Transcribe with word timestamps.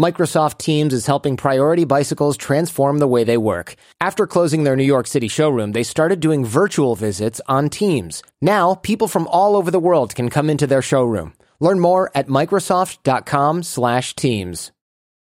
Microsoft 0.00 0.56
Teams 0.56 0.94
is 0.94 1.04
helping 1.04 1.36
Priority 1.36 1.84
Bicycles 1.84 2.38
transform 2.38 2.96
the 2.96 3.06
way 3.06 3.24
they 3.24 3.36
work. 3.36 3.74
After 4.00 4.26
closing 4.26 4.64
their 4.64 4.74
New 4.74 4.84
York 4.84 5.06
City 5.06 5.28
showroom, 5.28 5.72
they 5.72 5.82
started 5.82 6.18
doing 6.18 6.46
virtual 6.46 6.96
visits 6.96 7.42
on 7.46 7.68
Teams. 7.68 8.22
Now, 8.40 8.74
people 8.74 9.06
from 9.06 9.26
all 9.26 9.54
over 9.54 9.70
the 9.70 9.78
world 9.78 10.14
can 10.14 10.30
come 10.30 10.48
into 10.48 10.66
their 10.66 10.80
showroom. 10.80 11.34
Learn 11.60 11.78
more 11.78 12.10
at 12.14 12.28
microsoft.com/teams. 12.28 14.72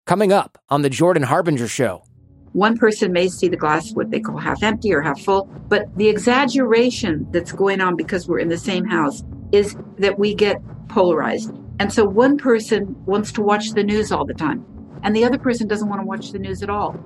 Coming 0.08 0.34
up 0.34 0.58
on 0.70 0.82
the 0.82 0.90
Jordan 0.90 1.24
Harbinger 1.24 1.68
show. 1.68 2.02
One 2.54 2.76
person 2.76 3.12
may 3.12 3.28
see 3.28 3.48
the 3.48 3.58
glass 3.58 3.92
what 3.92 4.10
they 4.10 4.20
call 4.20 4.38
half 4.38 4.64
empty 4.64 4.92
or 4.92 5.02
half 5.02 5.22
full, 5.22 5.48
but 5.68 5.96
the 5.96 6.08
exaggeration 6.08 7.28
that's 7.30 7.52
going 7.52 7.82
on 7.82 7.96
because 7.96 8.28
we're 8.28 8.40
in 8.40 8.50
the 8.50 8.58
same 8.58 8.86
house 8.86 9.22
is 9.56 9.76
that 9.98 10.20
we 10.20 10.36
get 10.36 10.62
polarized. 10.90 11.52
And 11.80 11.92
so 11.92 12.06
one 12.06 12.38
person 12.38 12.96
wants 13.06 13.32
to 13.34 13.42
watch 13.42 13.72
the 13.72 13.84
news 13.84 14.12
all 14.12 14.26
the 14.26 14.34
time, 14.34 14.66
and 15.04 15.16
the 15.16 15.26
other 15.26 15.38
person 15.38 15.68
doesn't 15.68 15.90
want 15.90 16.02
to 16.02 16.06
watch 16.06 16.32
the 16.32 16.40
news 16.40 16.64
at 16.64 16.70
all. 16.70 17.00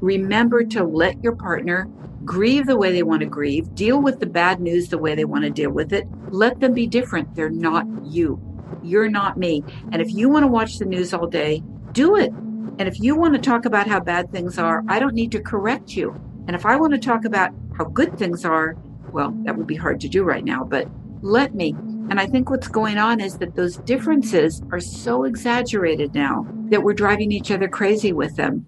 Remember 0.00 0.64
to 0.64 0.84
let 0.84 1.22
your 1.22 1.36
partner 1.36 1.88
grieve 2.24 2.66
the 2.66 2.76
way 2.76 2.92
they 2.92 3.02
want 3.02 3.20
to 3.20 3.26
grieve, 3.26 3.74
deal 3.74 4.00
with 4.00 4.20
the 4.20 4.26
bad 4.26 4.60
news 4.60 4.88
the 4.88 4.98
way 4.98 5.14
they 5.14 5.24
want 5.24 5.44
to 5.44 5.50
deal 5.50 5.70
with 5.70 5.92
it. 5.92 6.06
Let 6.30 6.60
them 6.60 6.72
be 6.72 6.86
different. 6.86 7.34
They're 7.34 7.50
not 7.50 7.86
you. 8.04 8.40
You're 8.82 9.10
not 9.10 9.36
me. 9.36 9.64
And 9.90 10.00
if 10.00 10.12
you 10.12 10.28
want 10.28 10.44
to 10.44 10.48
watch 10.48 10.78
the 10.78 10.84
news 10.84 11.12
all 11.12 11.26
day, 11.26 11.62
do 11.92 12.16
it. 12.16 12.32
And 12.78 12.82
if 12.82 13.00
you 13.00 13.16
want 13.16 13.34
to 13.34 13.40
talk 13.40 13.64
about 13.64 13.86
how 13.86 14.00
bad 14.00 14.30
things 14.30 14.58
are, 14.58 14.82
I 14.88 14.98
don't 14.98 15.14
need 15.14 15.32
to 15.32 15.40
correct 15.40 15.96
you. 15.96 16.14
And 16.46 16.56
if 16.56 16.64
I 16.66 16.76
want 16.76 16.92
to 16.92 16.98
talk 16.98 17.24
about 17.24 17.52
how 17.76 17.84
good 17.84 18.18
things 18.18 18.44
are, 18.44 18.76
well, 19.12 19.32
that 19.44 19.56
would 19.56 19.66
be 19.66 19.76
hard 19.76 20.00
to 20.00 20.08
do 20.08 20.24
right 20.24 20.44
now, 20.44 20.64
but 20.64 20.88
let 21.22 21.54
me. 21.54 21.70
And 22.10 22.20
I 22.20 22.26
think 22.26 22.50
what's 22.50 22.68
going 22.68 22.98
on 22.98 23.20
is 23.20 23.38
that 23.38 23.54
those 23.54 23.76
differences 23.78 24.60
are 24.72 24.80
so 24.80 25.24
exaggerated 25.24 26.14
now 26.14 26.46
that 26.70 26.82
we're 26.82 26.92
driving 26.92 27.30
each 27.30 27.50
other 27.50 27.68
crazy 27.68 28.12
with 28.12 28.36
them. 28.36 28.66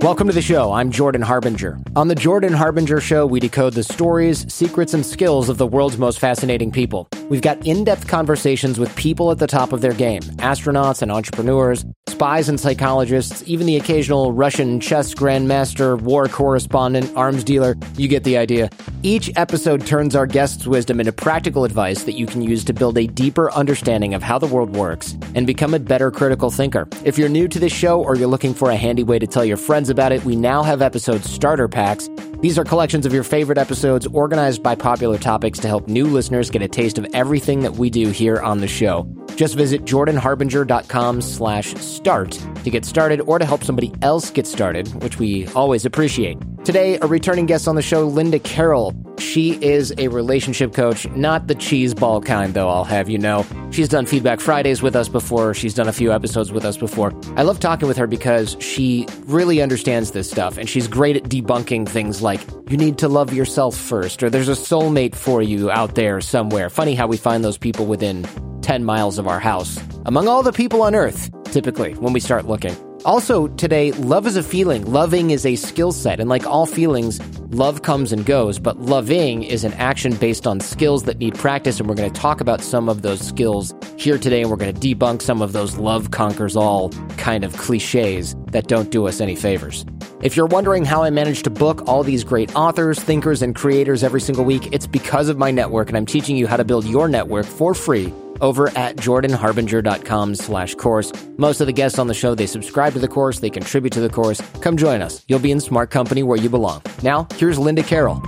Welcome 0.00 0.28
to 0.28 0.32
the 0.32 0.42
show. 0.42 0.72
I'm 0.72 0.90
Jordan 0.90 1.22
Harbinger. 1.22 1.78
On 1.96 2.08
the 2.08 2.14
Jordan 2.14 2.52
Harbinger 2.52 3.00
Show, 3.00 3.26
we 3.26 3.40
decode 3.40 3.74
the 3.74 3.82
stories, 3.82 4.50
secrets, 4.52 4.94
and 4.94 5.04
skills 5.04 5.48
of 5.48 5.58
the 5.58 5.66
world's 5.66 5.98
most 5.98 6.18
fascinating 6.18 6.70
people. 6.70 7.08
We've 7.28 7.42
got 7.42 7.66
in 7.66 7.84
depth 7.84 8.08
conversations 8.08 8.78
with 8.78 8.94
people 8.96 9.30
at 9.30 9.38
the 9.38 9.46
top 9.46 9.72
of 9.72 9.82
their 9.82 9.92
game 9.92 10.22
astronauts 10.38 11.02
and 11.02 11.12
entrepreneurs, 11.12 11.84
spies 12.08 12.48
and 12.48 12.58
psychologists, 12.58 13.42
even 13.46 13.66
the 13.66 13.76
occasional 13.76 14.32
Russian 14.32 14.80
chess 14.80 15.14
grandmaster, 15.14 16.00
war 16.00 16.26
correspondent, 16.28 17.14
arms 17.16 17.44
dealer. 17.44 17.76
You 17.96 18.08
get 18.08 18.24
the 18.24 18.38
idea. 18.38 18.70
Each 19.02 19.30
episode 19.36 19.86
turns 19.86 20.16
our 20.16 20.26
guests' 20.26 20.66
wisdom 20.66 21.00
into 21.00 21.12
practical 21.12 21.64
advice 21.64 22.04
that 22.04 22.14
you 22.14 22.26
can 22.26 22.40
use 22.40 22.64
to 22.64 22.72
build 22.72 22.96
a 22.96 23.06
deeper 23.06 23.52
understanding 23.52 24.14
of 24.14 24.22
how 24.22 24.38
the 24.38 24.46
world 24.46 24.74
works 24.74 25.16
and 25.34 25.46
become 25.46 25.74
a 25.74 25.78
better 25.78 26.10
critical 26.10 26.50
thinker. 26.50 26.88
If 27.04 27.18
you're 27.18 27.28
new 27.28 27.46
to 27.48 27.58
this 27.58 27.72
show 27.72 28.02
or 28.02 28.16
you're 28.16 28.28
looking 28.28 28.54
for 28.54 28.70
a 28.70 28.76
handy 28.76 29.04
way 29.04 29.18
to 29.18 29.26
tell 29.26 29.44
your 29.44 29.58
friends 29.58 29.90
about 29.90 30.12
it, 30.12 30.24
we 30.24 30.34
now 30.34 30.62
have 30.62 30.80
episode 30.80 31.24
starter 31.24 31.68
packs. 31.68 32.08
These 32.40 32.56
are 32.56 32.62
collections 32.64 33.04
of 33.04 33.12
your 33.12 33.24
favorite 33.24 33.58
episodes 33.58 34.06
organized 34.06 34.62
by 34.62 34.76
popular 34.76 35.18
topics 35.18 35.58
to 35.58 35.66
help 35.66 35.88
new 35.88 36.06
listeners 36.06 36.50
get 36.50 36.62
a 36.62 36.68
taste 36.68 36.96
of 36.96 37.06
everything 37.12 37.60
that 37.60 37.72
we 37.72 37.90
do 37.90 38.10
here 38.10 38.38
on 38.40 38.60
the 38.60 38.68
show. 38.68 39.08
Just 39.38 39.54
visit 39.54 39.84
jordanharbinger.com 39.84 41.20
slash 41.20 41.72
start 41.74 42.32
to 42.64 42.70
get 42.70 42.84
started 42.84 43.20
or 43.20 43.38
to 43.38 43.44
help 43.44 43.62
somebody 43.62 43.92
else 44.02 44.32
get 44.32 44.48
started, 44.48 44.88
which 45.00 45.20
we 45.20 45.46
always 45.54 45.84
appreciate. 45.84 46.36
Today, 46.64 46.98
a 46.98 47.06
returning 47.06 47.46
guest 47.46 47.68
on 47.68 47.76
the 47.76 47.82
show, 47.82 48.04
Linda 48.04 48.40
Carroll. 48.40 48.92
She 49.18 49.52
is 49.62 49.94
a 49.96 50.08
relationship 50.08 50.74
coach, 50.74 51.08
not 51.10 51.46
the 51.46 51.54
cheese 51.54 51.94
ball 51.94 52.20
kind, 52.20 52.52
though, 52.52 52.68
I'll 52.68 52.82
have 52.82 53.08
you 53.08 53.16
know. 53.16 53.46
She's 53.70 53.88
done 53.88 54.06
Feedback 54.06 54.40
Fridays 54.40 54.82
with 54.82 54.96
us 54.96 55.08
before. 55.08 55.54
She's 55.54 55.72
done 55.72 55.86
a 55.86 55.92
few 55.92 56.12
episodes 56.12 56.50
with 56.50 56.64
us 56.64 56.76
before. 56.76 57.14
I 57.36 57.42
love 57.42 57.60
talking 57.60 57.86
with 57.86 57.96
her 57.96 58.08
because 58.08 58.56
she 58.58 59.06
really 59.26 59.62
understands 59.62 60.10
this 60.10 60.28
stuff 60.28 60.58
and 60.58 60.68
she's 60.68 60.88
great 60.88 61.14
at 61.14 61.22
debunking 61.24 61.88
things 61.88 62.22
like 62.22 62.40
you 62.68 62.76
need 62.76 62.98
to 62.98 63.08
love 63.08 63.32
yourself 63.32 63.76
first 63.76 64.20
or 64.20 64.30
there's 64.30 64.48
a 64.48 64.52
soulmate 64.52 65.14
for 65.14 65.42
you 65.42 65.70
out 65.70 65.94
there 65.94 66.20
somewhere. 66.20 66.68
Funny 66.68 66.96
how 66.96 67.06
we 67.06 67.16
find 67.16 67.44
those 67.44 67.56
people 67.56 67.86
within 67.86 68.26
10 68.68 68.84
miles 68.84 69.16
of 69.16 69.26
our 69.26 69.40
house. 69.40 69.80
Among 70.04 70.28
all 70.28 70.42
the 70.42 70.52
people 70.52 70.82
on 70.82 70.94
earth, 70.94 71.30
typically, 71.44 71.94
when 71.94 72.12
we 72.12 72.20
start 72.20 72.44
looking. 72.44 72.76
Also, 73.06 73.48
today, 73.56 73.92
love 73.92 74.26
is 74.26 74.36
a 74.36 74.42
feeling. 74.42 74.84
Loving 74.84 75.30
is 75.30 75.46
a 75.46 75.56
skill 75.56 75.90
set. 75.90 76.20
And 76.20 76.28
like 76.28 76.44
all 76.44 76.66
feelings, 76.66 77.18
love 77.48 77.80
comes 77.80 78.12
and 78.12 78.26
goes, 78.26 78.58
but 78.58 78.78
loving 78.78 79.42
is 79.42 79.64
an 79.64 79.72
action 79.78 80.14
based 80.16 80.46
on 80.46 80.60
skills 80.60 81.04
that 81.04 81.16
need 81.16 81.34
practice. 81.34 81.80
And 81.80 81.88
we're 81.88 81.94
going 81.94 82.12
to 82.12 82.20
talk 82.20 82.42
about 82.42 82.60
some 82.60 82.90
of 82.90 83.00
those 83.00 83.26
skills 83.26 83.72
here 83.96 84.18
today. 84.18 84.42
And 84.42 84.50
we're 84.50 84.56
going 84.56 84.74
to 84.74 84.94
debunk 84.94 85.22
some 85.22 85.40
of 85.40 85.54
those 85.54 85.78
love 85.78 86.10
conquers 86.10 86.54
all 86.54 86.90
kind 87.16 87.44
of 87.44 87.56
cliches 87.56 88.36
that 88.52 88.68
don't 88.68 88.90
do 88.90 89.08
us 89.08 89.22
any 89.22 89.34
favors. 89.34 89.86
If 90.20 90.36
you're 90.36 90.44
wondering 90.46 90.84
how 90.84 91.04
I 91.04 91.08
manage 91.08 91.42
to 91.44 91.50
book 91.50 91.88
all 91.88 92.02
these 92.02 92.22
great 92.22 92.54
authors, 92.54 93.00
thinkers, 93.00 93.40
and 93.40 93.54
creators 93.54 94.04
every 94.04 94.20
single 94.20 94.44
week, 94.44 94.68
it's 94.72 94.86
because 94.86 95.30
of 95.30 95.38
my 95.38 95.50
network. 95.50 95.88
And 95.88 95.96
I'm 95.96 96.04
teaching 96.04 96.36
you 96.36 96.46
how 96.46 96.58
to 96.58 96.66
build 96.66 96.84
your 96.84 97.08
network 97.08 97.46
for 97.46 97.72
free 97.72 98.12
over 98.40 98.68
at 98.70 98.96
jordanharbinger.com 98.96 100.34
slash 100.34 100.74
course. 100.74 101.12
Most 101.36 101.60
of 101.60 101.66
the 101.66 101.72
guests 101.72 101.98
on 101.98 102.06
the 102.06 102.14
show, 102.14 102.34
they 102.34 102.46
subscribe 102.46 102.92
to 102.94 102.98
the 102.98 103.08
course, 103.08 103.40
they 103.40 103.50
contribute 103.50 103.92
to 103.92 104.00
the 104.00 104.08
course. 104.08 104.40
Come 104.60 104.76
join 104.76 105.02
us. 105.02 105.24
You'll 105.28 105.38
be 105.38 105.52
in 105.52 105.60
smart 105.60 105.90
company 105.90 106.22
where 106.22 106.38
you 106.38 106.48
belong. 106.48 106.82
Now, 107.02 107.26
here's 107.34 107.58
Linda 107.58 107.82
Carroll. 107.82 108.22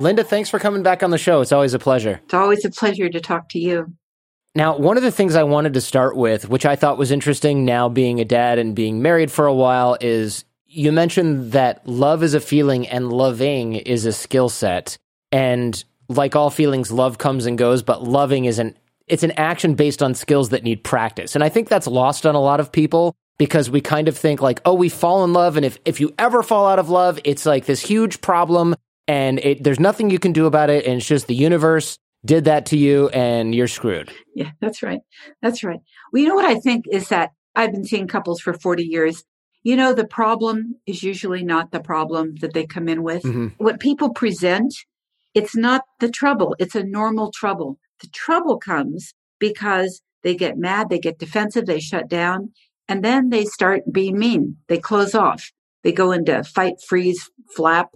Linda, 0.00 0.24
thanks 0.24 0.48
for 0.48 0.58
coming 0.58 0.82
back 0.82 1.02
on 1.02 1.10
the 1.10 1.18
show. 1.18 1.42
It's 1.42 1.52
always 1.52 1.74
a 1.74 1.78
pleasure. 1.78 2.20
It's 2.24 2.34
always 2.34 2.64
a 2.64 2.70
pleasure 2.70 3.10
to 3.10 3.20
talk 3.20 3.50
to 3.50 3.58
you. 3.58 3.92
Now, 4.54 4.76
one 4.78 4.96
of 4.96 5.02
the 5.02 5.12
things 5.12 5.36
I 5.36 5.44
wanted 5.44 5.74
to 5.74 5.80
start 5.80 6.16
with, 6.16 6.48
which 6.48 6.66
I 6.66 6.74
thought 6.74 6.98
was 6.98 7.10
interesting 7.10 7.64
now 7.64 7.88
being 7.88 8.18
a 8.18 8.24
dad 8.24 8.58
and 8.58 8.74
being 8.74 9.02
married 9.02 9.30
for 9.30 9.46
a 9.46 9.54
while, 9.54 9.96
is 10.00 10.44
you 10.66 10.90
mentioned 10.90 11.52
that 11.52 11.86
love 11.86 12.22
is 12.22 12.34
a 12.34 12.40
feeling 12.40 12.88
and 12.88 13.12
loving 13.12 13.74
is 13.74 14.06
a 14.06 14.12
skill 14.12 14.48
set. 14.48 14.96
And 15.30 15.84
like 16.10 16.36
all 16.36 16.50
feelings, 16.50 16.90
love 16.90 17.18
comes 17.18 17.46
and 17.46 17.56
goes, 17.56 17.82
but 17.82 18.02
loving 18.02 18.44
is 18.44 18.58
an 18.58 18.76
it's 19.06 19.22
an 19.22 19.32
action 19.32 19.74
based 19.74 20.02
on 20.02 20.14
skills 20.14 20.50
that 20.50 20.62
need 20.62 20.84
practice. 20.84 21.34
And 21.34 21.42
I 21.42 21.48
think 21.48 21.68
that's 21.68 21.88
lost 21.88 22.24
on 22.24 22.36
a 22.36 22.40
lot 22.40 22.60
of 22.60 22.70
people 22.70 23.16
because 23.38 23.68
we 23.68 23.80
kind 23.80 24.06
of 24.06 24.16
think 24.16 24.40
like, 24.40 24.60
oh, 24.64 24.74
we 24.74 24.88
fall 24.88 25.24
in 25.24 25.32
love, 25.32 25.56
and 25.56 25.64
if 25.64 25.78
if 25.84 26.00
you 26.00 26.12
ever 26.18 26.42
fall 26.42 26.66
out 26.66 26.78
of 26.78 26.90
love, 26.90 27.18
it's 27.24 27.46
like 27.46 27.64
this 27.64 27.80
huge 27.80 28.20
problem, 28.20 28.74
and 29.08 29.38
it, 29.40 29.64
there's 29.64 29.80
nothing 29.80 30.10
you 30.10 30.18
can 30.18 30.32
do 30.32 30.46
about 30.46 30.70
it, 30.70 30.84
and 30.84 30.98
it's 30.98 31.06
just 31.06 31.26
the 31.26 31.34
universe 31.34 31.98
did 32.24 32.44
that 32.44 32.66
to 32.66 32.76
you, 32.76 33.08
and 33.08 33.54
you're 33.54 33.68
screwed. 33.68 34.12
Yeah, 34.34 34.50
that's 34.60 34.82
right. 34.82 35.00
That's 35.40 35.64
right. 35.64 35.80
Well, 36.12 36.22
you 36.22 36.28
know 36.28 36.34
what 36.34 36.44
I 36.44 36.60
think 36.60 36.84
is 36.90 37.08
that 37.08 37.30
I've 37.54 37.72
been 37.72 37.84
seeing 37.84 38.08
couples 38.08 38.40
for 38.40 38.52
40 38.52 38.84
years. 38.84 39.24
You 39.62 39.76
know, 39.76 39.92
the 39.92 40.06
problem 40.06 40.76
is 40.86 41.02
usually 41.02 41.42
not 41.42 41.70
the 41.70 41.80
problem 41.80 42.36
that 42.40 42.54
they 42.54 42.66
come 42.66 42.88
in 42.88 43.02
with. 43.02 43.22
Mm-hmm. 43.22 43.48
What 43.62 43.80
people 43.80 44.10
present 44.10 44.74
it's 45.34 45.56
not 45.56 45.82
the 46.00 46.10
trouble, 46.10 46.56
it's 46.58 46.74
a 46.74 46.84
normal 46.84 47.30
trouble. 47.32 47.78
The 48.00 48.08
trouble 48.08 48.58
comes 48.58 49.14
because 49.38 50.02
they 50.22 50.34
get 50.34 50.58
mad, 50.58 50.88
they 50.88 50.98
get 50.98 51.18
defensive, 51.18 51.66
they 51.66 51.80
shut 51.80 52.08
down, 52.08 52.52
and 52.88 53.04
then 53.04 53.30
they 53.30 53.44
start 53.44 53.82
being 53.92 54.18
mean. 54.18 54.56
They 54.68 54.78
close 54.78 55.14
off. 55.14 55.50
They 55.82 55.92
go 55.92 56.12
into 56.12 56.42
fight, 56.44 56.74
freeze, 56.86 57.30
flap. 57.54 57.90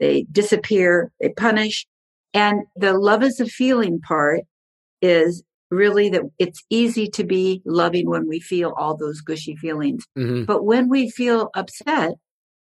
They 0.00 0.26
disappear, 0.32 1.12
they 1.20 1.30
punish. 1.30 1.86
And 2.34 2.62
the 2.76 2.94
love 2.94 3.22
is 3.22 3.40
a 3.40 3.46
feeling 3.46 4.00
part 4.00 4.40
is 5.00 5.42
really 5.70 6.10
that 6.10 6.22
it's 6.38 6.62
easy 6.70 7.08
to 7.08 7.24
be 7.24 7.62
loving 7.64 8.08
when 8.08 8.28
we 8.28 8.40
feel 8.40 8.74
all 8.76 8.96
those 8.96 9.20
gushy 9.20 9.56
feelings. 9.56 10.04
Mm-hmm. 10.18 10.44
But 10.44 10.64
when 10.64 10.88
we 10.88 11.10
feel 11.10 11.50
upset, 11.54 12.12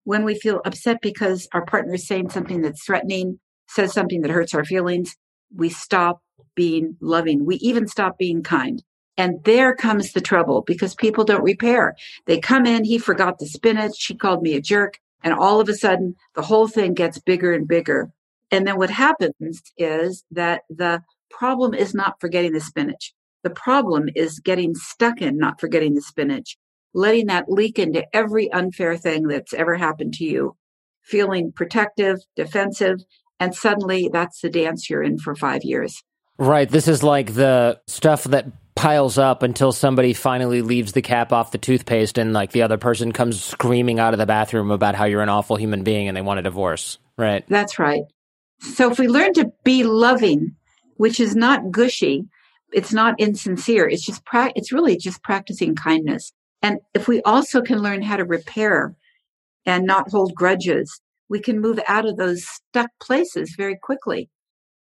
when 0.03 0.23
we 0.23 0.37
feel 0.37 0.61
upset 0.65 0.97
because 1.01 1.47
our 1.53 1.65
partner 1.65 1.95
is 1.95 2.07
saying 2.07 2.29
something 2.29 2.61
that's 2.61 2.83
threatening, 2.83 3.39
says 3.67 3.93
something 3.93 4.21
that 4.21 4.31
hurts 4.31 4.53
our 4.53 4.65
feelings, 4.65 5.15
we 5.55 5.69
stop 5.69 6.21
being 6.55 6.97
loving. 7.01 7.45
We 7.45 7.55
even 7.57 7.87
stop 7.87 8.17
being 8.17 8.43
kind. 8.43 8.83
And 9.17 9.43
there 9.45 9.75
comes 9.75 10.11
the 10.11 10.21
trouble 10.21 10.61
because 10.61 10.93
people 10.93 11.23
don't 11.23 11.43
repair. 11.43 11.95
They 12.25 12.39
come 12.39 12.65
in, 12.65 12.83
he 12.83 12.99
forgot 12.99 13.39
the 13.39 13.47
spinach, 13.47 13.93
she 13.97 14.15
called 14.15 14.43
me 14.43 14.53
a 14.55 14.61
jerk, 14.61 14.99
and 15.23 15.33
all 15.33 15.59
of 15.59 15.69
a 15.69 15.73
sudden 15.73 16.15
the 16.35 16.43
whole 16.43 16.67
thing 16.67 16.93
gets 16.93 17.19
bigger 17.19 17.53
and 17.53 17.67
bigger. 17.67 18.11
And 18.51 18.67
then 18.67 18.77
what 18.77 18.91
happens 18.91 19.61
is 19.77 20.23
that 20.31 20.61
the 20.69 21.01
problem 21.29 21.73
is 21.73 21.93
not 21.93 22.19
forgetting 22.21 22.53
the 22.53 22.61
spinach. 22.61 23.13
The 23.43 23.49
problem 23.49 24.09
is 24.15 24.39
getting 24.39 24.75
stuck 24.75 25.21
in 25.21 25.37
not 25.37 25.59
forgetting 25.59 25.95
the 25.95 26.01
spinach, 26.01 26.57
letting 26.93 27.27
that 27.27 27.49
leak 27.49 27.79
into 27.79 28.05
every 28.15 28.51
unfair 28.51 28.97
thing 28.97 29.27
that's 29.27 29.53
ever 29.53 29.75
happened 29.75 30.13
to 30.15 30.25
you, 30.25 30.55
feeling 31.01 31.51
protective, 31.51 32.19
defensive, 32.35 32.99
and 33.39 33.55
suddenly 33.55 34.09
that's 34.11 34.41
the 34.41 34.49
dance 34.49 34.89
you're 34.89 35.03
in 35.03 35.17
for 35.17 35.35
five 35.35 35.63
years. 35.63 36.03
Right. 36.37 36.69
This 36.69 36.87
is 36.87 37.03
like 37.03 37.33
the 37.33 37.79
stuff 37.87 38.25
that 38.25 38.45
piles 38.75 39.17
up 39.17 39.41
until 39.41 39.71
somebody 39.71 40.13
finally 40.13 40.61
leaves 40.61 40.91
the 40.91 41.01
cap 41.01 41.33
off 41.33 41.51
the 41.51 41.57
toothpaste 41.57 42.19
and 42.19 42.31
like 42.31 42.51
the 42.51 42.61
other 42.61 42.77
person 42.77 43.11
comes 43.11 43.43
screaming 43.43 43.99
out 43.99 44.13
of 44.13 44.19
the 44.19 44.27
bathroom 44.27 44.69
about 44.69 44.93
how 44.93 45.05
you're 45.05 45.23
an 45.23 45.29
awful 45.29 45.55
human 45.55 45.83
being 45.83 46.07
and 46.07 46.15
they 46.15 46.21
want 46.21 46.39
a 46.39 46.43
divorce. 46.43 46.99
Right. 47.17 47.43
That's 47.47 47.79
right. 47.79 48.03
So 48.59 48.91
if 48.91 48.99
we 48.99 49.07
learn 49.07 49.33
to 49.33 49.51
be 49.63 49.83
loving 49.83 50.55
which 50.97 51.19
is 51.19 51.35
not 51.35 51.71
gushy. 51.71 52.27
It's 52.73 52.91
not 52.91 53.19
insincere. 53.19 53.87
It's 53.87 54.05
just, 54.05 54.25
pra- 54.25 54.51
it's 54.55 54.73
really 54.73 54.97
just 54.97 55.23
practicing 55.23 55.75
kindness. 55.75 56.33
And 56.61 56.79
if 56.93 57.07
we 57.07 57.21
also 57.21 57.61
can 57.61 57.79
learn 57.79 58.01
how 58.01 58.17
to 58.17 58.25
repair 58.25 58.95
and 59.65 59.85
not 59.85 60.09
hold 60.09 60.35
grudges, 60.35 60.99
we 61.29 61.39
can 61.39 61.59
move 61.59 61.79
out 61.87 62.05
of 62.05 62.17
those 62.17 62.45
stuck 62.45 62.89
places 63.01 63.53
very 63.57 63.77
quickly. 63.81 64.29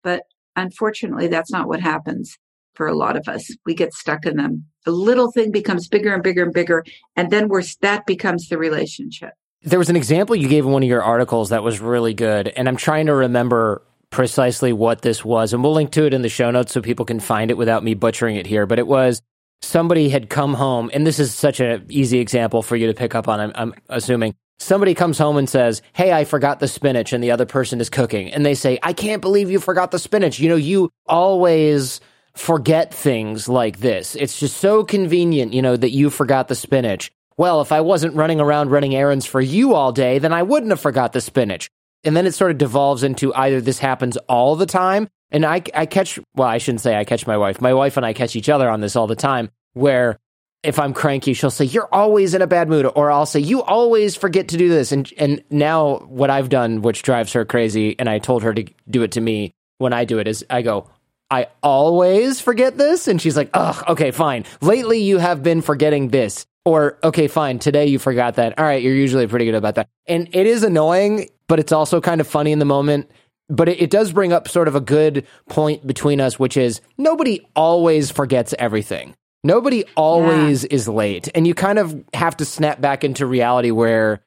But 0.04 0.24
unfortunately, 0.56 1.28
that's 1.28 1.52
not 1.52 1.68
what 1.68 1.80
happens 1.82 2.38
for 2.76 2.88
a 2.88 2.96
lot 2.96 3.16
of 3.16 3.28
us. 3.28 3.50
We 3.66 3.74
get 3.74 3.94
stuck 3.94 4.26
in 4.26 4.38
them. 4.38 4.66
A 4.86 4.92
little 4.92 5.32
thing 5.32 5.52
becomes 5.52 5.88
bigger 5.88 6.14
and 6.14 6.22
bigger 6.22 6.44
and 6.44 6.54
bigger, 6.54 6.84
and 7.16 7.32
then 7.32 7.48
we're 7.48 7.64
that 7.82 8.06
becomes 8.06 8.50
the 8.50 8.58
relationship. 8.58 9.32
There 9.62 9.80
was 9.80 9.90
an 9.90 9.96
example 9.96 10.36
you 10.36 10.48
gave 10.48 10.66
in 10.66 10.72
one 10.72 10.84
of 10.84 10.90
your 10.90 11.02
articles 11.02 11.50
that 11.50 11.64
was 11.64 11.80
really 11.80 12.14
good, 12.14 12.50
and 12.50 12.68
I'm 12.68 12.76
trying 12.76 13.08
to 13.08 13.16
remember 13.16 13.82
precisely 14.12 14.72
what 14.72 15.02
this 15.02 15.26
was, 15.26 15.54
and 15.54 15.64
we'll 15.64 15.74
link 15.74 15.92
to 15.92 16.06
it 16.06 16.14
in 16.14 16.22
the 16.22 16.30
show 16.30 16.52
notes 16.52 16.74
so 16.74 16.82
people 16.82 17.06
can 17.06 17.20
find 17.20 17.50
it 17.50 17.58
without 17.58 17.84
me 17.84 17.96
butchering 17.96 18.36
it 18.36 18.46
here. 18.46 18.66
But 18.68 18.80
it 18.80 18.88
was 18.88 19.22
somebody 19.62 20.10
had 20.10 20.30
come 20.30 20.54
home, 20.54 20.92
and 20.94 21.08
this 21.08 21.20
is 21.20 21.34
such 21.34 21.60
an 21.60 21.86
easy 21.90 22.20
example 22.20 22.62
for 22.62 22.76
you 22.76 22.88
to 22.88 22.94
pick 22.94 23.16
up 23.16 23.28
on. 23.28 23.40
I'm, 23.40 23.52
I'm 23.56 23.74
assuming 23.90 24.36
somebody 24.60 24.94
comes 24.94 25.18
home 25.18 25.38
and 25.38 25.50
says, 25.50 25.81
Hey, 25.94 26.12
I 26.12 26.25
forgot 26.25 26.60
the 26.60 26.68
spinach, 26.68 27.13
and 27.13 27.24
the 27.24 27.31
other 27.31 27.46
person 27.46 27.81
is 27.81 27.90
cooking. 27.90 28.31
And 28.31 28.46
they 28.46 28.56
say, 28.56 28.80
I 28.81 28.94
can't 28.94 29.22
believe 29.22 29.52
you 29.52 29.60
forgot 29.60 29.92
the 29.92 30.00
spinach. 30.00 30.40
You 30.40 30.50
know, 30.50 30.56
you 30.56 30.92
always 31.06 32.02
forget 32.34 32.94
things 32.94 33.48
like 33.48 33.80
this. 33.80 34.16
It's 34.16 34.40
just 34.40 34.57
so 34.57 34.84
convenient, 34.84 35.54
you 35.54 35.62
know, 35.62 35.78
that 35.78 35.92
you 35.92 36.10
forgot 36.10 36.48
the 36.48 36.56
spinach. 36.56 37.12
Well, 37.38 37.62
if 37.62 37.72
I 37.72 37.81
wasn't 37.81 38.16
running 38.16 38.40
around 38.40 38.72
running 38.72 38.96
errands 38.96 39.25
for 39.25 39.42
you 39.42 39.74
all 39.74 39.92
day, 39.92 40.19
then 40.19 40.34
I 40.34 40.44
wouldn't 40.44 40.72
have 40.72 40.80
forgot 40.80 41.13
the 41.13 41.22
spinach. 41.22 41.69
And 42.04 42.16
then 42.16 42.25
it 42.25 42.34
sort 42.34 42.51
of 42.51 42.58
devolves 42.58 43.04
into 43.04 43.34
either 43.34 43.60
this 43.60 43.80
happens 43.80 44.16
all 44.30 44.56
the 44.56 44.68
time, 44.68 45.10
and 45.31 45.46
I, 45.46 45.63
I 45.74 45.86
catch, 45.86 46.19
well, 46.36 46.48
I 46.48 46.60
shouldn't 46.60 46.81
say 46.81 46.96
I 46.96 47.04
catch 47.04 47.25
my 47.25 47.38
wife. 47.38 47.60
My 47.60 47.74
wife 47.74 47.98
and 47.98 48.06
I 48.06 48.13
catch 48.13 48.36
each 48.36 48.48
other 48.48 48.69
on 48.69 48.80
this 48.80 48.96
all 48.96 49.08
the 49.08 49.16
time, 49.16 49.50
where 49.74 50.19
if 50.66 50.80
I'm 50.80 50.94
cranky, 50.94 51.34
she'll 51.34 51.52
say, 51.52 51.66
You're 51.66 51.88
always 51.92 52.34
in 52.34 52.42
a 52.42 52.48
bad 52.48 52.68
mood. 52.68 52.92
Or 52.96 53.12
I'll 53.12 53.26
say, 53.26 53.40
You 53.40 53.62
always 53.64 54.16
forget 54.16 54.50
to 54.50 54.58
do 54.58 54.68
this. 54.68 54.92
And, 54.92 55.12
and 55.18 55.44
now 55.50 56.00
what 56.08 56.30
I've 56.30 56.50
done, 56.50 56.82
which 56.82 57.04
drives 57.04 57.34
her 57.34 57.46
crazy, 57.46 57.98
and 58.00 58.10
I 58.10 58.20
told 58.20 58.44
her 58.44 58.54
to 58.54 58.66
do 58.90 59.04
it 59.04 59.12
to 59.14 59.22
me 59.22 59.54
when 59.78 59.94
I 59.94 60.06
do 60.06 60.20
it, 60.20 60.28
is 60.28 60.46
I 60.50 60.62
go, 60.62 60.90
I 61.30 61.48
always 61.64 62.42
forget 62.42 62.78
this. 62.78 63.08
And 63.08 63.22
she's 63.22 63.38
like, 63.38 63.50
Ugh, 63.54 63.84
okay, 63.90 64.12
fine. 64.12 64.46
Lately, 64.62 65.00
you 65.00 65.20
have 65.20 65.44
been 65.44 65.62
forgetting 65.62 66.10
this. 66.10 66.46
Or, 66.66 66.98
okay, 67.04 67.28
fine. 67.28 67.60
Today 67.60 67.86
you 67.86 68.00
forgot 68.00 68.36
that. 68.36 68.58
All 68.58 68.66
right, 68.66 68.82
you're 68.82 68.96
usually 68.96 69.28
pretty 69.28 69.46
good 69.46 69.54
about 69.54 69.76
that. 69.76 69.88
And 70.08 70.28
it 70.34 70.48
is 70.48 70.64
annoying, 70.64 71.30
but 71.48 71.60
it's 71.60 71.72
also 71.72 72.02
kind 72.02 72.20
of 72.20 72.28
funny 72.28 72.52
in 72.52 72.58
the 72.58 72.66
moment. 72.66 73.12
But 73.48 73.70
it, 73.70 73.80
it 73.80 73.90
does 73.92 74.12
bring 74.12 74.34
up 74.34 74.48
sort 74.48 74.68
of 74.68 74.74
a 74.74 74.82
good 74.82 75.28
point 75.48 75.86
between 75.86 76.20
us, 76.20 76.40
which 76.40 76.58
is 76.58 76.82
nobody 76.98 77.48
always 77.56 78.10
forgets 78.10 78.56
everything. 78.58 79.16
Nobody 79.46 79.86
always 79.96 80.64
yeah. 80.64 80.70
is 80.72 80.88
late. 80.88 81.30
And 81.36 81.46
you 81.46 81.54
kind 81.54 81.78
of 81.78 82.04
have 82.16 82.36
to 82.38 82.46
snap 82.46 82.82
back 82.82 83.04
into 83.04 83.28
reality 83.28 83.70
where 83.70 84.22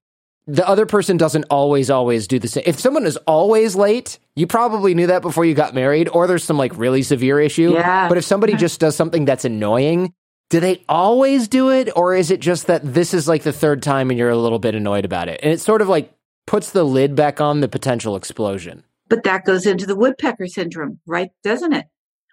the 0.46 0.66
other 0.66 0.86
person 0.86 1.16
doesn't 1.16 1.44
always, 1.50 1.90
always 1.90 2.28
do 2.28 2.38
the 2.38 2.46
same. 2.46 2.62
If 2.64 2.78
someone 2.78 3.04
is 3.04 3.16
always 3.26 3.74
late, 3.74 4.20
you 4.36 4.46
probably 4.46 4.94
knew 4.94 5.08
that 5.08 5.20
before 5.20 5.44
you 5.44 5.54
got 5.54 5.74
married, 5.74 6.08
or 6.08 6.28
there's 6.28 6.44
some 6.44 6.56
like 6.56 6.78
really 6.78 7.02
severe 7.02 7.40
issue. 7.40 7.72
Yeah. 7.72 8.08
But 8.08 8.16
if 8.16 8.24
somebody 8.24 8.52
mm-hmm. 8.52 8.60
just 8.60 8.78
does 8.78 8.94
something 8.94 9.24
that's 9.24 9.44
annoying, 9.44 10.14
do 10.50 10.60
they 10.60 10.84
always 10.88 11.48
do 11.48 11.72
it? 11.72 11.90
Or 11.96 12.14
is 12.14 12.30
it 12.30 12.38
just 12.38 12.68
that 12.68 12.82
this 12.84 13.12
is 13.12 13.26
like 13.26 13.42
the 13.42 13.52
third 13.52 13.82
time 13.82 14.10
and 14.10 14.18
you're 14.18 14.30
a 14.30 14.38
little 14.38 14.60
bit 14.60 14.76
annoyed 14.76 15.04
about 15.04 15.28
it? 15.28 15.40
And 15.42 15.52
it 15.52 15.60
sort 15.60 15.82
of 15.82 15.88
like 15.88 16.14
puts 16.46 16.70
the 16.70 16.84
lid 16.84 17.16
back 17.16 17.40
on 17.40 17.58
the 17.58 17.68
potential 17.68 18.14
explosion. 18.14 18.84
But 19.08 19.24
that 19.24 19.44
goes 19.44 19.66
into 19.66 19.84
the 19.84 19.96
woodpecker 19.96 20.46
syndrome, 20.46 21.00
right? 21.06 21.30
Doesn't 21.42 21.72
it? 21.72 21.86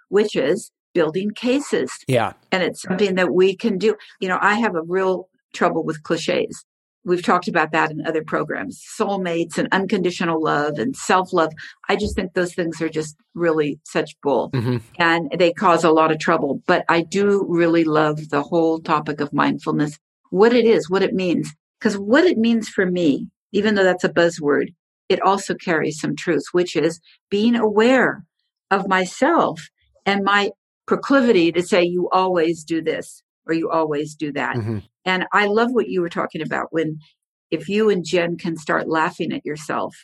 Which 0.10 0.36
is 0.36 0.72
building 0.95 1.30
cases. 1.30 1.92
Yeah. 2.07 2.33
And 2.51 2.63
it's 2.63 2.81
something 2.81 3.13
that 3.15 3.31
we 3.31 3.56
can 3.56 3.77
do. 3.77 3.95
You 4.19 4.30
know, 4.30 4.39
I 4.42 4.56
have 4.56 4.74
a 4.74 4.81
real 4.81 5.30
trouble 5.53 5.83
with 5.83 6.01
cliches. 6.01 6.65
We've 7.03 7.21
talked 7.21 7.47
about 7.47 7.71
that 7.71 7.92
in 7.92 8.03
other 8.07 8.24
programs 8.24 8.81
soulmates 9.00 9.59
and 9.59 9.68
unconditional 9.71 10.42
love 10.42 10.80
and 10.80 10.95
self 10.95 11.31
love. 11.31 11.53
I 11.88 11.95
just 11.95 12.15
think 12.15 12.33
those 12.33 12.56
things 12.56 12.81
are 12.81 12.89
just 12.89 13.15
really 13.36 13.80
such 13.83 14.19
bull 14.21 14.50
mm-hmm. 14.51 14.77
and 14.97 15.31
they 15.38 15.53
cause 15.53 15.83
a 15.83 15.92
lot 15.92 16.12
of 16.12 16.18
trouble. 16.18 16.63
But 16.65 16.83
I 16.89 17.01
do 17.01 17.45
really 17.48 17.83
love 17.83 18.30
the 18.30 18.41
whole 18.41 18.80
topic 18.80 19.21
of 19.21 19.31
mindfulness, 19.31 20.00
what 20.31 20.53
it 20.53 20.65
is, 20.65 20.89
what 20.89 21.03
it 21.03 21.13
means. 21.13 21.53
Because 21.80 21.95
what 22.00 22.24
it 22.24 22.39
means 22.39 22.69
for 22.69 22.88
me, 22.89 23.27
even 23.51 23.75
though 23.75 23.83
that's 23.83 24.03
a 24.03 24.09
buzzword, 24.09 24.74
it 25.07 25.21
also 25.21 25.53
carries 25.53 26.00
some 26.00 26.15
truth, 26.15 26.45
which 26.53 26.75
is 26.75 27.00
being 27.30 27.56
aware 27.56 28.25
of 28.71 28.88
myself 28.88 29.62
and 30.07 30.24
my 30.24 30.50
proclivity 30.86 31.52
to 31.52 31.62
say 31.62 31.84
you 31.84 32.10
always 32.12 32.64
do 32.64 32.82
this 32.82 33.24
or 33.48 33.54
you 33.54 33.70
always 33.70 34.16
do 34.16 34.32
that. 34.34 34.56
Mm-hmm. 34.56 34.80
And 35.06 35.26
I 35.32 35.46
love 35.46 35.70
what 35.72 35.88
you 35.88 36.02
were 36.02 36.10
talking 36.10 36.42
about 36.42 36.68
when 36.72 37.00
if 37.52 37.70
you 37.70 37.90
and 37.90 38.04
Jen 38.04 38.38
can 38.38 38.58
start 38.58 38.88
laughing 38.88 39.32
at 39.32 39.46
yourself, 39.46 39.96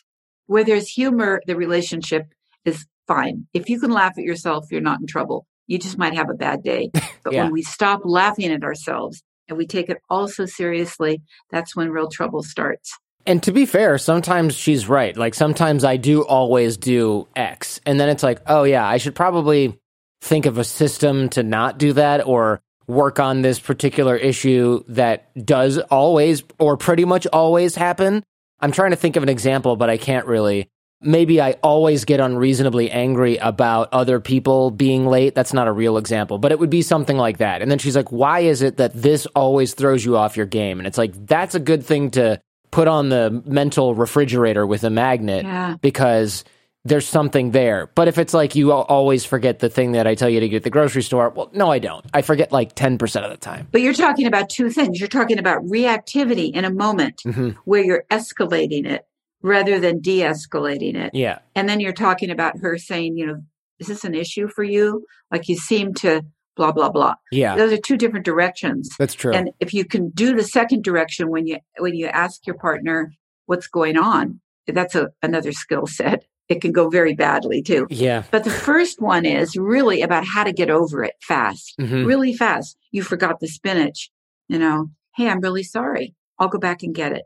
where 0.46 0.64
there's 0.64 0.90
humor, 0.90 1.42
the 1.48 1.56
relationship 1.56 2.28
is 2.66 2.86
fine. 3.08 3.48
If 3.54 3.70
you 3.70 3.80
can 3.80 3.92
laugh 3.92 4.14
at 4.18 4.24
yourself, 4.24 4.66
you're 4.72 4.82
not 4.82 5.00
in 5.02 5.08
trouble. 5.08 5.46
You 5.68 5.80
just 5.80 5.98
might 5.98 6.16
have 6.16 6.30
a 6.30 6.36
bad 6.36 6.64
day. 6.64 6.92
But 7.24 7.34
yeah. 7.34 7.44
when 7.44 7.52
we 7.52 7.62
stop 7.62 8.02
laughing 8.04 8.52
at 8.52 8.64
ourselves 8.64 9.22
and 9.48 9.56
we 9.56 9.68
take 9.68 9.90
it 9.90 10.00
all 10.10 10.28
so 10.28 10.48
seriously, 10.48 11.22
that's 11.52 11.76
when 11.76 11.92
real 11.92 12.10
trouble 12.10 12.42
starts. 12.42 12.98
And 13.28 13.44
to 13.44 13.52
be 13.52 13.68
fair, 13.68 14.00
sometimes 14.00 14.56
she's 14.56 14.90
right. 14.90 15.16
Like 15.16 15.36
sometimes 15.36 15.84
I 15.84 15.98
do 15.98 16.26
always 16.26 16.78
do 16.78 17.28
X. 17.36 17.80
And 17.86 18.00
then 18.00 18.10
it's 18.10 18.24
like, 18.24 18.42
oh 18.48 18.64
yeah, 18.64 18.88
I 18.88 18.98
should 18.98 19.14
probably 19.14 19.80
think 20.22 20.46
of 20.46 20.58
a 20.58 20.64
system 20.64 21.30
to 21.30 21.44
not 21.44 21.78
do 21.78 21.94
that 21.94 22.26
or 22.26 22.62
work 22.88 23.20
on 23.20 23.42
this 23.42 23.60
particular 23.60 24.16
issue 24.16 24.84
that 24.88 25.34
does 25.46 25.78
always 25.78 26.44
or 26.60 26.78
pretty 26.78 27.06
much 27.06 27.26
always 27.28 27.76
happen. 27.76 28.24
I'm 28.60 28.72
trying 28.72 28.92
to 28.92 28.98
think 28.98 29.16
of 29.16 29.24
an 29.24 29.30
example, 29.30 29.76
but 29.76 29.90
I 29.90 29.98
can't 29.98 30.28
really. 30.28 30.70
Maybe 31.04 31.42
I 31.42 31.54
always 31.64 32.06
get 32.06 32.20
unreasonably 32.20 32.92
angry 32.92 33.38
about 33.38 33.90
other 33.92 34.20
people 34.20 34.70
being 34.70 35.08
late. 35.08 35.34
That's 35.34 35.52
not 35.52 35.68
a 35.68 35.72
real 35.72 35.98
example, 35.98 36.38
but 36.38 36.52
it 36.52 36.60
would 36.60 36.70
be 36.70 36.84
something 36.84 37.18
like 37.18 37.40
that. 37.40 37.64
And 37.64 37.72
then 37.72 37.80
she's 37.80 37.96
like, 37.96 38.12
Why 38.12 38.42
is 38.42 38.62
it 38.62 38.78
that 38.78 38.94
this 38.94 39.26
always 39.36 39.74
throws 39.74 40.06
you 40.06 40.16
off 40.16 40.38
your 40.38 40.46
game? 40.46 40.80
And 40.80 40.86
it's 40.86 41.00
like, 41.00 41.14
that's 41.26 41.56
a 41.56 41.60
good 41.60 41.84
thing 41.84 42.12
to 42.12 42.40
put 42.70 42.88
on 42.88 43.10
the 43.10 43.42
mental 43.46 43.96
refrigerator 43.96 44.68
with 44.68 44.84
a 44.84 44.92
magnet 44.92 45.44
yeah. 45.44 45.76
because 45.82 46.44
there's 46.84 47.08
something 47.08 47.52
there. 47.52 47.90
But 47.94 48.08
if 48.08 48.18
it's 48.18 48.34
like 48.34 48.56
you 48.56 48.72
always 48.72 49.24
forget 49.24 49.60
the 49.60 49.70
thing 49.70 49.92
that 49.92 50.08
I 50.08 50.16
tell 50.16 50.30
you 50.30 50.40
to 50.40 50.50
get 50.50 50.58
at 50.58 50.64
the 50.64 50.70
grocery 50.70 51.04
store, 51.04 51.30
well, 51.30 51.50
no, 51.54 51.70
I 51.70 51.80
don't. 51.80 52.06
I 52.14 52.22
forget 52.22 52.52
like 52.52 52.76
10% 52.76 53.24
of 53.24 53.30
the 53.30 53.38
time. 53.38 53.68
But 53.72 53.82
you're 53.82 53.94
talking 53.94 54.26
about 54.26 54.50
two 54.50 54.70
things. 54.70 55.00
You're 55.00 55.08
talking 55.08 55.38
about 55.38 55.64
reactivity 55.64 56.54
in 56.54 56.66
a 56.66 56.72
moment 56.72 57.22
mm-hmm. 57.26 57.50
where 57.66 57.84
you're 57.84 58.06
escalating 58.10 58.86
it 58.86 59.06
rather 59.44 59.80
than 59.80 60.02
de 60.02 60.20
escalating 60.20 60.96
it. 60.96 61.12
Yeah. 61.14 61.40
And 61.56 61.70
then 61.70 61.80
you're 61.80 61.94
talking 61.94 62.32
about 62.32 62.58
her 62.60 62.78
saying, 62.78 63.18
you 63.18 63.28
know, 63.28 63.42
is 63.80 63.88
this 63.88 64.04
an 64.04 64.16
issue 64.16 64.48
for 64.48 64.64
you? 64.64 65.06
Like 65.32 65.48
you 65.48 65.58
seem 65.58 65.94
to 65.96 66.24
blah 66.56 66.72
blah 66.72 66.90
blah. 66.90 67.16
Yeah. 67.32 67.56
Those 67.56 67.74
are 67.74 67.78
two 67.78 67.98
different 67.98 68.26
directions. 68.26 68.90
That's 69.00 69.16
true. 69.16 69.34
And 69.34 69.52
if 69.60 69.74
you 69.74 69.86
can 69.86 70.10
do 70.10 70.36
the 70.36 70.44
second 70.44 70.84
direction 70.84 71.30
when 71.30 71.48
you 71.48 71.58
when 71.80 71.96
you 71.96 72.08
ask 72.08 72.46
your 72.46 72.58
partner 72.58 73.14
what's 73.48 73.68
going 73.68 73.98
on, 73.98 74.40
that's 74.68 74.94
a 74.96 75.10
another 75.24 75.52
skill 75.52 75.88
set 75.88 76.26
it 76.50 76.62
can 76.62 76.72
go 76.72 76.90
very 76.90 77.14
badly 77.14 77.62
too. 77.62 77.88
Yeah. 77.90 78.24
But 78.30 78.44
the 78.44 78.50
first 78.50 79.02
one 79.02 79.26
is 79.26 79.56
really 79.56 80.02
about 80.02 80.26
how 80.26 80.44
to 80.44 80.52
get 80.52 80.70
over 80.70 81.04
it 81.04 81.16
fast, 81.22 81.74
mm-hmm. 81.80 82.06
really 82.06 82.34
fast. 82.34 82.78
You 82.92 83.04
forgot 83.04 83.40
the 83.40 83.48
spinach, 83.48 84.12
you 84.48 84.60
know, 84.60 84.92
hey, 85.16 85.30
I'm 85.30 85.40
really 85.40 85.64
sorry. 85.64 86.14
I'll 86.40 86.50
go 86.50 86.60
back 86.60 86.84
and 86.84 86.94
get 86.94 87.14
it. 87.14 87.24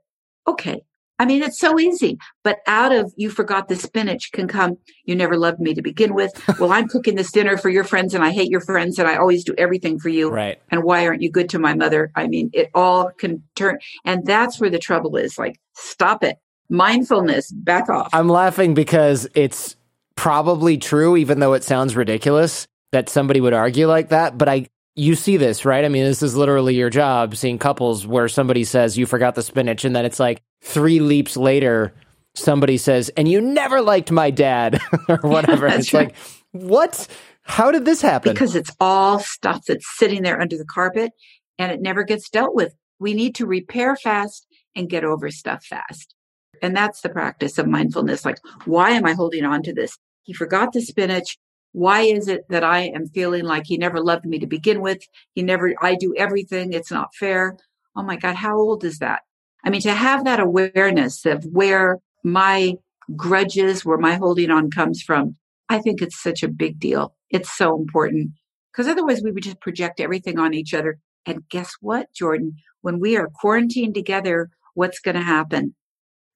Okay. 0.48 0.82
I 1.18 1.26
mean, 1.26 1.44
it's 1.44 1.58
so 1.58 1.80
easy, 1.80 2.18
but 2.44 2.60
out 2.68 2.92
of 2.92 3.14
you 3.16 3.30
forgot 3.30 3.70
the 3.70 3.78
spinach 3.78 4.34
can 4.34 4.50
come, 4.50 4.78
you 5.06 5.16
never 5.16 5.38
loved 5.38 5.62
me 5.62 5.74
to 5.74 5.82
begin 5.82 6.14
with. 6.14 6.34
well, 6.60 6.74
I'm 6.74 6.90
cooking 6.90 7.16
this 7.16 7.32
dinner 7.32 7.58
for 7.58 7.70
your 7.70 7.86
friends 7.86 8.14
and 8.14 8.24
I 8.24 8.32
hate 8.32 8.50
your 8.50 8.60
friends 8.60 9.00
and 9.00 9.08
I 9.08 9.16
always 9.16 9.46
do 9.46 9.56
everything 9.58 9.98
for 9.98 10.10
you. 10.10 10.30
Right. 10.30 10.62
And 10.70 10.84
why 10.84 11.08
aren't 11.08 11.22
you 11.22 11.32
good 11.32 11.50
to 11.52 11.60
my 11.60 11.74
mother? 11.74 12.12
I 12.16 12.28
mean, 12.28 12.50
it 12.52 12.70
all 12.74 13.12
can 13.18 13.44
turn. 13.56 13.80
And 14.04 14.26
that's 14.26 14.60
where 14.60 14.70
the 14.70 14.78
trouble 14.78 15.16
is 15.16 15.40
like, 15.40 15.58
stop 15.74 16.22
it 16.22 16.38
mindfulness, 16.70 17.52
back 17.52 17.90
off. 17.90 18.10
I'm 18.14 18.30
laughing 18.30 18.74
because 18.74 19.28
it's 19.36 19.76
probably 20.16 20.78
true, 20.78 21.18
even 21.18 21.40
though 21.40 21.54
it 21.54 21.64
sounds 21.64 21.96
ridiculous 21.96 22.68
that 22.92 23.10
somebody 23.10 23.42
would 23.42 23.54
argue 23.54 23.88
like 23.88 24.10
that. 24.10 24.38
But 24.38 24.50
I, 24.50 24.68
you 24.96 25.16
see 25.16 25.38
this, 25.38 25.66
right? 25.66 25.84
I 25.84 25.90
mean, 25.90 26.06
this 26.06 26.24
is 26.24 26.36
literally 26.36 26.76
your 26.76 26.90
job 26.90 27.36
seeing 27.36 27.58
couples 27.58 28.08
where 28.08 28.28
somebody 28.28 28.64
says, 28.64 28.98
you 28.98 29.06
forgot 29.06 29.36
the 29.36 29.44
spinach. 29.44 29.86
And 29.86 29.96
then 29.96 30.06
it's 30.06 30.20
like 30.20 30.42
three 30.62 31.00
leaps 31.00 31.36
later, 31.36 31.94
somebody 32.34 32.78
says, 32.78 33.10
and 33.10 33.28
you 33.28 33.42
never 33.42 33.82
liked 33.82 34.12
my 34.12 34.32
dad 34.32 34.80
or 35.10 35.18
whatever. 35.18 35.68
Yeah, 35.68 35.76
it's 35.76 35.94
right. 35.94 36.08
like, 36.08 36.16
what? 36.52 37.08
How 37.44 37.72
did 37.72 37.86
this 37.86 38.02
happen? 38.02 38.34
Because 38.34 38.56
it's 38.56 38.72
all 38.80 39.20
stuff 39.20 39.66
that's 39.68 39.86
sitting 39.98 40.24
there 40.24 40.42
under 40.42 40.58
the 40.58 40.66
carpet 40.66 41.12
and 41.60 41.72
it 41.72 41.82
never 41.82 42.04
gets 42.04 42.30
dealt 42.30 42.56
with. 42.56 42.74
We 42.98 43.14
need 43.14 43.36
to 43.36 43.46
repair 43.46 43.96
fast 43.96 44.48
and 44.76 44.90
get 44.90 45.04
over 45.04 45.30
stuff 45.30 45.64
fast. 45.66 46.15
And 46.62 46.76
that's 46.76 47.02
the 47.02 47.10
practice 47.10 47.58
of 47.58 47.68
mindfulness. 47.68 48.26
Like, 48.26 48.40
why 48.66 48.92
am 48.92 49.06
I 49.06 49.14
holding 49.14 49.46
on 49.46 49.64
to 49.64 49.74
this? 49.74 49.98
He 50.24 50.34
forgot 50.34 50.74
the 50.74 50.82
spinach. 50.82 51.38
Why 51.72 52.02
is 52.02 52.28
it 52.28 52.46
that 52.50 52.64
I 52.64 52.82
am 52.82 53.08
feeling 53.08 53.44
like 53.44 53.64
he 53.66 53.78
never 53.78 54.02
loved 54.02 54.26
me 54.26 54.40
to 54.40 54.48
begin 54.48 54.82
with? 54.82 55.00
He 55.34 55.44
never, 55.44 55.74
I 55.82 55.96
do 55.96 56.16
everything. 56.16 56.74
It's 56.74 56.92
not 56.92 57.14
fair. 57.14 57.58
Oh 57.96 58.04
my 58.04 58.16
God, 58.16 58.36
how 58.36 58.58
old 58.58 58.84
is 58.84 59.00
that? 59.00 59.22
I 59.64 59.70
mean, 59.70 59.82
to 59.82 59.94
have 59.94 60.24
that 60.26 60.40
awareness 60.40 61.26
of 61.26 61.44
where 61.46 62.00
my 62.24 62.76
grudges, 63.16 63.84
where 63.84 63.98
my 63.98 64.16
holding 64.16 64.52
on 64.52 64.72
comes 64.72 65.02
from, 65.02 65.36
I 65.70 65.80
think 65.80 66.02
it's 66.02 66.22
such 66.22 66.44
a 66.44 66.48
big 66.48 66.80
deal. 66.80 67.16
It's 67.30 67.56
so 67.56 67.76
important 67.76 68.32
because 68.72 68.88
otherwise 68.88 69.22
we 69.24 69.32
would 69.32 69.44
just 69.44 69.62
project 69.62 70.00
everything 70.00 70.40
on 70.40 70.54
each 70.54 70.74
other. 70.74 71.00
And 71.26 71.48
guess 71.50 71.74
what, 71.82 72.14
Jordan? 72.14 72.58
When 72.82 73.00
we 73.00 73.18
are 73.18 73.30
quarantined 73.34 73.96
together, 73.96 74.50
what's 74.76 75.00
going 75.00 75.16
to 75.16 75.22
happen? 75.22 75.76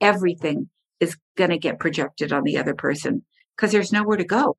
Everything 0.01 0.70
is 1.00 1.18
going 1.38 1.50
to 1.50 1.58
get 1.58 1.79
projected 1.79 2.34
on 2.34 2.44
the 2.44 2.58
other 2.58 2.74
person 2.74 3.24
because 3.56 3.72
there's 3.72 3.91
nowhere 3.91 4.18
to 4.18 4.24
go. 4.24 4.58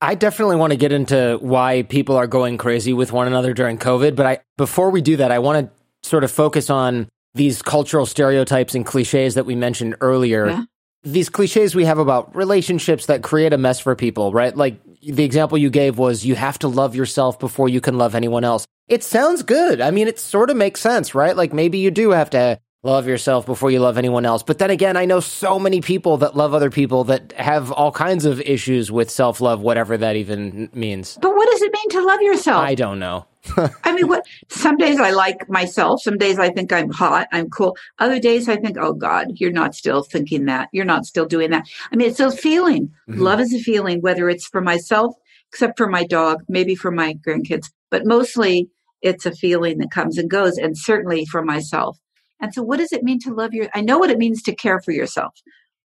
I 0.00 0.16
definitely 0.16 0.56
want 0.56 0.72
to 0.72 0.76
get 0.76 0.90
into 0.92 1.38
why 1.40 1.82
people 1.82 2.16
are 2.16 2.26
going 2.26 2.58
crazy 2.58 2.92
with 2.92 3.12
one 3.12 3.28
another 3.28 3.54
during 3.54 3.78
COVID, 3.78 4.16
but 4.16 4.26
I 4.26 4.38
before 4.56 4.90
we 4.90 5.00
do 5.00 5.16
that, 5.18 5.30
I 5.30 5.38
want 5.38 5.66
to 5.66 6.08
sort 6.08 6.24
of 6.24 6.30
focus 6.32 6.70
on 6.70 7.08
these 7.34 7.62
cultural 7.62 8.04
stereotypes 8.04 8.74
and 8.74 8.84
cliches 8.84 9.34
that 9.34 9.46
we 9.46 9.54
mentioned 9.54 9.96
earlier. 10.00 10.48
Yeah. 10.48 10.64
These 11.04 11.28
cliches 11.28 11.74
we 11.74 11.84
have 11.84 11.98
about 11.98 12.34
relationships 12.34 13.06
that 13.06 13.22
create 13.22 13.52
a 13.52 13.58
mess 13.58 13.80
for 13.80 13.94
people, 13.96 14.32
right? 14.32 14.56
Like 14.56 14.80
the 15.02 15.24
example 15.24 15.58
you 15.58 15.70
gave 15.70 15.98
was 15.98 16.24
you 16.24 16.34
have 16.34 16.58
to 16.60 16.68
love 16.68 16.94
yourself 16.94 17.38
before 17.38 17.68
you 17.68 17.80
can 17.80 17.98
love 17.98 18.14
anyone 18.14 18.44
else. 18.44 18.66
It 18.88 19.02
sounds 19.02 19.42
good. 19.42 19.80
I 19.80 19.90
mean, 19.90 20.08
it 20.08 20.18
sort 20.18 20.50
of 20.50 20.56
makes 20.56 20.80
sense, 20.80 21.14
right? 21.14 21.36
Like 21.36 21.52
maybe 21.52 21.78
you 21.78 21.90
do 21.90 22.10
have 22.10 22.30
to 22.30 22.60
love 22.84 23.06
yourself 23.06 23.46
before 23.46 23.70
you 23.70 23.78
love 23.78 23.96
anyone 23.96 24.26
else. 24.26 24.42
But 24.42 24.58
then 24.58 24.70
again, 24.70 24.96
I 24.96 25.04
know 25.04 25.20
so 25.20 25.58
many 25.58 25.80
people 25.80 26.16
that 26.18 26.36
love 26.36 26.52
other 26.52 26.70
people 26.70 27.04
that 27.04 27.32
have 27.32 27.70
all 27.70 27.92
kinds 27.92 28.24
of 28.24 28.40
issues 28.40 28.90
with 28.90 29.10
self 29.10 29.40
love, 29.40 29.60
whatever 29.60 29.96
that 29.96 30.16
even 30.16 30.68
means. 30.72 31.18
But 31.20 31.34
what 31.34 31.48
does 31.50 31.62
it 31.62 31.72
mean 31.72 31.88
to 31.90 32.04
love 32.04 32.20
yourself? 32.22 32.62
I 32.62 32.74
don't 32.74 32.98
know. 32.98 33.26
I 33.84 33.92
mean, 33.92 34.08
what? 34.08 34.24
Some 34.48 34.76
days 34.76 35.00
I 35.00 35.10
like 35.10 35.48
myself. 35.48 36.00
Some 36.02 36.16
days 36.16 36.38
I 36.38 36.50
think 36.50 36.72
I'm 36.72 36.90
hot. 36.90 37.28
I'm 37.32 37.50
cool. 37.50 37.76
Other 37.98 38.20
days 38.20 38.48
I 38.48 38.56
think, 38.56 38.76
oh 38.78 38.92
God, 38.92 39.32
you're 39.36 39.52
not 39.52 39.74
still 39.74 40.02
thinking 40.02 40.46
that. 40.46 40.68
You're 40.72 40.84
not 40.84 41.06
still 41.06 41.26
doing 41.26 41.50
that. 41.50 41.66
I 41.92 41.96
mean, 41.96 42.08
it's 42.08 42.20
a 42.20 42.30
feeling. 42.30 42.90
Mm-hmm. 43.08 43.20
Love 43.20 43.40
is 43.40 43.52
a 43.52 43.58
feeling, 43.58 44.00
whether 44.00 44.28
it's 44.28 44.46
for 44.46 44.60
myself, 44.60 45.14
except 45.52 45.76
for 45.76 45.88
my 45.88 46.04
dog, 46.04 46.42
maybe 46.48 46.74
for 46.74 46.90
my 46.90 47.14
grandkids, 47.14 47.70
but 47.90 48.06
mostly 48.06 48.70
it's 49.02 49.26
a 49.26 49.32
feeling 49.32 49.78
that 49.78 49.90
comes 49.90 50.16
and 50.16 50.30
goes, 50.30 50.56
and 50.56 50.78
certainly 50.78 51.26
for 51.26 51.42
myself. 51.42 51.98
And 52.42 52.52
so, 52.52 52.62
what 52.62 52.78
does 52.78 52.92
it 52.92 53.04
mean 53.04 53.20
to 53.20 53.32
love 53.32 53.54
your? 53.54 53.68
I 53.72 53.80
know 53.80 53.98
what 53.98 54.10
it 54.10 54.18
means 54.18 54.42
to 54.42 54.54
care 54.54 54.80
for 54.80 54.90
yourself 54.90 55.32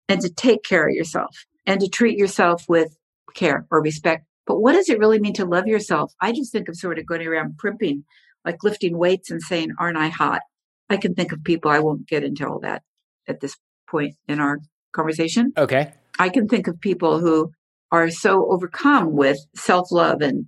and 0.10 0.20
to 0.22 0.30
take 0.30 0.64
care 0.64 0.88
of 0.88 0.94
yourself 0.96 1.46
and 1.66 1.80
to 1.80 1.88
treat 1.88 2.18
yourself 2.18 2.66
with 2.68 2.98
care 3.36 3.66
or 3.72 3.82
respect. 3.82 4.26
But 4.48 4.60
what 4.60 4.74
does 4.74 4.90
it 4.90 4.98
really 4.98 5.20
mean 5.20 5.34
to 5.34 5.46
love 5.46 5.68
yourself? 5.68 6.14
I 6.20 6.32
just 6.32 6.52
think 6.52 6.68
of 6.68 6.76
sort 6.76 6.98
of 6.98 7.06
going 7.06 7.28
around 7.28 7.58
primping, 7.58 8.04
like 8.44 8.64
lifting 8.64 8.98
weights 8.98 9.30
and 9.30 9.42
saying, 9.42 9.72
Aren't 9.80 9.98
I 9.98 10.08
hot? 10.08 10.42
I 10.90 10.98
can 10.98 11.14
think 11.14 11.32
of 11.32 11.44
people, 11.44 11.70
I 11.70 11.80
won't 11.80 12.08
get 12.08 12.24
into 12.24 12.48
all 12.48 12.60
that 12.62 12.82
at 13.28 13.40
this 13.40 13.56
point 13.90 14.16
in 14.28 14.40
our 14.40 14.60
conversation. 14.94 15.54
Okay. 15.58 15.94
I 16.18 16.30
can 16.30 16.48
think 16.48 16.68
of 16.68 16.80
people 16.80 17.20
who 17.20 17.52
are 17.92 18.10
so 18.10 18.50
overcome 18.52 19.14
with 19.14 19.38
self 19.56 19.92
love 19.92 20.22
and, 20.22 20.46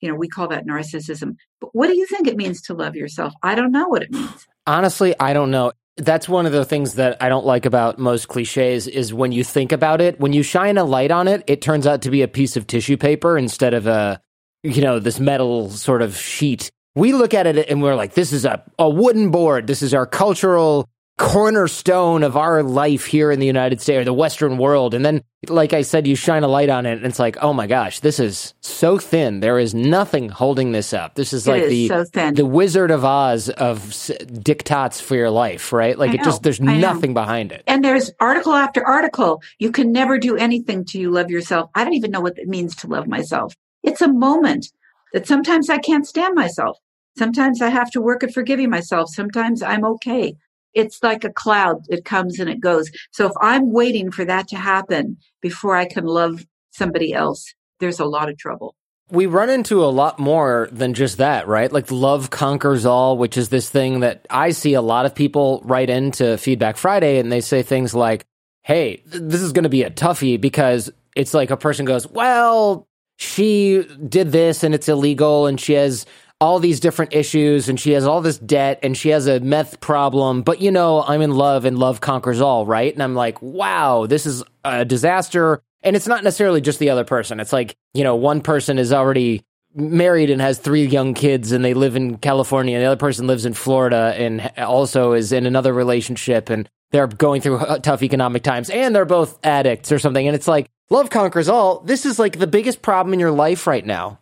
you 0.00 0.08
know, 0.08 0.16
we 0.16 0.28
call 0.28 0.48
that 0.48 0.66
narcissism. 0.66 1.36
But 1.60 1.70
what 1.72 1.86
do 1.86 1.96
you 1.96 2.06
think 2.06 2.26
it 2.26 2.36
means 2.36 2.62
to 2.62 2.74
love 2.74 2.96
yourself? 2.96 3.32
I 3.42 3.54
don't 3.54 3.70
know 3.70 3.86
what 3.86 4.02
it 4.02 4.10
means. 4.10 4.46
Honestly, 4.66 5.14
I 5.18 5.32
don't 5.32 5.50
know. 5.50 5.72
That's 5.96 6.28
one 6.28 6.46
of 6.46 6.52
the 6.52 6.64
things 6.64 6.94
that 6.94 7.20
I 7.20 7.28
don't 7.28 7.44
like 7.44 7.66
about 7.66 7.98
most 7.98 8.28
cliches 8.28 8.86
is 8.86 9.12
when 9.12 9.32
you 9.32 9.44
think 9.44 9.72
about 9.72 10.00
it, 10.00 10.18
when 10.18 10.32
you 10.32 10.42
shine 10.42 10.78
a 10.78 10.84
light 10.84 11.10
on 11.10 11.28
it, 11.28 11.44
it 11.46 11.60
turns 11.60 11.86
out 11.86 12.02
to 12.02 12.10
be 12.10 12.22
a 12.22 12.28
piece 12.28 12.56
of 12.56 12.66
tissue 12.66 12.96
paper 12.96 13.36
instead 13.36 13.74
of 13.74 13.86
a, 13.86 14.20
you 14.62 14.80
know, 14.80 14.98
this 14.98 15.20
metal 15.20 15.68
sort 15.68 16.00
of 16.00 16.16
sheet. 16.16 16.70
We 16.94 17.12
look 17.12 17.34
at 17.34 17.46
it 17.46 17.68
and 17.68 17.82
we're 17.82 17.94
like, 17.94 18.14
this 18.14 18.32
is 18.32 18.44
a, 18.44 18.62
a 18.78 18.88
wooden 18.88 19.30
board. 19.30 19.66
This 19.66 19.82
is 19.82 19.92
our 19.92 20.06
cultural 20.06 20.88
cornerstone 21.18 22.22
of 22.22 22.36
our 22.36 22.62
life 22.62 23.06
here 23.06 23.30
in 23.30 23.38
the 23.38 23.46
United 23.46 23.80
States 23.80 24.00
or 24.00 24.04
the 24.04 24.12
Western 24.12 24.58
world. 24.58 24.94
And 24.94 25.04
then, 25.04 25.22
like 25.48 25.72
I 25.72 25.82
said, 25.82 26.06
you 26.06 26.16
shine 26.16 26.42
a 26.42 26.48
light 26.48 26.68
on 26.68 26.86
it 26.86 26.96
and 26.96 27.06
it's 27.06 27.18
like, 27.18 27.36
oh 27.42 27.52
my 27.52 27.66
gosh, 27.66 28.00
this 28.00 28.18
is 28.18 28.54
so 28.60 28.98
thin. 28.98 29.40
There 29.40 29.58
is 29.58 29.74
nothing 29.74 30.30
holding 30.30 30.72
this 30.72 30.92
up. 30.92 31.14
This 31.14 31.32
is 31.32 31.46
it 31.46 31.50
like 31.50 31.62
is 31.64 31.70
the, 31.70 31.88
so 31.88 32.30
the 32.32 32.46
Wizard 32.46 32.90
of 32.90 33.04
Oz 33.04 33.50
of 33.50 33.80
diktats 33.82 35.00
for 35.00 35.14
your 35.14 35.30
life, 35.30 35.72
right? 35.72 35.98
Like 35.98 36.14
it 36.14 36.24
just, 36.24 36.42
there's 36.42 36.60
nothing 36.60 37.14
behind 37.14 37.52
it. 37.52 37.62
And 37.66 37.84
there's 37.84 38.10
article 38.18 38.54
after 38.54 38.84
article. 38.84 39.42
You 39.58 39.70
can 39.70 39.92
never 39.92 40.18
do 40.18 40.36
anything 40.36 40.84
to 40.86 40.98
you 40.98 41.10
love 41.10 41.30
yourself. 41.30 41.70
I 41.74 41.84
don't 41.84 41.94
even 41.94 42.10
know 42.10 42.20
what 42.20 42.38
it 42.38 42.48
means 42.48 42.74
to 42.76 42.88
love 42.88 43.06
myself. 43.06 43.54
It's 43.82 44.00
a 44.00 44.12
moment 44.12 44.66
that 45.12 45.26
sometimes 45.26 45.68
I 45.68 45.78
can't 45.78 46.06
stand 46.06 46.34
myself. 46.34 46.78
Sometimes 47.18 47.60
I 47.60 47.68
have 47.68 47.90
to 47.90 48.00
work 48.00 48.24
at 48.24 48.32
forgiving 48.32 48.70
myself. 48.70 49.10
Sometimes 49.10 49.62
I'm 49.62 49.84
okay 49.84 50.36
it's 50.74 51.02
like 51.02 51.24
a 51.24 51.32
cloud. 51.32 51.84
It 51.88 52.04
comes 52.04 52.38
and 52.38 52.48
it 52.48 52.60
goes. 52.60 52.90
So 53.10 53.26
if 53.26 53.32
I'm 53.40 53.72
waiting 53.72 54.10
for 54.10 54.24
that 54.24 54.48
to 54.48 54.56
happen 54.56 55.18
before 55.40 55.76
I 55.76 55.86
can 55.86 56.04
love 56.04 56.46
somebody 56.70 57.12
else, 57.12 57.54
there's 57.80 58.00
a 58.00 58.04
lot 58.04 58.28
of 58.28 58.38
trouble. 58.38 58.74
We 59.10 59.26
run 59.26 59.50
into 59.50 59.84
a 59.84 59.86
lot 59.86 60.18
more 60.18 60.68
than 60.72 60.94
just 60.94 61.18
that, 61.18 61.46
right? 61.46 61.70
Like 61.70 61.90
love 61.90 62.30
conquers 62.30 62.86
all, 62.86 63.18
which 63.18 63.36
is 63.36 63.50
this 63.50 63.68
thing 63.68 64.00
that 64.00 64.26
I 64.30 64.50
see 64.50 64.72
a 64.74 64.80
lot 64.80 65.04
of 65.04 65.14
people 65.14 65.60
write 65.64 65.90
into 65.90 66.38
Feedback 66.38 66.76
Friday 66.76 67.18
and 67.18 67.30
they 67.30 67.42
say 67.42 67.62
things 67.62 67.94
like, 67.94 68.24
Hey, 68.62 69.02
this 69.06 69.42
is 69.42 69.52
going 69.52 69.64
to 69.64 69.68
be 69.68 69.82
a 69.82 69.90
toughie 69.90 70.40
because 70.40 70.90
it's 71.16 71.34
like 71.34 71.50
a 71.50 71.56
person 71.56 71.84
goes, 71.84 72.06
well, 72.06 72.86
she 73.16 73.84
did 74.08 74.32
this 74.32 74.62
and 74.62 74.74
it's 74.74 74.88
illegal 74.88 75.46
and 75.46 75.60
she 75.60 75.74
has 75.74 76.06
all 76.42 76.58
these 76.58 76.80
different 76.80 77.14
issues 77.14 77.68
and 77.68 77.78
she 77.78 77.92
has 77.92 78.04
all 78.04 78.20
this 78.20 78.36
debt 78.36 78.80
and 78.82 78.96
she 78.96 79.10
has 79.10 79.28
a 79.28 79.38
meth 79.38 79.78
problem, 79.78 80.42
but 80.42 80.60
you 80.60 80.72
know, 80.72 81.00
I'm 81.00 81.22
in 81.22 81.30
love 81.30 81.64
and 81.64 81.78
love 81.78 82.00
conquers 82.00 82.40
all, 82.40 82.66
right? 82.66 82.92
And 82.92 83.00
I'm 83.00 83.14
like, 83.14 83.40
wow, 83.40 84.06
this 84.06 84.26
is 84.26 84.42
a 84.64 84.84
disaster. 84.84 85.62
And 85.84 85.94
it's 85.94 86.08
not 86.08 86.24
necessarily 86.24 86.60
just 86.60 86.80
the 86.80 86.90
other 86.90 87.04
person. 87.04 87.38
It's 87.38 87.52
like, 87.52 87.76
you 87.94 88.02
know, 88.02 88.16
one 88.16 88.40
person 88.40 88.80
is 88.80 88.92
already 88.92 89.44
married 89.76 90.30
and 90.30 90.40
has 90.40 90.58
three 90.58 90.84
young 90.84 91.14
kids 91.14 91.52
and 91.52 91.64
they 91.64 91.74
live 91.74 91.94
in 91.94 92.18
California 92.18 92.74
and 92.74 92.82
the 92.82 92.88
other 92.88 92.98
person 92.98 93.28
lives 93.28 93.46
in 93.46 93.54
Florida 93.54 94.12
and 94.16 94.50
also 94.58 95.12
is 95.12 95.30
in 95.30 95.46
another 95.46 95.72
relationship 95.72 96.50
and 96.50 96.68
they're 96.90 97.06
going 97.06 97.40
through 97.40 97.60
tough 97.82 98.02
economic 98.02 98.42
times 98.42 98.68
and 98.68 98.96
they're 98.96 99.04
both 99.04 99.38
addicts 99.44 99.92
or 99.92 100.00
something. 100.00 100.26
And 100.26 100.34
it's 100.34 100.48
like, 100.48 100.66
love 100.90 101.08
conquers 101.08 101.48
all. 101.48 101.78
This 101.82 102.04
is 102.04 102.18
like 102.18 102.40
the 102.40 102.48
biggest 102.48 102.82
problem 102.82 103.14
in 103.14 103.20
your 103.20 103.30
life 103.30 103.68
right 103.68 103.86
now 103.86 104.18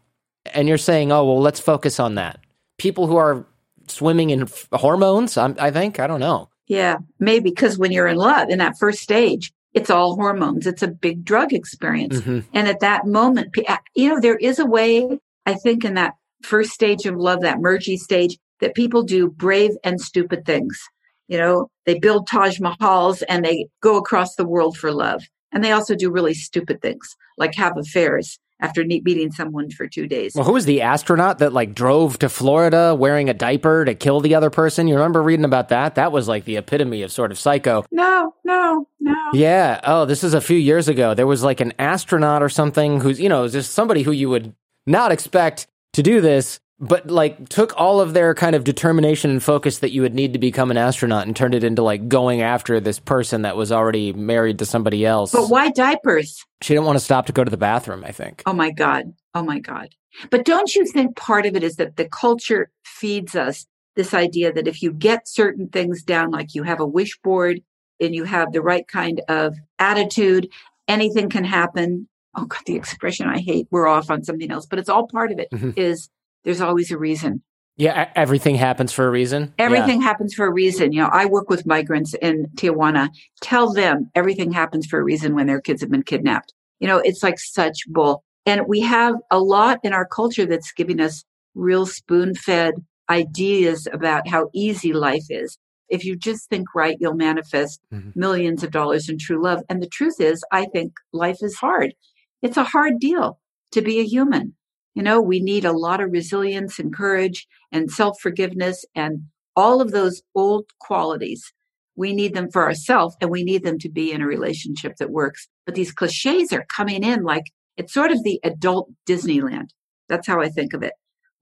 and 0.47 0.69
you're 0.69 0.79
saying, 0.79 1.13
oh, 1.13 1.25
well, 1.25 1.41
let's 1.41 1.61
focus 1.61 2.01
on 2.01 2.17
that. 2.17 2.39
People 2.79 3.07
who 3.07 3.17
are 3.17 3.47
swimming 3.89 4.31
in 4.31 4.49
hormones, 4.73 5.37
I'm, 5.37 5.57
I 5.59 5.71
think, 5.71 6.01
I 6.01 6.07
don't 6.07 6.21
know. 6.21 6.49
Yeah, 6.67 6.99
maybe 7.19 7.51
because 7.51 7.79
when 7.79 7.93
you're 7.93 8.07
in 8.07 8.17
love 8.17 8.49
in 8.49 8.59
that 8.59 8.79
first 8.79 9.01
stage, 9.01 9.53
it's 9.75 9.91
all 9.91 10.15
hormones. 10.15 10.67
It's 10.67 10.83
a 10.83 10.89
big 10.89 11.25
drug 11.25 11.53
experience. 11.53 12.21
Mm-hmm. 12.21 12.41
And 12.55 12.69
at 12.69 12.81
that 12.81 13.07
moment, 13.07 13.55
you 13.95 14.09
know, 14.09 14.21
there 14.21 14.37
is 14.37 14.59
a 14.59 14.67
way, 14.67 15.19
I 15.47 15.55
think, 15.55 15.85
in 15.85 15.95
that 15.95 16.15
first 16.43 16.71
stage 16.73 17.07
of 17.07 17.17
love, 17.17 17.43
that 17.43 17.59
mergy 17.59 17.97
stage, 17.97 18.39
that 18.61 18.75
people 18.75 19.03
do 19.03 19.29
brave 19.31 19.73
and 19.85 20.01
stupid 20.01 20.45
things. 20.45 20.81
You 21.29 21.39
know, 21.39 21.71
they 21.87 21.99
build 21.99 22.27
Taj 22.27 22.59
Mahals 22.59 23.23
and 23.29 23.45
they 23.45 23.69
go 23.81 23.97
across 23.97 24.35
the 24.35 24.47
world 24.47 24.77
for 24.77 24.93
love. 24.93 25.23
And 25.53 25.65
they 25.65 25.73
also 25.73 25.95
do 25.95 26.11
really 26.11 26.35
stupid 26.35 26.81
things 26.81 27.17
like 27.37 27.55
have 27.55 27.77
affairs 27.77 28.39
after 28.61 28.85
meeting 28.85 29.33
someone 29.33 29.71
for 29.71 29.87
two 29.87 30.07
days. 30.07 30.35
Well, 30.35 30.45
who 30.45 30.53
was 30.53 30.65
the 30.65 30.83
astronaut 30.83 31.39
that 31.39 31.53
like 31.53 31.75
drove 31.75 32.19
to 32.21 32.29
Florida 32.29 32.95
wearing 32.95 33.29
a 33.29 33.35
diaper 33.35 33.85
to 33.85 33.95
kill 33.95 34.21
the 34.21 34.35
other 34.35 34.51
person? 34.51 34.89
You 34.89 34.95
remember 34.95 35.23
reading 35.23 35.45
about 35.45 35.69
that? 35.71 35.95
That 35.95 36.13
was 36.13 36.29
like 36.29 36.45
the 36.45 36.57
epitome 36.57 37.03
of 37.03 37.13
sort 37.13 37.31
of 37.31 37.39
psycho. 37.39 37.85
No, 37.91 38.35
no, 38.45 38.87
no. 39.01 39.17
Yeah. 39.33 39.81
Oh, 39.85 40.05
this 40.05 40.25
is 40.25 40.35
a 40.35 40.41
few 40.41 40.59
years 40.59 40.89
ago. 40.89 41.15
There 41.15 41.27
was 41.27 41.43
like 41.43 41.61
an 41.61 41.73
astronaut 41.79 42.43
or 42.43 42.49
something 42.49 43.01
who's, 43.01 43.21
you 43.21 43.29
know, 43.29 43.49
just 43.49 43.73
somebody 43.73 44.03
who 44.03 44.13
you 44.13 44.29
would 44.29 44.55
not 44.87 45.13
expect 45.13 45.67
to 45.95 46.03
do 46.03 46.21
this 46.21 46.61
but 46.81 47.07
like 47.09 47.49
took 47.51 47.79
all 47.79 48.01
of 48.01 48.15
their 48.15 48.35
kind 48.35 48.57
of 48.57 48.65
determination 48.65 49.31
and 49.31 49.43
focus 49.43 49.79
that 49.79 49.93
you 49.93 50.01
would 50.01 50.15
need 50.15 50.33
to 50.33 50.39
become 50.39 50.71
an 50.71 50.79
astronaut 50.79 51.27
and 51.27 51.37
turned 51.37 51.55
it 51.55 51.63
into 51.63 51.83
like 51.83 52.09
going 52.09 52.41
after 52.41 52.81
this 52.81 52.99
person 52.99 53.43
that 53.43 53.57
was 53.57 53.71
already 53.71 54.13
married 54.15 54.59
to 54.59 54.67
somebody 54.67 55.05
else. 55.05 55.33
But 55.33 55.49
why 55.49 55.71
diapers? 55.71 56.45
She 56.63 56.75
didn't 56.75 56.87
want 56.87 56.99
to 56.99 57.05
stop 57.05 57.27
to 57.27 57.33
go 57.33 57.45
to 57.45 57.51
the 57.51 57.59
bathroom, 57.59 58.03
I 58.05 58.13
think. 58.13 58.43
Oh 58.47 58.55
my 58.55 58.71
God. 58.71 59.13
Oh 59.35 59.43
my 59.43 59.59
God. 59.59 59.95
But 60.31 60.45
don't 60.45 60.75
you 60.75 60.87
think 60.87 61.17
part 61.17 61.47
of 61.47 61.55
it 61.55 61.63
is 61.63 61.77
that 61.77 61.97
the 61.97 62.09
culture 62.09 62.71
feeds 62.85 63.37
us 63.37 63.67
this 63.95 64.15
idea 64.15 64.53
that 64.53 64.67
if 64.67 64.83
you 64.83 64.93
get 64.93 65.29
certain 65.29 65.69
things 65.69 66.03
down, 66.03 66.31
like 66.31 66.55
you 66.55 66.63
have 66.63 66.81
a 66.81 66.87
wish 66.87 67.19
board 67.23 67.61
and 68.01 68.15
you 68.15 68.25
have 68.25 68.53
the 68.53 68.63
right 68.63 68.89
kind 68.89 69.21
of 69.29 69.55
attitude, 69.79 70.49
anything 70.89 71.29
can 71.29 71.45
happen. 71.45 72.09
Oh 72.35 72.47
God, 72.47 72.63
the 72.65 72.77
expression 72.77 73.27
I 73.27 73.39
hate, 73.39 73.69
we're 73.71 73.87
off 73.87 74.11
on 74.11 74.25
something 74.25 74.51
else, 74.51 74.65
but 74.65 74.79
it's 74.79 74.89
all 74.89 75.07
part 75.07 75.31
of 75.31 75.39
it. 75.39 75.49
Mm-hmm. 75.53 75.73
Is 75.77 76.09
there's 76.45 76.61
always 76.61 76.91
a 76.91 76.99
reason. 76.99 77.43
Yeah, 77.77 78.11
everything 78.15 78.57
happens 78.57 78.93
for 78.93 79.07
a 79.07 79.11
reason. 79.11 79.55
Everything 79.59 80.03
yeah. 80.03 80.07
happens 80.09 80.35
for 80.35 80.45
a 80.45 80.53
reason. 80.53 80.93
You 80.93 81.01
know, 81.01 81.09
I 81.11 81.25
work 81.25 81.49
with 81.49 81.65
migrants 81.65 82.13
in 82.15 82.47
Tijuana. 82.55 83.09
Tell 83.41 83.73
them 83.73 84.11
everything 84.15 84.53
happens 84.53 84.87
for 84.87 85.01
a 85.01 85.03
reason 85.03 85.35
when 85.35 85.47
their 85.47 85.63
kids 85.63 85.81
have 85.81 85.91
been 85.91 86.03
kidnapped. 86.03 86.53
You 86.79 86.89
know, 86.89 86.99
it's 86.99 87.23
like 87.23 87.39
such 87.39 87.87
bull. 87.89 88.23
And 88.45 88.67
we 88.67 88.81
have 88.81 89.15
a 89.31 89.41
lot 89.41 89.81
in 89.83 89.95
our 89.95 90.07
culture 90.07 90.45
that's 90.45 90.73
giving 90.73 91.01
us 91.01 91.25
real 91.55 91.87
spoon 91.87 92.35
fed 92.35 92.75
ideas 93.09 93.89
about 93.93 94.29
how 94.29 94.51
easy 94.53 94.93
life 94.93 95.25
is. 95.31 95.57
If 95.89 96.05
you 96.05 96.17
just 96.17 96.49
think 96.49 96.69
right, 96.75 96.97
you'll 97.01 97.15
manifest 97.15 97.81
mm-hmm. 97.93 98.11
millions 98.15 98.63
of 98.63 98.71
dollars 98.71 99.09
in 99.09 99.19
true 99.19 99.43
love. 99.43 99.63
And 99.69 99.83
the 99.83 99.89
truth 99.89 100.21
is, 100.21 100.45
I 100.53 100.67
think 100.67 100.93
life 101.13 101.39
is 101.41 101.57
hard. 101.57 101.95
It's 102.43 102.57
a 102.57 102.65
hard 102.65 103.01
deal 103.01 103.41
to 103.73 103.83
be 103.83 104.01
a 104.01 104.05
human. 104.05 104.55
You 104.95 105.03
know, 105.03 105.21
we 105.21 105.41
need 105.41 105.65
a 105.65 105.73
lot 105.73 106.01
of 106.01 106.11
resilience 106.11 106.79
and 106.79 106.95
courage 106.95 107.47
and 107.71 107.91
self 107.91 108.21
forgiveness 108.21 108.85
and 108.95 109.23
all 109.57 109.81
of 109.81 109.93
those 109.93 110.23
old 110.35 110.67
qualities. 110.81 111.53
We 111.97 112.13
need 112.15 112.35
them 112.35 112.51
for 112.51 112.65
ourselves 112.65 113.17
and 113.21 113.31
we 113.31 113.45
need 113.45 113.63
them 113.63 113.79
to 113.79 113.89
be 113.89 114.11
in 114.13 114.23
a 114.23 114.27
relationship 114.27 114.97
that 114.97 115.11
works. 115.11 115.49
But 115.67 115.75
these 115.75 115.93
cliches 115.93 116.53
are 116.53 116.65
coming 116.75 117.05
in 117.05 117.23
like 117.23 117.45
it's 117.77 117.95
sort 117.95 118.13
of 118.13 118.23
the 118.25 118.41
adult 118.45 118.91
Disneyland. 119.09 119.69
That's 120.09 120.27
how 120.27 120.41
I 120.41 120.49
think 120.49 120.75
of 120.75 120.83
it. 120.83 120.93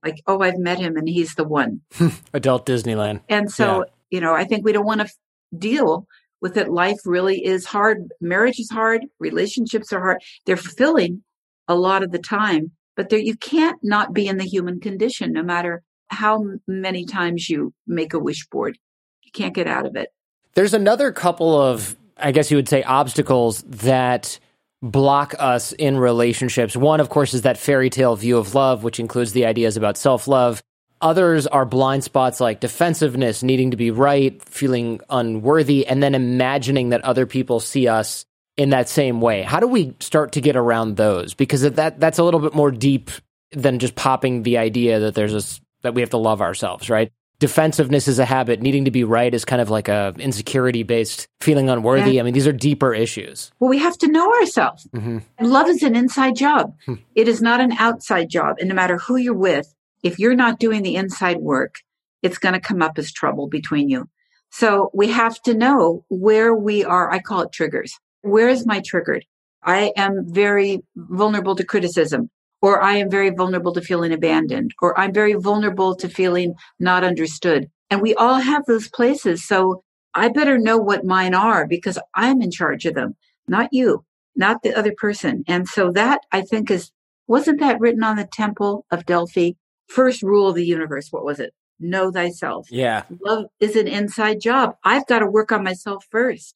Like, 0.03 0.21
oh, 0.27 0.41
I've 0.41 0.57
met 0.57 0.79
him 0.79 0.95
and 0.95 1.09
he's 1.09 1.35
the 1.35 1.43
one. 1.43 1.81
adult 2.33 2.65
Disneyland. 2.65 3.21
And 3.27 3.51
so, 3.51 3.79
yeah. 3.79 3.83
you 4.11 4.21
know, 4.21 4.33
I 4.33 4.45
think 4.45 4.63
we 4.63 4.71
don't 4.71 4.85
want 4.85 5.01
to 5.01 5.05
f- 5.05 5.13
deal 5.57 6.07
with 6.41 6.55
it. 6.55 6.69
Life 6.69 6.99
really 7.05 7.43
is 7.43 7.65
hard. 7.65 8.07
Marriage 8.21 8.59
is 8.59 8.69
hard. 8.71 9.05
Relationships 9.19 9.91
are 9.91 9.99
hard. 9.99 10.21
They're 10.45 10.55
fulfilling 10.55 11.23
a 11.67 11.75
lot 11.75 12.03
of 12.03 12.11
the 12.11 12.19
time, 12.19 12.71
but 12.99 13.07
there, 13.07 13.17
you 13.17 13.37
can't 13.37 13.79
not 13.81 14.11
be 14.13 14.27
in 14.27 14.35
the 14.35 14.43
human 14.43 14.81
condition 14.81 15.31
no 15.31 15.41
matter 15.41 15.83
how 16.09 16.43
many 16.67 17.05
times 17.05 17.49
you 17.49 17.73
make 17.87 18.13
a 18.13 18.19
wish 18.19 18.45
board. 18.47 18.77
You 19.23 19.31
can't 19.31 19.55
get 19.55 19.67
out 19.67 19.85
of 19.85 19.95
it. 19.95 20.09
There's 20.53 20.73
another 20.73 21.13
couple 21.13 21.57
of, 21.57 21.95
I 22.17 22.33
guess 22.33 22.51
you 22.51 22.57
would 22.57 22.67
say, 22.67 22.83
obstacles 22.83 23.61
that 23.61 24.37
block 24.81 25.33
us 25.39 25.71
in 25.71 25.97
relationships. 25.97 26.75
One, 26.75 26.99
of 26.99 27.07
course, 27.07 27.33
is 27.33 27.43
that 27.43 27.57
fairy 27.57 27.89
tale 27.89 28.17
view 28.17 28.37
of 28.37 28.53
love, 28.53 28.83
which 28.83 28.99
includes 28.99 29.31
the 29.31 29.45
ideas 29.45 29.77
about 29.77 29.95
self 29.95 30.27
love. 30.27 30.61
Others 30.99 31.47
are 31.47 31.63
blind 31.63 32.03
spots 32.03 32.41
like 32.41 32.59
defensiveness, 32.59 33.43
needing 33.43 33.71
to 33.71 33.77
be 33.77 33.91
right, 33.91 34.43
feeling 34.43 34.99
unworthy, 35.09 35.87
and 35.87 36.03
then 36.03 36.15
imagining 36.15 36.89
that 36.89 37.05
other 37.05 37.25
people 37.25 37.61
see 37.61 37.87
us 37.87 38.25
in 38.59 38.71
that 38.71 38.89
same 38.89 39.21
way. 39.21 39.41
How 39.41 39.61
do 39.61 39.67
we 39.67 39.95
start 40.01 40.33
to 40.33 40.41
get 40.41 40.57
around 40.57 40.97
those? 40.97 41.33
Because 41.33 41.61
that 41.61 41.99
that's 41.99 42.19
a 42.19 42.23
little 42.23 42.41
bit 42.41 42.53
more 42.53 42.71
deep 42.71 43.09
than 43.53 43.79
just 43.79 43.95
popping 43.95 44.43
the 44.43 44.57
idea 44.57 44.99
that 44.99 45.15
there's 45.15 45.33
a 45.33 45.61
that 45.81 45.93
we 45.93 46.01
have 46.01 46.09
to 46.09 46.17
love 46.17 46.41
ourselves, 46.41 46.89
right? 46.89 47.09
defensiveness 47.39 48.09
is 48.09 48.19
a 48.19 48.25
habit 48.25 48.61
needing 48.61 48.83
to 48.83 48.91
be 48.91 49.05
right 49.05 49.33
is 49.33 49.45
kind 49.45 49.61
of 49.61 49.69
like 49.69 49.87
a 49.87 50.13
insecurity 50.19 50.83
based 50.83 51.27
feeling 51.39 51.69
unworthy 51.69 52.11
yeah. 52.11 52.19
i 52.19 52.23
mean 52.23 52.33
these 52.33 52.47
are 52.47 52.51
deeper 52.51 52.93
issues 52.93 53.49
well 53.59 53.69
we 53.69 53.77
have 53.77 53.97
to 53.97 54.09
know 54.09 54.29
ourselves 54.33 54.87
mm-hmm. 54.93 55.19
love 55.39 55.69
is 55.69 55.81
an 55.81 55.95
inside 55.95 56.35
job 56.35 56.75
hmm. 56.85 56.95
it 57.15 57.27
is 57.29 57.41
not 57.41 57.61
an 57.61 57.71
outside 57.79 58.29
job 58.29 58.57
and 58.59 58.67
no 58.67 58.75
matter 58.75 58.97
who 58.97 59.15
you're 59.15 59.33
with 59.33 59.73
if 60.03 60.19
you're 60.19 60.35
not 60.35 60.59
doing 60.59 60.83
the 60.83 60.95
inside 60.95 61.37
work 61.37 61.75
it's 62.21 62.37
going 62.37 62.53
to 62.53 62.59
come 62.59 62.81
up 62.81 62.97
as 62.97 63.11
trouble 63.11 63.47
between 63.47 63.87
you 63.87 64.09
so 64.51 64.91
we 64.93 65.07
have 65.07 65.41
to 65.41 65.53
know 65.53 66.03
where 66.09 66.53
we 66.53 66.83
are 66.83 67.09
i 67.09 67.19
call 67.19 67.39
it 67.39 67.53
triggers 67.53 67.97
where 68.21 68.49
is 68.49 68.65
my 68.65 68.81
triggered 68.85 69.25
i 69.63 69.91
am 69.95 70.25
very 70.27 70.81
vulnerable 70.95 71.55
to 71.55 71.65
criticism 71.65 72.29
or 72.61 72.81
I 72.81 72.97
am 72.97 73.09
very 73.09 73.29
vulnerable 73.29 73.73
to 73.73 73.81
feeling 73.81 74.11
abandoned, 74.11 74.73
or 74.81 74.99
I'm 74.99 75.13
very 75.13 75.33
vulnerable 75.33 75.95
to 75.95 76.09
feeling 76.09 76.55
not 76.79 77.03
understood. 77.03 77.69
And 77.89 78.01
we 78.01 78.15
all 78.15 78.35
have 78.39 78.65
those 78.65 78.89
places. 78.89 79.45
So 79.45 79.83
I 80.13 80.29
better 80.29 80.57
know 80.57 80.77
what 80.77 81.05
mine 81.05 81.33
are 81.33 81.65
because 81.65 81.97
I'm 82.15 82.41
in 82.41 82.51
charge 82.51 82.85
of 82.85 82.95
them, 82.95 83.15
not 83.47 83.69
you, 83.71 84.03
not 84.35 84.61
the 84.61 84.77
other 84.77 84.93
person. 84.97 85.43
And 85.47 85.67
so 85.67 85.91
that 85.91 86.21
I 86.31 86.41
think 86.41 86.69
is, 86.69 86.91
wasn't 87.27 87.59
that 87.61 87.79
written 87.79 88.03
on 88.03 88.17
the 88.17 88.27
temple 88.31 88.85
of 88.91 89.05
Delphi? 89.05 89.51
First 89.87 90.21
rule 90.21 90.49
of 90.49 90.55
the 90.55 90.65
universe. 90.65 91.07
What 91.11 91.25
was 91.25 91.39
it? 91.39 91.53
Know 91.79 92.11
thyself. 92.11 92.67
Yeah. 92.69 93.03
Love 93.25 93.45
is 93.59 93.75
an 93.75 93.87
inside 93.87 94.41
job. 94.41 94.75
I've 94.83 95.07
got 95.07 95.19
to 95.19 95.27
work 95.27 95.51
on 95.51 95.63
myself 95.63 96.05
first. 96.11 96.55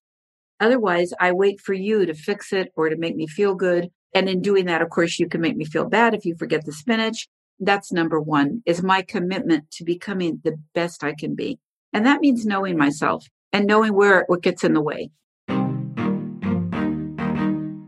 Otherwise, 0.63 1.11
I 1.19 1.33
wait 1.33 1.59
for 1.59 1.73
you 1.73 2.05
to 2.05 2.13
fix 2.13 2.53
it 2.53 2.71
or 2.77 2.89
to 2.89 2.95
make 2.95 3.15
me 3.15 3.27
feel 3.27 3.53
good 3.53 3.91
and 4.13 4.29
in 4.29 4.41
doing 4.41 4.65
that, 4.65 4.81
of 4.81 4.89
course, 4.89 5.19
you 5.19 5.27
can 5.27 5.41
make 5.41 5.57
me 5.57 5.65
feel 5.65 5.89
bad 5.89 6.13
if 6.13 6.25
you 6.25 6.35
forget 6.35 6.65
the 6.65 6.71
spinach. 6.71 7.27
That's 7.59 7.91
number 7.91 8.19
one 8.19 8.61
is 8.65 8.83
my 8.83 9.01
commitment 9.01 9.71
to 9.71 9.83
becoming 9.83 10.39
the 10.43 10.57
best 10.73 11.03
I 11.03 11.13
can 11.13 11.35
be. 11.35 11.59
And 11.93 12.05
that 12.05 12.21
means 12.21 12.45
knowing 12.45 12.77
myself 12.77 13.25
and 13.51 13.65
knowing 13.65 13.93
where 13.93 14.23
what 14.27 14.41
gets 14.41 14.63
in 14.63 14.73
the 14.73 14.81
way. 14.81 15.09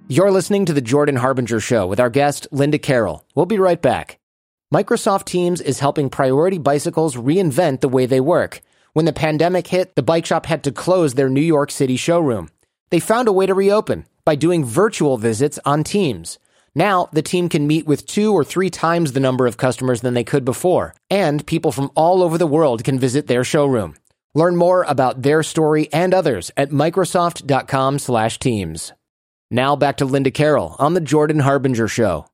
You're 0.08 0.32
listening 0.32 0.66
to 0.66 0.74
the 0.74 0.82
Jordan 0.82 1.18
Harbinger 1.18 1.60
Show 1.60 1.88
with 1.88 2.00
our 2.00 2.10
guest, 2.10 2.48
Linda 2.52 2.80
Carroll. 2.80 3.26
We'll 3.36 3.46
be 3.46 3.60
right 3.60 3.82
back. 3.82 4.20
Microsoft 4.74 5.26
Teams 5.26 5.62
is 5.62 5.80
helping 5.80 6.10
Priority 6.10 6.58
Bicycles 6.58 7.16
reinvent 7.16 7.82
the 7.82 7.90
way 7.90 8.06
they 8.06 8.20
work. 8.20 8.62
When 8.94 9.06
the 9.06 9.14
pandemic 9.14 9.68
hit, 9.68 9.96
the 9.96 10.04
bike 10.04 10.26
shop 10.26 10.46
had 10.46 10.64
to 10.64 10.72
close 10.72 11.14
their 11.16 11.30
New 11.30 11.42
York 11.42 11.70
City 11.70 11.98
showroom. 11.98 12.50
They 12.90 13.00
found 13.00 13.28
a 13.28 13.34
way 13.34 13.46
to 13.46 13.54
reopen 13.54 14.06
by 14.26 14.36
doing 14.36 14.64
virtual 14.64 15.18
visits 15.18 15.60
on 15.66 15.84
Teams. 15.84 16.40
Now, 16.74 17.10
the 17.14 17.22
team 17.22 17.50
can 17.50 17.68
meet 17.68 17.86
with 17.88 18.06
two 18.06 18.34
or 18.34 18.44
three 18.44 18.70
times 18.70 19.14
the 19.14 19.20
number 19.20 19.48
of 19.48 19.58
customers 19.58 20.02
than 20.02 20.14
they 20.14 20.26
could 20.26 20.44
before, 20.44 20.94
and 21.10 21.46
people 21.46 21.72
from 21.72 21.90
all 21.96 22.22
over 22.22 22.38
the 22.38 22.46
world 22.46 22.84
can 22.84 23.00
visit 23.00 23.28
their 23.28 23.46
showroom. 23.46 23.96
Learn 24.34 24.58
more 24.58 24.84
about 24.84 25.22
their 25.22 25.42
story 25.42 25.88
and 25.94 26.14
others 26.14 26.52
at 26.58 26.72
microsoft.com/teams. 26.72 28.92
Now 29.52 29.76
back 29.78 29.98
to 29.98 30.06
Linda 30.06 30.32
Carroll 30.32 30.76
on 30.80 30.96
the 30.96 31.02
Jordan 31.02 31.40
Harbinger 31.40 31.88
show. 31.88 32.26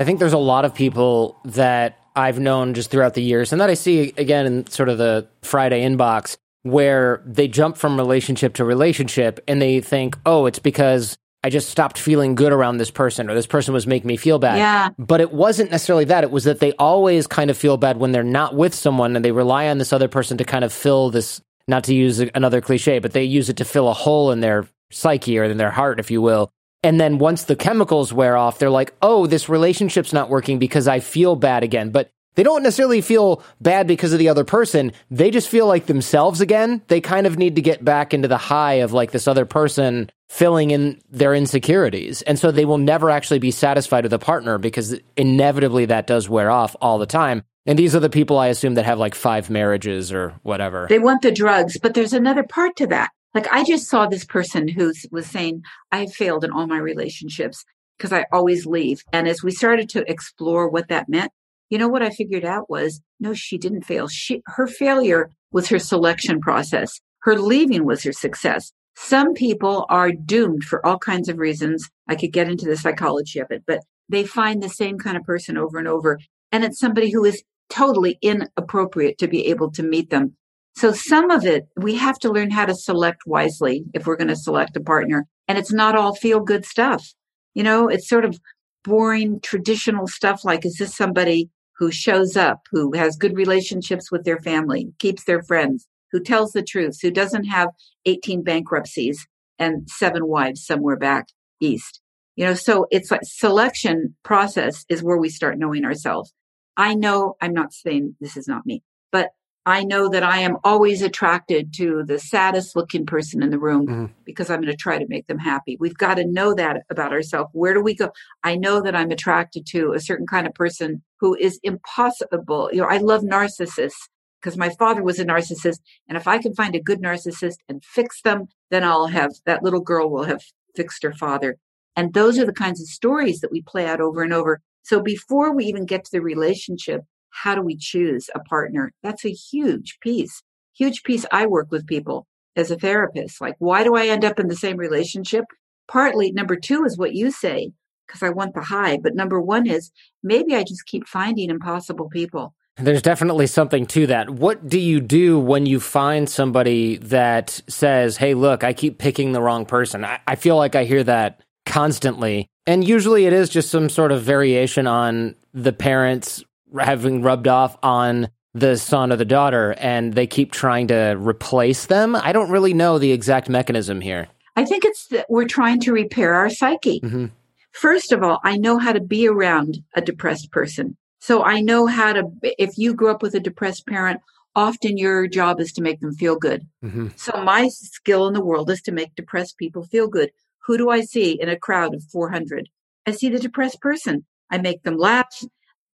I 0.00 0.04
think 0.04 0.18
there's 0.18 0.32
a 0.32 0.38
lot 0.38 0.64
of 0.64 0.74
people 0.74 1.38
that 1.44 1.98
I've 2.16 2.40
known 2.40 2.74
just 2.74 2.90
throughout 2.90 3.14
the 3.14 3.22
years 3.22 3.52
and 3.52 3.60
that 3.60 3.70
I 3.70 3.74
see 3.74 4.12
again 4.16 4.46
in 4.46 4.66
sort 4.66 4.88
of 4.88 4.98
the 4.98 5.28
Friday 5.42 5.84
inbox 5.84 6.36
where 6.62 7.22
they 7.24 7.48
jump 7.48 7.76
from 7.76 7.96
relationship 7.96 8.54
to 8.54 8.64
relationship 8.64 9.40
and 9.48 9.60
they 9.60 9.80
think, 9.80 10.16
oh, 10.26 10.46
it's 10.46 10.58
because 10.58 11.16
I 11.42 11.48
just 11.48 11.70
stopped 11.70 11.98
feeling 11.98 12.34
good 12.34 12.52
around 12.52 12.76
this 12.76 12.90
person 12.90 13.30
or 13.30 13.34
this 13.34 13.46
person 13.46 13.72
was 13.72 13.86
making 13.86 14.08
me 14.08 14.18
feel 14.18 14.38
bad. 14.38 14.58
Yeah. 14.58 14.90
But 14.98 15.22
it 15.22 15.32
wasn't 15.32 15.70
necessarily 15.70 16.04
that. 16.06 16.22
It 16.22 16.30
was 16.30 16.44
that 16.44 16.60
they 16.60 16.72
always 16.72 17.26
kind 17.26 17.50
of 17.50 17.56
feel 17.56 17.78
bad 17.78 17.96
when 17.96 18.12
they're 18.12 18.22
not 18.22 18.54
with 18.54 18.74
someone 18.74 19.16
and 19.16 19.24
they 19.24 19.32
rely 19.32 19.68
on 19.68 19.78
this 19.78 19.92
other 19.92 20.08
person 20.08 20.36
to 20.38 20.44
kind 20.44 20.64
of 20.64 20.72
fill 20.72 21.10
this, 21.10 21.40
not 21.66 21.84
to 21.84 21.94
use 21.94 22.20
another 22.20 22.60
cliche, 22.60 22.98
but 22.98 23.12
they 23.12 23.24
use 23.24 23.48
it 23.48 23.56
to 23.56 23.64
fill 23.64 23.88
a 23.88 23.94
hole 23.94 24.30
in 24.30 24.40
their 24.40 24.68
psyche 24.90 25.38
or 25.38 25.44
in 25.44 25.56
their 25.56 25.70
heart, 25.70 25.98
if 25.98 26.10
you 26.10 26.20
will. 26.20 26.52
And 26.82 27.00
then 27.00 27.18
once 27.18 27.44
the 27.44 27.56
chemicals 27.56 28.12
wear 28.12 28.36
off, 28.36 28.58
they're 28.58 28.70
like, 28.70 28.94
oh, 29.00 29.26
this 29.26 29.48
relationship's 29.48 30.12
not 30.12 30.30
working 30.30 30.58
because 30.58 30.88
I 30.88 31.00
feel 31.00 31.36
bad 31.36 31.62
again. 31.62 31.90
But 31.90 32.10
they 32.34 32.42
don't 32.42 32.62
necessarily 32.62 33.00
feel 33.00 33.42
bad 33.60 33.86
because 33.86 34.12
of 34.12 34.18
the 34.18 34.28
other 34.28 34.44
person. 34.44 34.92
They 35.10 35.30
just 35.30 35.48
feel 35.48 35.66
like 35.66 35.86
themselves 35.86 36.40
again. 36.40 36.82
They 36.88 37.00
kind 37.00 37.26
of 37.26 37.38
need 37.38 37.56
to 37.56 37.62
get 37.62 37.84
back 37.84 38.14
into 38.14 38.28
the 38.28 38.38
high 38.38 38.74
of 38.74 38.92
like 38.92 39.10
this 39.10 39.28
other 39.28 39.44
person 39.44 40.10
filling 40.28 40.70
in 40.70 41.00
their 41.10 41.34
insecurities. 41.34 42.22
And 42.22 42.38
so 42.38 42.50
they 42.50 42.64
will 42.64 42.78
never 42.78 43.10
actually 43.10 43.40
be 43.40 43.50
satisfied 43.50 44.04
with 44.04 44.12
a 44.12 44.18
partner 44.18 44.58
because 44.58 44.98
inevitably 45.16 45.86
that 45.86 46.06
does 46.06 46.28
wear 46.28 46.50
off 46.50 46.76
all 46.80 46.98
the 46.98 47.06
time. 47.06 47.42
And 47.66 47.78
these 47.78 47.94
are 47.94 48.00
the 48.00 48.08
people 48.08 48.38
I 48.38 48.46
assume 48.46 48.74
that 48.74 48.84
have 48.84 48.98
like 48.98 49.14
five 49.14 49.50
marriages 49.50 50.12
or 50.12 50.34
whatever. 50.42 50.86
They 50.88 50.98
want 50.98 51.22
the 51.22 51.32
drugs, 51.32 51.78
but 51.78 51.94
there's 51.94 52.12
another 52.12 52.44
part 52.44 52.76
to 52.76 52.86
that. 52.88 53.10
Like 53.34 53.52
I 53.52 53.64
just 53.64 53.88
saw 53.88 54.06
this 54.06 54.24
person 54.24 54.66
who 54.66 54.92
was 55.10 55.26
saying, 55.26 55.62
I 55.92 56.06
failed 56.06 56.44
in 56.44 56.50
all 56.52 56.66
my 56.66 56.78
relationships 56.78 57.64
because 57.96 58.12
I 58.12 58.26
always 58.32 58.66
leave. 58.66 59.04
And 59.12 59.28
as 59.28 59.42
we 59.42 59.50
started 59.50 59.88
to 59.90 60.10
explore 60.10 60.68
what 60.68 60.88
that 60.88 61.08
meant, 61.08 61.32
you 61.70 61.78
know 61.78 61.88
what 61.88 62.02
I 62.02 62.10
figured 62.10 62.44
out 62.44 62.68
was 62.68 63.00
no, 63.20 63.32
she 63.32 63.56
didn't 63.56 63.84
fail. 63.84 64.08
She, 64.08 64.42
her 64.46 64.66
failure 64.66 65.30
was 65.52 65.68
her 65.68 65.78
selection 65.78 66.40
process. 66.40 67.00
Her 67.20 67.38
leaving 67.38 67.84
was 67.84 68.02
her 68.02 68.12
success. 68.12 68.72
Some 68.96 69.34
people 69.34 69.86
are 69.88 70.12
doomed 70.12 70.64
for 70.64 70.84
all 70.84 70.98
kinds 70.98 71.28
of 71.28 71.38
reasons. 71.38 71.88
I 72.08 72.16
could 72.16 72.32
get 72.32 72.48
into 72.48 72.66
the 72.66 72.76
psychology 72.76 73.38
of 73.38 73.50
it, 73.50 73.62
but 73.66 73.80
they 74.08 74.24
find 74.24 74.62
the 74.62 74.68
same 74.68 74.98
kind 74.98 75.16
of 75.16 75.22
person 75.22 75.56
over 75.56 75.78
and 75.78 75.88
over. 75.88 76.18
And 76.52 76.64
it's 76.64 76.80
somebody 76.80 77.10
who 77.10 77.24
is 77.24 77.42
totally 77.68 78.18
inappropriate 78.20 79.18
to 79.18 79.28
be 79.28 79.46
able 79.46 79.70
to 79.72 79.82
meet 79.82 80.10
them. 80.10 80.34
So 80.76 80.92
some 80.92 81.30
of 81.30 81.44
it, 81.46 81.68
we 81.76 81.96
have 81.96 82.18
to 82.20 82.30
learn 82.30 82.50
how 82.50 82.66
to 82.66 82.74
select 82.74 83.22
wisely 83.26 83.84
if 83.94 84.06
we're 84.06 84.16
going 84.16 84.28
to 84.28 84.36
select 84.36 84.76
a 84.76 84.80
partner. 84.80 85.26
And 85.46 85.56
it's 85.56 85.72
not 85.72 85.96
all 85.96 86.14
feel 86.14 86.40
good 86.40 86.64
stuff. 86.64 87.06
You 87.54 87.62
know, 87.62 87.88
it's 87.88 88.08
sort 88.08 88.24
of 88.24 88.38
boring 88.84 89.40
traditional 89.40 90.06
stuff 90.06 90.44
like, 90.44 90.64
is 90.64 90.76
this 90.78 90.96
somebody 90.96 91.50
who 91.80 91.90
shows 91.90 92.36
up, 92.36 92.60
who 92.70 92.92
has 92.92 93.16
good 93.16 93.34
relationships 93.34 94.12
with 94.12 94.24
their 94.24 94.38
family, 94.38 94.92
keeps 94.98 95.24
their 95.24 95.42
friends, 95.42 95.88
who 96.12 96.20
tells 96.20 96.52
the 96.52 96.62
truth, 96.62 96.98
who 97.00 97.10
doesn't 97.10 97.44
have 97.44 97.70
18 98.04 98.44
bankruptcies 98.44 99.26
and 99.58 99.88
seven 99.88 100.26
wives 100.26 100.64
somewhere 100.64 100.96
back 100.96 101.28
east. 101.58 102.00
You 102.36 102.44
know, 102.44 102.54
so 102.54 102.86
it's 102.90 103.10
like 103.10 103.22
selection 103.24 104.14
process 104.22 104.84
is 104.90 105.02
where 105.02 105.16
we 105.16 105.30
start 105.30 105.58
knowing 105.58 105.84
ourselves. 105.84 106.32
I 106.76 106.94
know 106.94 107.36
I'm 107.40 107.54
not 107.54 107.72
saying 107.72 108.14
this 108.20 108.36
is 108.36 108.46
not 108.46 108.66
me, 108.66 108.82
but 109.10 109.30
I 109.66 109.84
know 109.84 110.08
that 110.08 110.22
I 110.22 110.38
am 110.38 110.56
always 110.64 111.02
attracted 111.02 111.74
to 111.74 112.02
the 112.06 112.18
saddest 112.18 112.74
looking 112.74 113.04
person 113.04 113.42
in 113.42 113.50
the 113.50 113.58
room 113.58 113.86
mm-hmm. 113.86 114.06
because 114.24 114.48
I'm 114.48 114.60
going 114.60 114.72
to 114.72 114.76
try 114.76 114.98
to 114.98 115.06
make 115.08 115.26
them 115.26 115.38
happy. 115.38 115.76
We've 115.78 115.96
got 115.96 116.14
to 116.14 116.26
know 116.26 116.54
that 116.54 116.82
about 116.90 117.12
ourselves. 117.12 117.50
Where 117.52 117.74
do 117.74 117.82
we 117.82 117.94
go? 117.94 118.10
I 118.42 118.56
know 118.56 118.80
that 118.80 118.96
I'm 118.96 119.10
attracted 119.10 119.66
to 119.66 119.92
a 119.92 120.00
certain 120.00 120.26
kind 120.26 120.46
of 120.46 120.54
person 120.54 121.02
who 121.20 121.34
is 121.34 121.60
impossible. 121.62 122.70
You 122.72 122.80
know, 122.80 122.88
I 122.88 122.98
love 122.98 123.22
narcissists 123.22 124.08
because 124.40 124.56
my 124.56 124.70
father 124.78 125.02
was 125.02 125.18
a 125.18 125.26
narcissist. 125.26 125.80
And 126.08 126.16
if 126.16 126.26
I 126.26 126.38
can 126.38 126.54
find 126.54 126.74
a 126.74 126.82
good 126.82 127.02
narcissist 127.02 127.56
and 127.68 127.84
fix 127.84 128.22
them, 128.22 128.46
then 128.70 128.82
I'll 128.82 129.08
have 129.08 129.32
that 129.44 129.62
little 129.62 129.80
girl 129.80 130.10
will 130.10 130.24
have 130.24 130.42
fixed 130.74 131.02
her 131.02 131.12
father. 131.12 131.58
And 131.96 132.14
those 132.14 132.38
are 132.38 132.46
the 132.46 132.52
kinds 132.52 132.80
of 132.80 132.88
stories 132.88 133.40
that 133.40 133.52
we 133.52 133.62
play 133.62 133.86
out 133.86 134.00
over 134.00 134.22
and 134.22 134.32
over. 134.32 134.62
So 134.82 135.02
before 135.02 135.54
we 135.54 135.66
even 135.66 135.84
get 135.84 136.04
to 136.04 136.10
the 136.12 136.22
relationship, 136.22 137.02
how 137.30 137.54
do 137.54 137.62
we 137.62 137.76
choose 137.76 138.28
a 138.34 138.40
partner? 138.40 138.92
That's 139.02 139.24
a 139.24 139.32
huge 139.32 139.98
piece, 140.00 140.42
huge 140.76 141.02
piece. 141.02 141.26
I 141.32 141.46
work 141.46 141.70
with 141.70 141.86
people 141.86 142.26
as 142.56 142.70
a 142.70 142.76
therapist. 142.76 143.40
Like, 143.40 143.56
why 143.58 143.84
do 143.84 143.94
I 143.94 144.06
end 144.06 144.24
up 144.24 144.38
in 144.38 144.48
the 144.48 144.56
same 144.56 144.76
relationship? 144.76 145.44
Partly, 145.88 146.32
number 146.32 146.56
two 146.56 146.84
is 146.84 146.98
what 146.98 147.14
you 147.14 147.30
say, 147.30 147.72
because 148.06 148.22
I 148.22 148.30
want 148.30 148.54
the 148.54 148.62
high. 148.62 148.98
But 148.98 149.14
number 149.14 149.40
one 149.40 149.66
is 149.66 149.90
maybe 150.22 150.54
I 150.54 150.62
just 150.62 150.86
keep 150.86 151.06
finding 151.06 151.50
impossible 151.50 152.08
people. 152.08 152.54
There's 152.76 153.02
definitely 153.02 153.46
something 153.46 153.86
to 153.86 154.06
that. 154.06 154.30
What 154.30 154.68
do 154.68 154.78
you 154.78 155.00
do 155.00 155.38
when 155.38 155.66
you 155.66 155.80
find 155.80 156.28
somebody 156.28 156.96
that 156.98 157.60
says, 157.68 158.16
Hey, 158.16 158.34
look, 158.34 158.64
I 158.64 158.72
keep 158.72 158.98
picking 158.98 159.32
the 159.32 159.42
wrong 159.42 159.66
person? 159.66 160.04
I, 160.04 160.20
I 160.26 160.36
feel 160.36 160.56
like 160.56 160.74
I 160.74 160.84
hear 160.84 161.04
that 161.04 161.42
constantly. 161.66 162.46
And 162.66 162.86
usually 162.86 163.26
it 163.26 163.32
is 163.32 163.48
just 163.48 163.70
some 163.70 163.88
sort 163.88 164.12
of 164.12 164.22
variation 164.22 164.86
on 164.86 165.34
the 165.52 165.72
parents 165.72 166.44
having 166.78 167.22
rubbed 167.22 167.48
off 167.48 167.76
on 167.82 168.28
the 168.54 168.76
son 168.76 169.12
or 169.12 169.16
the 169.16 169.24
daughter 169.24 169.74
and 169.78 170.14
they 170.14 170.26
keep 170.26 170.52
trying 170.52 170.88
to 170.88 171.16
replace 171.18 171.86
them. 171.86 172.16
I 172.16 172.32
don't 172.32 172.50
really 172.50 172.74
know 172.74 172.98
the 172.98 173.12
exact 173.12 173.48
mechanism 173.48 174.00
here. 174.00 174.28
I 174.56 174.64
think 174.64 174.84
it's 174.84 175.06
that 175.08 175.26
we're 175.28 175.46
trying 175.46 175.80
to 175.80 175.92
repair 175.92 176.34
our 176.34 176.50
psyche. 176.50 177.00
Mm-hmm. 177.00 177.26
First 177.72 178.10
of 178.10 178.22
all, 178.22 178.40
I 178.42 178.56
know 178.56 178.78
how 178.78 178.92
to 178.92 179.00
be 179.00 179.28
around 179.28 179.78
a 179.94 180.00
depressed 180.00 180.50
person. 180.50 180.96
So 181.20 181.44
I 181.44 181.60
know 181.60 181.86
how 181.86 182.12
to, 182.12 182.24
if 182.42 182.76
you 182.76 182.94
grew 182.94 183.10
up 183.10 183.22
with 183.22 183.34
a 183.34 183.40
depressed 183.40 183.86
parent, 183.86 184.20
often 184.56 184.98
your 184.98 185.28
job 185.28 185.60
is 185.60 185.72
to 185.72 185.82
make 185.82 186.00
them 186.00 186.14
feel 186.14 186.36
good. 186.36 186.66
Mm-hmm. 186.84 187.08
So 187.16 187.40
my 187.44 187.68
skill 187.68 188.26
in 188.26 188.34
the 188.34 188.44
world 188.44 188.70
is 188.70 188.82
to 188.82 188.92
make 188.92 189.14
depressed 189.14 189.58
people 189.58 189.84
feel 189.84 190.08
good. 190.08 190.30
Who 190.66 190.76
do 190.76 190.90
I 190.90 191.02
see 191.02 191.40
in 191.40 191.48
a 191.48 191.58
crowd 191.58 191.94
of 191.94 192.02
400? 192.04 192.68
I 193.06 193.12
see 193.12 193.28
the 193.28 193.38
depressed 193.38 193.80
person. 193.80 194.24
I 194.50 194.58
make 194.58 194.82
them 194.82 194.96
laugh. 194.96 195.44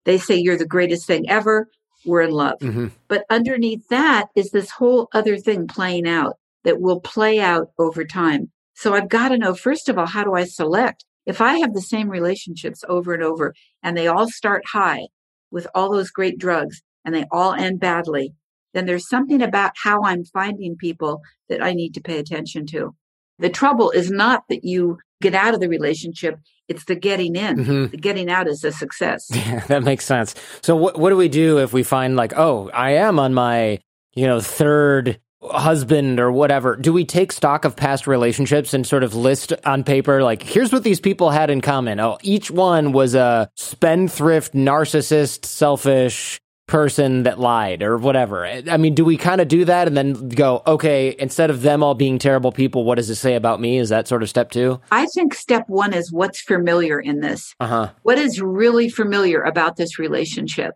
They 0.05 0.19
say 0.19 0.37
you're 0.37 0.59
the 0.59 0.67
greatest 0.67 1.07
thing 1.07 1.29
ever. 1.29 1.69
We're 2.05 2.23
in 2.23 2.31
love. 2.31 2.59
Mm-hmm. 2.61 2.89
But 3.09 3.25
underneath 3.31 3.89
that 3.89 4.29
is 4.37 4.51
this 4.51 4.71
whole 4.71 5.09
other 5.13 5.39
thing 5.39 5.67
playing 5.67 6.07
out 6.07 6.37
that 6.65 6.81
will 6.81 7.01
play 7.01 7.41
out 7.41 7.71
over 7.79 8.05
time. 8.05 8.51
So 8.75 8.95
I've 8.95 9.09
got 9.09 9.29
to 9.29 9.39
know, 9.39 9.55
first 9.55 9.89
of 9.89 9.99
all, 9.99 10.07
how 10.07 10.25
do 10.25 10.35
I 10.35 10.45
select? 10.45 11.05
If 11.27 11.41
I 11.41 11.55
have 11.59 11.73
the 11.73 11.81
same 11.81 12.09
relationships 12.11 12.85
over 12.89 13.15
and 13.15 13.23
over 13.23 13.55
and 13.83 13.97
they 13.97 14.07
all 14.07 14.29
start 14.29 14.65
high 14.67 15.09
with 15.51 15.67
all 15.75 15.91
those 15.91 16.11
great 16.11 16.39
drugs 16.39 16.83
and 17.05 17.15
they 17.15 17.25
all 17.31 17.55
end 17.55 17.81
badly, 17.81 18.35
then 18.75 18.87
there's 18.87 19.09
something 19.09 19.41
about 19.41 19.73
how 19.77 20.03
I'm 20.03 20.25
finding 20.25 20.77
people 20.77 21.23
that 21.49 21.63
I 21.63 21.73
need 21.73 21.95
to 21.95 22.01
pay 22.01 22.19
attention 22.19 22.67
to. 22.67 22.95
The 23.39 23.49
trouble 23.49 23.91
is 23.91 24.11
not 24.11 24.45
that 24.49 24.65
you 24.65 24.99
get 25.23 25.35
out 25.35 25.55
of 25.55 25.61
the 25.61 25.69
relationship, 25.69 26.39
it's 26.69 26.85
the 26.85 26.95
getting 26.95 27.37
in. 27.37 27.57
Mm-hmm. 27.57 27.87
The 27.89 27.97
getting 27.97 28.31
out 28.31 28.47
is 28.49 28.65
a 28.65 28.73
success. 28.73 29.31
Yeah, 29.35 29.61
that 29.67 29.83
makes 29.83 30.05
sense. 30.05 30.35
So 30.63 30.75
what 30.75 30.99
what 30.99 31.11
do 31.11 31.17
we 31.17 31.29
do 31.29 31.59
if 31.59 31.73
we 31.73 31.83
find 31.83 32.17
like, 32.17 32.33
oh, 32.37 32.71
I 32.73 32.93
am 32.93 33.19
on 33.19 33.35
my, 33.35 33.81
you 34.15 34.27
know, 34.27 34.41
third 34.41 35.21
husband 35.51 36.21
or 36.21 36.33
whatever, 36.33 36.77
do 36.77 36.93
we 36.93 37.05
take 37.05 37.33
stock 37.33 37.65
of 37.65 37.77
past 37.77 38.07
relationships 38.07 38.73
and 38.73 38.87
sort 38.87 39.03
of 39.03 39.15
list 39.15 39.53
on 39.65 39.85
paper, 39.85 40.23
like, 40.23 40.43
here's 40.43 40.73
what 40.73 40.85
these 40.85 41.01
people 41.01 41.31
had 41.31 41.51
in 41.51 41.61
common? 41.61 42.01
Oh, 42.01 42.19
each 42.23 42.51
one 42.51 42.93
was 42.93 43.15
a 43.15 43.51
spendthrift, 43.57 44.55
narcissist, 44.55 45.45
selfish, 45.45 46.41
person 46.67 47.25
that 47.25 47.39
lied 47.39 47.83
or 47.83 47.99
whatever. 47.99 48.47
I 48.47 48.77
mean, 48.79 48.95
do 48.95 49.05
we 49.05 49.19
kind 49.19 49.41
of 49.41 49.49
do 49.49 49.67
that 49.67 49.87
and 49.87 49.97
then 49.97 50.29
go, 50.31 50.63
okay, 50.67 51.15
instead 51.19 51.51
of 51.51 51.63
them 51.63 51.83
all 51.83 51.95
being 51.95 52.19
terrible 52.19 52.53
people, 52.53 52.85
what 52.85 52.95
does 52.95 53.11
it 53.11 53.17
say 53.17 53.35
about 53.35 53.61
me? 53.61 53.79
Is 53.79 53.91
that 53.91 54.09
sort 54.09 54.23
of 54.23 54.31
step 54.31 54.51
two? 54.51 54.81
I 54.91 55.07
think 55.07 55.35
step 55.35 55.65
one 55.69 55.93
is 55.93 56.11
what's 56.11 56.41
familiar 56.41 56.99
in 56.99 57.21
this. 57.21 57.55
Uh-huh. 57.61 57.91
What 58.03 58.19
is 58.19 58.41
really 58.41 58.89
familiar 58.89 59.43
about 59.43 59.77
this 59.77 59.99
relationship? 59.99 60.75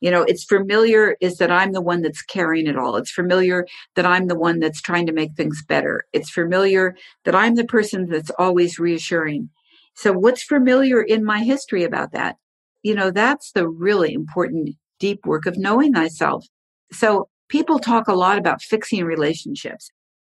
You 0.00 0.10
know, 0.10 0.22
it's 0.22 0.44
familiar 0.44 1.16
is 1.20 1.38
that 1.38 1.50
I'm 1.50 1.72
the 1.72 1.80
one 1.80 2.02
that's 2.02 2.22
carrying 2.22 2.66
it 2.66 2.76
all. 2.76 2.96
It's 2.96 3.10
familiar 3.10 3.66
that 3.96 4.06
I'm 4.06 4.28
the 4.28 4.38
one 4.38 4.60
that's 4.60 4.82
trying 4.82 5.06
to 5.06 5.12
make 5.12 5.34
things 5.34 5.64
better. 5.66 6.04
It's 6.12 6.30
familiar 6.30 6.94
that 7.24 7.34
I'm 7.34 7.54
the 7.56 7.64
person 7.64 8.08
that's 8.08 8.30
always 8.38 8.78
reassuring. 8.78 9.48
So 9.94 10.12
what's 10.12 10.42
familiar 10.42 11.00
in 11.00 11.24
my 11.24 11.42
history 11.42 11.84
about 11.84 12.12
that? 12.12 12.36
You 12.82 12.94
know, 12.94 13.10
that's 13.10 13.52
the 13.52 13.66
really 13.66 14.12
important 14.12 14.76
deep 14.98 15.26
work 15.26 15.46
of 15.46 15.56
knowing 15.56 15.92
thyself. 15.92 16.46
So 16.92 17.28
people 17.48 17.78
talk 17.78 18.08
a 18.08 18.14
lot 18.14 18.38
about 18.38 18.62
fixing 18.62 19.04
relationships. 19.04 19.90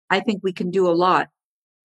I 0.09 0.19
think 0.19 0.41
we 0.43 0.53
can 0.53 0.69
do 0.69 0.87
a 0.87 0.93
lot 0.93 1.27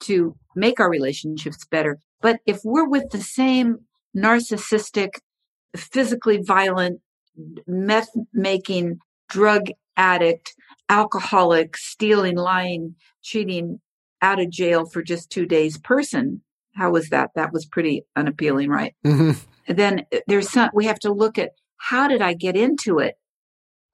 to 0.00 0.36
make 0.54 0.80
our 0.80 0.90
relationships 0.90 1.64
better. 1.70 1.98
But 2.20 2.40
if 2.46 2.60
we're 2.64 2.88
with 2.88 3.10
the 3.10 3.20
same 3.20 3.78
narcissistic, 4.16 5.20
physically 5.76 6.40
violent, 6.42 7.00
meth 7.66 8.10
making, 8.32 8.98
drug 9.28 9.68
addict, 9.96 10.54
alcoholic, 10.88 11.76
stealing, 11.76 12.36
lying, 12.36 12.94
cheating, 13.22 13.80
out 14.22 14.40
of 14.40 14.50
jail 14.50 14.86
for 14.86 15.02
just 15.02 15.30
two 15.30 15.44
days 15.46 15.78
person, 15.78 16.40
how 16.74 16.90
was 16.90 17.10
that? 17.10 17.30
That 17.34 17.52
was 17.52 17.66
pretty 17.66 18.04
unappealing, 18.16 18.70
right? 18.70 18.94
Mm-hmm. 19.04 19.74
Then 19.74 20.06
there's 20.26 20.50
some, 20.50 20.70
we 20.72 20.86
have 20.86 20.98
to 21.00 21.12
look 21.12 21.38
at 21.38 21.50
how 21.76 22.08
did 22.08 22.22
I 22.22 22.34
get 22.34 22.56
into 22.56 22.98
it? 22.98 23.14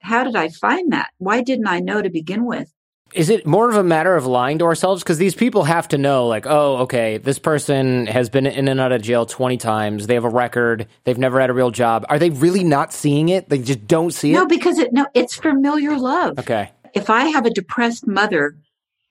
How 0.01 0.25
did 0.25 0.37
I 0.37 0.49
find 0.49 0.92
that? 0.92 1.11
Why 1.18 1.42
didn't 1.42 1.66
I 1.66 1.81
know 1.81 2.03
to 2.03 2.11
begin 2.11 2.45
with? 2.45 2.73
Is 3.14 3.29
it 3.29 3.47
more 3.47 3.68
of 3.68 3.77
a 3.77 3.83
matter 3.83 4.16
of 4.16 4.25
lying 4.25 4.59
to 4.59 4.64
ourselves? 4.64 5.03
Because 5.03 5.18
these 5.18 5.35
people 5.35 5.64
have 5.64 5.87
to 5.88 5.99
know, 5.99 6.27
like, 6.27 6.47
oh, 6.47 6.79
okay, 6.79 7.18
this 7.18 7.38
person 7.38 8.07
has 8.07 8.31
been 8.31 8.47
in 8.47 8.68
and 8.68 8.81
out 8.81 8.90
of 8.90 9.03
jail 9.03 9.27
20 9.27 9.59
times. 9.59 10.07
They 10.07 10.14
have 10.14 10.25
a 10.25 10.31
record. 10.31 10.88
They've 11.05 11.18
never 11.18 11.38
had 11.38 11.51
a 11.51 11.53
real 11.53 11.71
job. 11.71 12.07
Are 12.09 12.18
they 12.18 12.31
really 12.31 12.64
not 12.64 12.92
seeing 12.92 13.29
it? 13.29 13.51
They 13.51 13.59
just 13.59 13.87
don't 13.87 14.12
see 14.12 14.31
it? 14.31 14.35
No, 14.35 14.47
because 14.47 14.79
it, 14.79 14.92
no, 14.92 15.07
it's 15.12 15.37
familiar 15.37 15.97
love. 15.99 16.38
Okay. 16.38 16.71
If 16.95 17.11
I 17.11 17.27
have 17.27 17.45
a 17.45 17.51
depressed 17.51 18.07
mother 18.07 18.57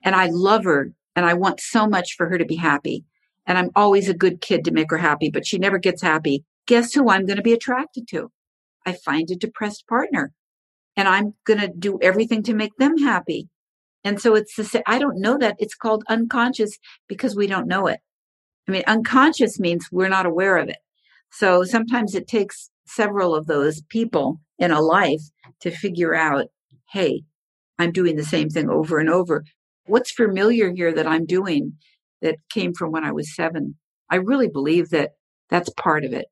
and 0.03 0.15
I 0.15 0.29
love 0.31 0.63
her 0.63 0.91
and 1.15 1.25
I 1.25 1.35
want 1.35 1.59
so 1.59 1.87
much 1.87 2.15
for 2.15 2.27
her 2.27 2.39
to 2.39 2.45
be 2.45 2.55
happy, 2.55 3.05
and 3.45 3.57
I'm 3.57 3.69
always 3.75 4.09
a 4.09 4.13
good 4.13 4.41
kid 4.41 4.65
to 4.65 4.71
make 4.71 4.89
her 4.89 4.97
happy, 4.97 5.29
but 5.29 5.45
she 5.45 5.57
never 5.57 5.77
gets 5.77 6.01
happy, 6.01 6.43
guess 6.65 6.93
who 6.93 7.09
I'm 7.09 7.25
going 7.25 7.37
to 7.37 7.43
be 7.43 7.53
attracted 7.53 8.07
to? 8.09 8.31
I 8.85 8.93
find 8.93 9.29
a 9.29 9.35
depressed 9.35 9.87
partner 9.87 10.31
and 10.95 11.07
I'm 11.07 11.33
going 11.45 11.59
to 11.59 11.67
do 11.67 11.99
everything 12.01 12.43
to 12.43 12.53
make 12.53 12.75
them 12.77 12.97
happy. 12.97 13.47
And 14.03 14.19
so 14.19 14.35
it's 14.35 14.55
the 14.55 14.83
I 14.87 14.97
don't 14.97 15.21
know 15.21 15.37
that 15.37 15.55
it's 15.59 15.75
called 15.75 16.03
unconscious 16.09 16.77
because 17.07 17.35
we 17.35 17.47
don't 17.47 17.67
know 17.67 17.87
it. 17.87 17.99
I 18.67 18.71
mean, 18.71 18.83
unconscious 18.87 19.59
means 19.59 19.87
we're 19.91 20.09
not 20.09 20.25
aware 20.25 20.57
of 20.57 20.69
it. 20.69 20.77
So 21.31 21.63
sometimes 21.63 22.15
it 22.15 22.27
takes 22.27 22.69
several 22.85 23.35
of 23.35 23.47
those 23.47 23.81
people 23.89 24.39
in 24.59 24.71
a 24.71 24.81
life 24.81 25.21
to 25.61 25.71
figure 25.71 26.13
out, 26.13 26.47
hey, 26.91 27.23
I'm 27.79 27.91
doing 27.91 28.15
the 28.15 28.23
same 28.23 28.49
thing 28.49 28.69
over 28.69 28.99
and 28.99 29.09
over. 29.09 29.43
What's 29.85 30.11
familiar 30.11 30.71
here 30.71 30.93
that 30.93 31.07
I'm 31.07 31.25
doing 31.25 31.73
that 32.21 32.35
came 32.49 32.73
from 32.73 32.91
when 32.91 33.03
I 33.03 33.11
was 33.11 33.35
seven? 33.35 33.75
I 34.09 34.17
really 34.17 34.49
believe 34.49 34.89
that 34.89 35.11
that's 35.49 35.69
part 35.69 36.03
of 36.03 36.13
it. 36.13 36.25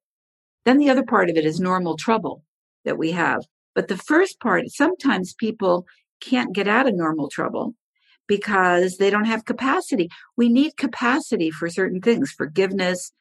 Then 0.65 0.77
the 0.77 0.89
other 0.89 1.03
part 1.03 1.29
of 1.29 1.37
it 1.37 1.45
is 1.45 1.59
normal 1.59 1.97
trouble 1.97 2.43
that 2.85 2.97
we 2.97 3.11
have. 3.11 3.43
But 3.75 3.87
the 3.87 3.97
first 3.97 4.39
part, 4.39 4.65
sometimes 4.69 5.33
people 5.33 5.85
can't 6.21 6.53
get 6.53 6.67
out 6.67 6.87
of 6.87 6.95
normal 6.95 7.29
trouble 7.29 7.75
because 8.27 8.97
they 8.97 9.09
don't 9.09 9.25
have 9.25 9.45
capacity. 9.45 10.09
We 10.37 10.49
need 10.49 10.77
capacity 10.77 11.51
for 11.51 11.69
certain 11.69 12.01
things 12.01 12.31
forgiveness, 12.31 13.11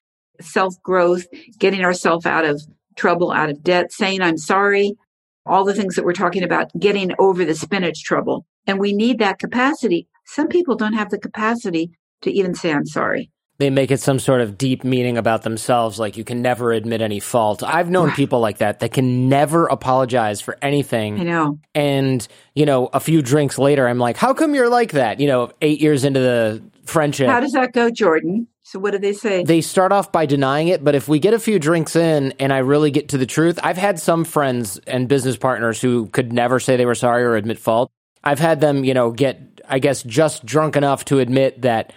self 0.41 0.75
growth, 0.83 1.27
getting 1.59 1.85
ourselves 1.85 2.27
out 2.27 2.45
of 2.45 2.61
trouble, 2.97 3.33
out 3.33 3.51
of 3.51 3.63
debt, 3.63 3.93
saying, 3.93 4.21
I'm 4.21 4.39
sorry, 4.39 4.97
all 5.47 5.65
the 5.65 5.75
things 5.75 5.95
that 5.95 6.05
we're 6.05 6.13
talking 6.13 6.43
about, 6.43 6.71
getting 6.79 7.13
over 7.19 7.45
the 7.45 7.55
spinach 7.55 8.03
trouble. 8.05 8.47
And 8.67 8.79
we 8.79 8.93
need 8.93 9.19
that 9.19 9.39
capacity. 9.39 10.09
Some 10.27 10.49
people 10.49 10.77
don't 10.77 10.93
have 10.93 11.11
the 11.11 11.19
capacity 11.19 11.91
to 12.23 12.31
even 12.31 12.55
say, 12.55 12.73
I'm 12.73 12.85
sorry. 12.87 13.31
They 13.59 13.71
make 13.71 13.91
it 13.91 13.99
some 14.01 14.21
sort 14.21 14.41
of 14.41 14.57
deep 14.57 14.85
meaning 14.85 15.19
about 15.19 15.43
themselves, 15.43 15.99
like 15.99 16.17
you 16.17 16.23
can 16.23 16.43
never 16.43 16.73
admit 16.73 17.01
any 17.01 17.19
fault. 17.19 17.65
I've 17.65 17.91
known 17.91 18.13
people 18.13 18.39
like 18.39 18.59
that 18.59 18.79
that 18.81 18.93
can 18.93 19.29
never 19.29 19.67
apologize 19.67 20.41
for 20.41 20.57
anything. 20.63 21.21
I 21.21 21.25
know. 21.25 21.59
And, 21.75 22.27
you 22.55 22.67
know, 22.67 22.89
a 22.93 23.01
few 23.01 23.21
drinks 23.21 23.59
later, 23.59 23.89
I'm 23.89 23.99
like, 23.99 24.17
how 24.17 24.33
come 24.33 24.55
you're 24.55 24.69
like 24.69 24.93
that? 24.93 25.19
You 25.19 25.27
know, 25.27 25.53
eight 25.61 25.81
years 25.81 26.05
into 26.05 26.21
the 26.21 26.63
friendship. 26.85 27.29
How 27.29 27.41
does 27.41 27.53
that 27.53 27.73
go, 27.73 27.91
Jordan? 27.91 28.47
So 28.63 28.79
what 28.79 28.93
do 28.93 28.99
they 28.99 29.13
say? 29.13 29.43
They 29.43 29.61
start 29.61 29.91
off 29.91 30.13
by 30.13 30.27
denying 30.27 30.69
it, 30.69 30.85
but 30.85 30.95
if 30.95 31.09
we 31.09 31.19
get 31.19 31.35
a 31.35 31.39
few 31.39 31.59
drinks 31.59 31.97
in 31.97 32.35
and 32.39 32.53
I 32.53 32.59
really 32.59 32.93
get 32.93 33.09
to 33.09 33.19
the 33.19 33.27
truth, 33.27 33.59
I've 33.63 33.79
had 33.79 33.99
some 33.99 34.25
friends 34.25 34.79
and 34.87 35.09
business 35.09 35.37
partners 35.37 35.81
who 35.81 36.07
could 36.09 36.33
never 36.33 36.61
say 36.61 36.77
they 36.77 36.87
were 36.87 36.95
sorry 36.95 37.25
or 37.25 37.35
admit 37.35 37.59
fault. 37.59 37.91
I've 38.23 38.39
had 38.39 38.61
them, 38.61 38.85
you 38.85 38.95
know, 38.95 39.11
get 39.11 39.41
I 39.69 39.81
guess 39.81 40.03
just 40.03 40.47
drunk 40.47 40.77
enough 40.77 41.07
to 41.07 41.19
admit 41.19 41.63
that 41.63 41.93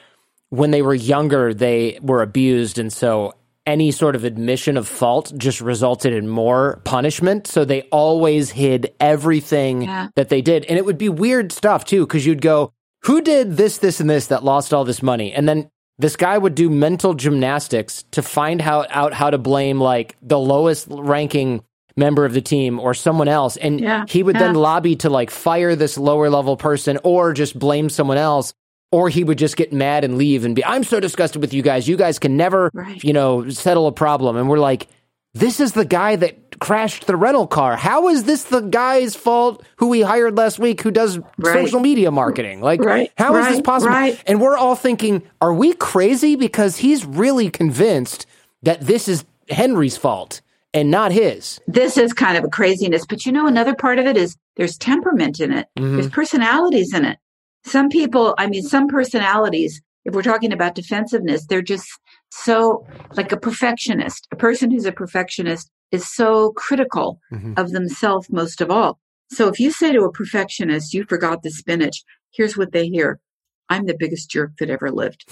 when 0.51 0.71
they 0.71 0.83
were 0.83 0.93
younger 0.93 1.53
they 1.53 1.99
were 2.01 2.21
abused 2.21 2.77
and 2.77 2.93
so 2.93 3.33
any 3.65 3.91
sort 3.91 4.15
of 4.15 4.23
admission 4.23 4.75
of 4.75 4.87
fault 4.87 5.31
just 5.37 5.61
resulted 5.61 6.13
in 6.13 6.27
more 6.27 6.81
punishment. 6.83 7.47
So 7.47 7.63
they 7.63 7.83
always 7.83 8.49
hid 8.49 8.93
everything 8.99 9.83
yeah. 9.83 10.09
that 10.15 10.29
they 10.29 10.41
did. 10.41 10.65
And 10.65 10.77
it 10.77 10.85
would 10.85 10.97
be 10.97 11.09
weird 11.09 11.51
stuff 11.51 11.85
too, 11.85 12.05
because 12.05 12.25
you'd 12.25 12.41
go, 12.41 12.73
who 13.03 13.21
did 13.21 13.57
this, 13.57 13.77
this, 13.77 13.99
and 13.99 14.09
this 14.09 14.27
that 14.27 14.43
lost 14.43 14.73
all 14.73 14.83
this 14.83 15.03
money? 15.03 15.31
And 15.31 15.47
then 15.47 15.69
this 15.99 16.15
guy 16.15 16.37
would 16.37 16.55
do 16.55 16.69
mental 16.69 17.13
gymnastics 17.13 18.03
to 18.11 18.21
find 18.21 18.61
how, 18.61 18.85
out 18.89 19.13
how 19.13 19.29
to 19.29 19.37
blame 19.37 19.79
like 19.79 20.17
the 20.21 20.39
lowest 20.39 20.87
ranking 20.89 21.63
member 21.95 22.25
of 22.25 22.33
the 22.33 22.41
team 22.41 22.79
or 22.79 22.93
someone 22.93 23.27
else. 23.27 23.57
And 23.57 23.79
yeah, 23.79 24.05
he 24.07 24.23
would 24.23 24.35
yeah. 24.35 24.47
then 24.47 24.55
lobby 24.55 24.95
to 24.97 25.09
like 25.09 25.29
fire 25.29 25.75
this 25.75 25.97
lower 25.97 26.29
level 26.29 26.57
person 26.57 26.97
or 27.03 27.33
just 27.33 27.57
blame 27.57 27.89
someone 27.89 28.17
else. 28.17 28.53
Or 28.91 29.07
he 29.07 29.23
would 29.23 29.37
just 29.37 29.55
get 29.55 29.71
mad 29.71 30.03
and 30.03 30.17
leave 30.17 30.43
and 30.43 30.55
be, 30.55 30.65
I'm 30.65 30.83
so 30.83 30.99
disgusted 30.99 31.41
with 31.41 31.53
you 31.53 31.61
guys. 31.61 31.87
You 31.87 31.95
guys 31.95 32.19
can 32.19 32.35
never, 32.35 32.69
right. 32.73 33.01
you 33.03 33.13
know, 33.13 33.49
settle 33.49 33.87
a 33.87 33.91
problem. 33.91 34.35
And 34.35 34.49
we're 34.49 34.59
like, 34.59 34.87
this 35.33 35.61
is 35.61 35.71
the 35.71 35.85
guy 35.85 36.17
that 36.17 36.59
crashed 36.59 37.07
the 37.07 37.15
rental 37.15 37.47
car. 37.47 37.77
How 37.77 38.09
is 38.09 38.25
this 38.25 38.43
the 38.43 38.59
guy's 38.59 39.15
fault 39.15 39.65
who 39.77 39.87
we 39.87 40.01
hired 40.01 40.35
last 40.35 40.59
week 40.59 40.81
who 40.81 40.91
does 40.91 41.19
right. 41.37 41.53
social 41.53 41.79
media 41.79 42.11
marketing? 42.11 42.61
Like, 42.61 42.81
right. 42.81 43.11
how 43.17 43.35
is 43.37 43.47
this 43.47 43.61
possible? 43.61 44.15
And 44.27 44.41
we're 44.41 44.57
all 44.57 44.75
thinking, 44.75 45.23
are 45.39 45.53
we 45.53 45.73
crazy? 45.73 46.35
Because 46.35 46.77
he's 46.77 47.05
really 47.05 47.49
convinced 47.49 48.25
that 48.63 48.81
this 48.81 49.07
is 49.07 49.23
Henry's 49.49 49.97
fault 49.97 50.41
and 50.73 50.91
not 50.91 51.11
his. 51.11 51.59
This 51.67 51.97
is 51.97 52.13
kind 52.13 52.37
of 52.37 52.43
a 52.43 52.49
craziness. 52.49 53.05
But 53.05 53.25
you 53.25 53.31
know, 53.31 53.47
another 53.47 53.75
part 53.75 53.99
of 53.99 54.05
it 54.05 54.17
is 54.17 54.37
there's 54.55 54.77
temperament 54.77 55.39
in 55.39 55.51
it, 55.51 55.67
mm-hmm. 55.77 55.95
there's 55.95 56.09
personalities 56.09 56.93
in 56.93 57.05
it. 57.05 57.17
Some 57.65 57.89
people, 57.89 58.35
I 58.37 58.47
mean, 58.47 58.63
some 58.63 58.87
personalities, 58.87 59.81
if 60.05 60.13
we're 60.15 60.23
talking 60.23 60.51
about 60.51 60.75
defensiveness, 60.75 61.45
they're 61.45 61.61
just 61.61 61.87
so 62.29 62.85
like 63.15 63.31
a 63.31 63.37
perfectionist. 63.37 64.27
A 64.31 64.35
person 64.35 64.71
who's 64.71 64.85
a 64.85 64.91
perfectionist 64.91 65.69
is 65.91 66.09
so 66.09 66.51
critical 66.53 67.19
mm-hmm. 67.31 67.53
of 67.57 67.71
themselves 67.71 68.29
most 68.31 68.61
of 68.61 68.71
all. 68.71 68.99
So 69.29 69.47
if 69.47 69.59
you 69.59 69.71
say 69.71 69.91
to 69.93 70.03
a 70.03 70.11
perfectionist, 70.11 70.93
you 70.93 71.05
forgot 71.07 71.43
the 71.43 71.51
spinach, 71.51 72.03
here's 72.33 72.57
what 72.57 72.71
they 72.71 72.87
hear 72.87 73.19
I'm 73.69 73.85
the 73.85 73.95
biggest 73.97 74.29
jerk 74.29 74.51
that 74.59 74.69
ever 74.69 74.91
lived. 74.91 75.25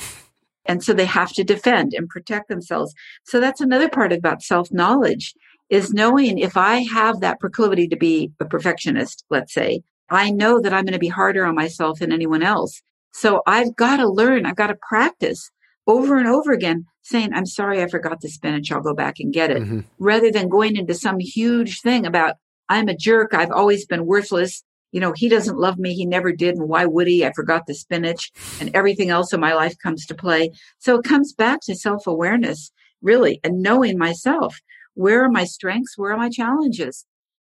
And 0.65 0.83
so 0.83 0.93
they 0.93 1.05
have 1.05 1.33
to 1.33 1.43
defend 1.43 1.93
and 1.93 2.07
protect 2.07 2.47
themselves. 2.47 2.93
So 3.25 3.39
that's 3.39 3.59
another 3.59 3.89
part 3.89 4.13
about 4.13 4.43
self 4.43 4.71
knowledge 4.71 5.33
is 5.69 5.93
knowing 5.93 6.39
if 6.39 6.57
I 6.57 6.83
have 6.83 7.19
that 7.19 7.39
proclivity 7.39 7.87
to 7.87 7.95
be 7.95 8.31
a 8.39 8.45
perfectionist, 8.45 9.25
let's 9.29 9.53
say, 9.53 9.81
I 10.11 10.31
know 10.31 10.59
that 10.61 10.73
I'm 10.73 10.85
going 10.85 10.93
to 10.93 10.99
be 10.99 11.07
harder 11.07 11.45
on 11.45 11.55
myself 11.55 11.99
than 11.99 12.11
anyone 12.11 12.43
else. 12.43 12.81
So 13.13 13.41
I've 13.47 13.75
got 13.75 13.97
to 13.97 14.07
learn, 14.07 14.45
I've 14.45 14.55
got 14.55 14.67
to 14.67 14.77
practice 14.87 15.51
over 15.87 16.17
and 16.17 16.27
over 16.27 16.51
again 16.51 16.85
saying, 17.01 17.33
I'm 17.33 17.45
sorry, 17.45 17.81
I 17.81 17.87
forgot 17.87 18.21
the 18.21 18.29
spinach. 18.29 18.71
I'll 18.71 18.81
go 18.81 18.93
back 18.93 19.19
and 19.19 19.33
get 19.33 19.49
it. 19.49 19.63
Mm-hmm. 19.63 19.79
Rather 19.97 20.31
than 20.31 20.49
going 20.49 20.75
into 20.75 20.93
some 20.93 21.19
huge 21.19 21.81
thing 21.81 22.05
about, 22.05 22.35
I'm 22.69 22.87
a 22.87 22.95
jerk. 22.95 23.33
I've 23.33 23.51
always 23.51 23.85
been 23.85 24.05
worthless 24.05 24.63
you 24.91 24.99
know, 24.99 25.13
he 25.15 25.29
doesn't 25.29 25.57
love 25.57 25.77
me. 25.77 25.93
He 25.93 26.05
never 26.05 26.31
did. 26.31 26.55
And 26.55 26.67
why 26.67 26.85
would 26.85 27.07
he? 27.07 27.25
I 27.25 27.31
forgot 27.33 27.67
the 27.67 27.75
spinach 27.75 28.31
and 28.59 28.71
everything 28.73 29.09
else 29.09 29.33
in 29.33 29.39
my 29.39 29.53
life 29.53 29.77
comes 29.77 30.05
to 30.07 30.15
play. 30.15 30.51
So 30.79 30.97
it 30.97 31.05
comes 31.05 31.33
back 31.33 31.59
to 31.63 31.75
self 31.75 32.07
awareness, 32.07 32.71
really, 33.01 33.39
and 33.43 33.61
knowing 33.61 33.97
myself. 33.97 34.59
Where 34.95 35.23
are 35.23 35.29
my 35.29 35.45
strengths? 35.45 35.97
Where 35.97 36.11
are 36.11 36.17
my 36.17 36.29
challenges? 36.29 37.05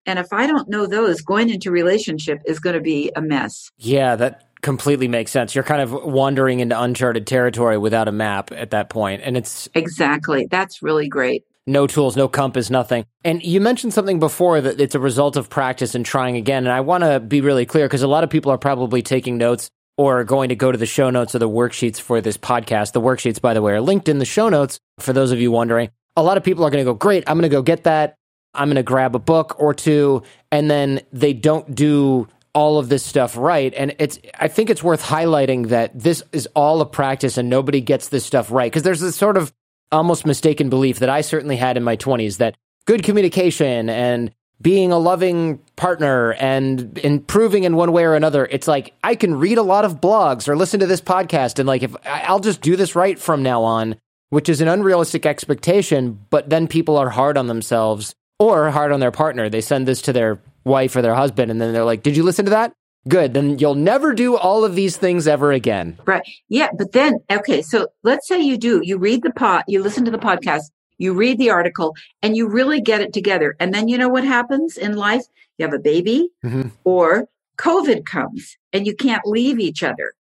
And 0.07 0.19
if 0.19 0.33
I 0.33 0.47
don't 0.47 0.69
know 0.69 0.87
those, 0.87 1.21
going 1.21 1.51
into 1.51 1.71
relationship 1.71 2.41
is 2.47 2.59
going 2.59 2.75
to 2.75 2.81
be 2.81 3.13
a 3.15 3.21
mess. 3.21 3.71
Yeah, 3.79 4.17
that 4.17 4.47
completely 4.63 5.09
makes 5.09 5.31
sense. 5.31 5.55
You're 5.55 5.65
kind 5.65 5.83
of 5.83 5.93
wandering 5.93 6.61
into 6.61 6.81
uncharted 6.81 7.27
territory 7.27 7.79
without 7.79 8.09
a 8.09 8.13
map 8.13 8.53
at 8.53 8.71
that 8.71 8.91
point, 8.91 9.23
and 9.25 9.37
it's 9.37 9.69
Exactly. 9.75 10.47
That's 10.51 10.83
really 10.83 11.09
great 11.09 11.45
no 11.67 11.87
tools, 11.87 12.17
no 12.17 12.29
compass, 12.29 12.71
nothing. 12.71 13.07
And 13.25 13.43
you 13.43 13.61
mentioned 13.61 13.95
something 13.95 14.19
before 14.19 14.61
that 14.61 14.81
it's 14.81 14.95
a 14.95 15.01
result 15.01 15.37
of 15.37 15.49
practice 15.49 15.95
and 15.95 16.05
trying 16.05 16.37
again. 16.37 16.65
And 16.65 16.73
I 16.73 16.81
want 16.81 17.05
to 17.05 17.21
be 17.21 17.41
really 17.41 17.67
clear 17.67 17.87
because 17.87 18.03
a 18.03 18.09
lot 18.09 18.25
of 18.25 18.31
people 18.31 18.53
are 18.53 18.59
probably 18.59 19.03
taking 19.03 19.39
notes 19.39 19.71
or 19.97 20.25
going 20.25 20.49
to 20.49 20.57
go 20.57 20.73
to 20.73 20.79
the 20.79 20.87
show 20.87 21.11
notes 21.11 21.35
or 21.35 21.39
the 21.39 21.49
worksheets 21.49 22.01
for 22.01 22.21
this 22.21 22.37
podcast. 22.37 22.93
The 22.93 23.01
worksheets, 23.01 23.41
by 23.41 23.55
the 23.55 23.63
way, 23.63 23.73
are 23.73 23.81
linked 23.81 24.09
in 24.09 24.19
the 24.19 24.25
show 24.25 24.49
notes 24.49 24.81
for 24.99 25.13
those 25.13 25.33
of 25.33 25.41
you 25.41 25.51
wondering. 25.51 25.91
A 26.17 26.23
lot 26.23 26.37
of 26.37 26.45
people 26.45 26.65
are 26.65 26.71
going 26.71 26.85
to 26.85 26.91
go, 26.91 26.95
great, 26.95 27.25
I'm 27.27 27.37
going 27.37 27.49
to 27.49 27.55
go 27.55 27.63
get 27.63 27.85
that. 27.85 28.17
I'm 28.55 28.69
going 28.69 28.77
to 28.77 28.83
grab 28.83 29.15
a 29.15 29.21
book 29.21 29.57
or 29.59 29.75
two. 29.75 30.23
And 30.51 30.71
then 30.71 31.01
they 31.13 31.33
don't 31.33 31.75
do 31.75 32.29
all 32.53 32.79
of 32.79 32.89
this 32.89 33.05
stuff 33.05 33.37
right. 33.37 33.73
And 33.75 33.95
it's, 33.99 34.19
I 34.39 34.49
think 34.49 34.71
it's 34.71 34.83
worth 34.83 35.03
highlighting 35.03 35.69
that 35.69 35.99
this 35.99 36.23
is 36.33 36.49
all 36.55 36.81
a 36.81 36.87
practice 36.87 37.39
and 37.39 37.49
nobody 37.49 37.81
gets 37.81 38.09
this 38.09 38.27
stuff 38.27 38.51
right. 38.51 38.71
Because 38.71 38.83
there's 38.83 39.01
this 39.01 39.17
sort 39.17 39.37
of 39.37 39.53
almost 39.93 40.27
mistaken 40.27 40.69
belief 40.69 40.99
that 40.99 41.09
I 41.09 41.21
certainly 41.21 41.57
had 41.57 41.77
in 41.77 41.85
my 41.85 41.97
20s 41.97 42.39
that 42.39 42.57
good 42.87 43.03
communication 43.03 43.89
and 43.89 44.33
being 44.61 44.93
a 44.93 44.99
loving 44.99 45.59
partner 45.77 46.35
and 46.35 46.99
improving 46.99 47.65
in 47.65 47.77
one 47.77 47.93
way 47.93 48.05
or 48.05 48.15
another. 48.15 48.47
It's 48.51 48.69
like 48.69 48.93
I 49.03 49.15
can 49.15 49.37
read 49.37 49.59
a 49.59 49.63
lot 49.63 49.85
of 49.85 50.01
blogs 50.01 50.49
or 50.49 50.57
listen 50.57 50.81
to 50.81 50.87
this 50.87 51.01
podcast 51.01 51.59
and 51.59 51.67
like 51.67 51.83
if 51.83 51.95
I'll 52.05 52.41
just 52.41 52.61
do 52.61 52.77
this 52.77 52.95
right 52.95 53.19
from 53.19 53.43
now 53.43 53.63
on, 53.63 53.97
which 54.29 54.49
is 54.49 54.61
an 54.61 54.69
unrealistic 54.69 55.25
expectation, 55.25 56.25
but 56.31 56.51
then 56.51 56.69
people 56.69 56.97
are 56.97 57.11
hard 57.11 57.39
on 57.39 57.47
themselves 57.47 58.15
or 58.40 58.70
hard 58.70 58.90
on 58.90 58.98
their 58.98 59.12
partner. 59.12 59.48
They 59.48 59.61
send 59.61 59.87
this 59.87 60.03
to 60.03 60.12
their 60.12 60.40
wife 60.64 60.96
or 60.96 61.03
their 61.03 61.14
husband 61.14 61.50
and 61.50 61.61
then 61.61 61.72
they're 61.72 61.85
like, 61.85 62.03
"Did 62.03 62.16
you 62.16 62.24
listen 62.24 62.46
to 62.46 62.50
that?" 62.50 62.72
Good. 63.09 63.33
Then 63.33 63.59
you'll 63.59 63.74
never 63.74 64.12
do 64.12 64.37
all 64.37 64.64
of 64.64 64.74
these 64.74 64.96
things 64.96 65.26
ever 65.26 65.53
again. 65.53 65.98
Right. 66.05 66.22
Yeah. 66.48 66.68
But 66.76 66.92
then, 66.92 67.20
okay. 67.31 67.62
So 67.62 67.88
let's 68.03 68.29
say 68.29 68.40
you 68.40 68.59
do, 68.59 68.81
you 68.83 68.98
read 68.98 69.22
the 69.22 69.31
pot, 69.31 69.64
you 69.68 69.83
listen 69.83 70.05
to 70.05 70.11
the 70.11 70.18
podcast, 70.18 70.64
you 70.98 71.14
read 71.14 71.38
the 71.38 71.50
article, 71.50 71.94
and 72.20 72.37
you 72.37 72.46
really 72.46 72.81
get 72.81 73.00
it 73.00 73.12
together. 73.12 73.57
And 73.59 73.72
then 73.72 73.88
you 73.88 73.96
know 73.96 74.09
what 74.09 74.24
happens 74.24 74.76
in 74.76 74.96
life? 74.96 75.22
You 75.57 75.64
have 75.64 75.74
a 75.74 75.79
baby 75.79 76.29
mm-hmm. 76.44 76.68
or 76.85 77.29
COVID 77.57 78.05
comes 78.05 78.57
and 78.72 78.87
you 78.87 78.94
can't 78.94 79.24
leave 79.24 79.59
each 79.59 79.83
other 79.83 80.12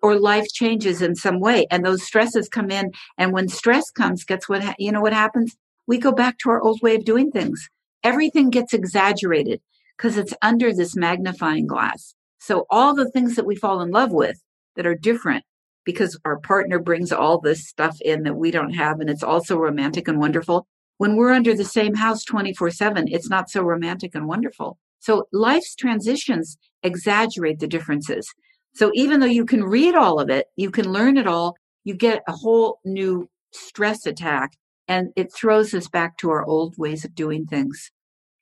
or 0.00 0.18
life 0.18 0.46
changes 0.52 1.02
in 1.02 1.16
some 1.16 1.40
way 1.40 1.66
and 1.72 1.84
those 1.84 2.04
stresses 2.04 2.48
come 2.48 2.70
in. 2.70 2.92
And 3.16 3.32
when 3.32 3.48
stress 3.48 3.90
comes, 3.90 4.22
guess 4.22 4.48
what? 4.48 4.62
Ha- 4.62 4.74
you 4.78 4.92
know 4.92 5.00
what 5.00 5.12
happens? 5.12 5.56
We 5.88 5.96
go 5.98 6.12
back 6.12 6.36
to 6.38 6.50
our 6.50 6.60
old 6.60 6.82
way 6.82 6.94
of 6.94 7.04
doing 7.06 7.32
things. 7.32 7.70
Everything 8.04 8.50
gets 8.50 8.74
exaggerated 8.74 9.62
because 9.96 10.18
it's 10.18 10.34
under 10.42 10.72
this 10.72 10.94
magnifying 10.94 11.66
glass. 11.66 12.14
So 12.38 12.66
all 12.70 12.94
the 12.94 13.10
things 13.10 13.34
that 13.36 13.46
we 13.46 13.56
fall 13.56 13.80
in 13.80 13.90
love 13.90 14.12
with 14.12 14.40
that 14.76 14.86
are 14.86 14.94
different 14.94 15.44
because 15.84 16.20
our 16.26 16.38
partner 16.38 16.78
brings 16.78 17.10
all 17.10 17.40
this 17.40 17.66
stuff 17.66 17.98
in 18.02 18.24
that 18.24 18.36
we 18.36 18.50
don't 18.50 18.74
have 18.74 19.00
and 19.00 19.08
it's 19.08 19.22
also 19.22 19.56
romantic 19.56 20.06
and 20.06 20.20
wonderful. 20.20 20.68
When 20.98 21.16
we're 21.16 21.32
under 21.32 21.54
the 21.54 21.64
same 21.64 21.94
house 21.94 22.22
24 22.22 22.70
7, 22.70 23.08
it's 23.08 23.30
not 23.30 23.48
so 23.48 23.62
romantic 23.62 24.14
and 24.14 24.28
wonderful. 24.28 24.78
So 24.98 25.26
life's 25.32 25.74
transitions 25.74 26.58
exaggerate 26.82 27.60
the 27.60 27.66
differences. 27.66 28.28
So 28.74 28.90
even 28.92 29.20
though 29.20 29.26
you 29.26 29.46
can 29.46 29.64
read 29.64 29.94
all 29.94 30.20
of 30.20 30.28
it, 30.28 30.48
you 30.54 30.70
can 30.70 30.92
learn 30.92 31.16
it 31.16 31.26
all, 31.26 31.56
you 31.84 31.94
get 31.94 32.22
a 32.28 32.32
whole 32.32 32.78
new 32.84 33.30
stress 33.52 34.04
attack 34.04 34.52
and 34.88 35.10
it 35.14 35.32
throws 35.32 35.74
us 35.74 35.88
back 35.88 36.16
to 36.18 36.30
our 36.30 36.44
old 36.44 36.74
ways 36.78 37.04
of 37.04 37.14
doing 37.14 37.46
things. 37.46 37.90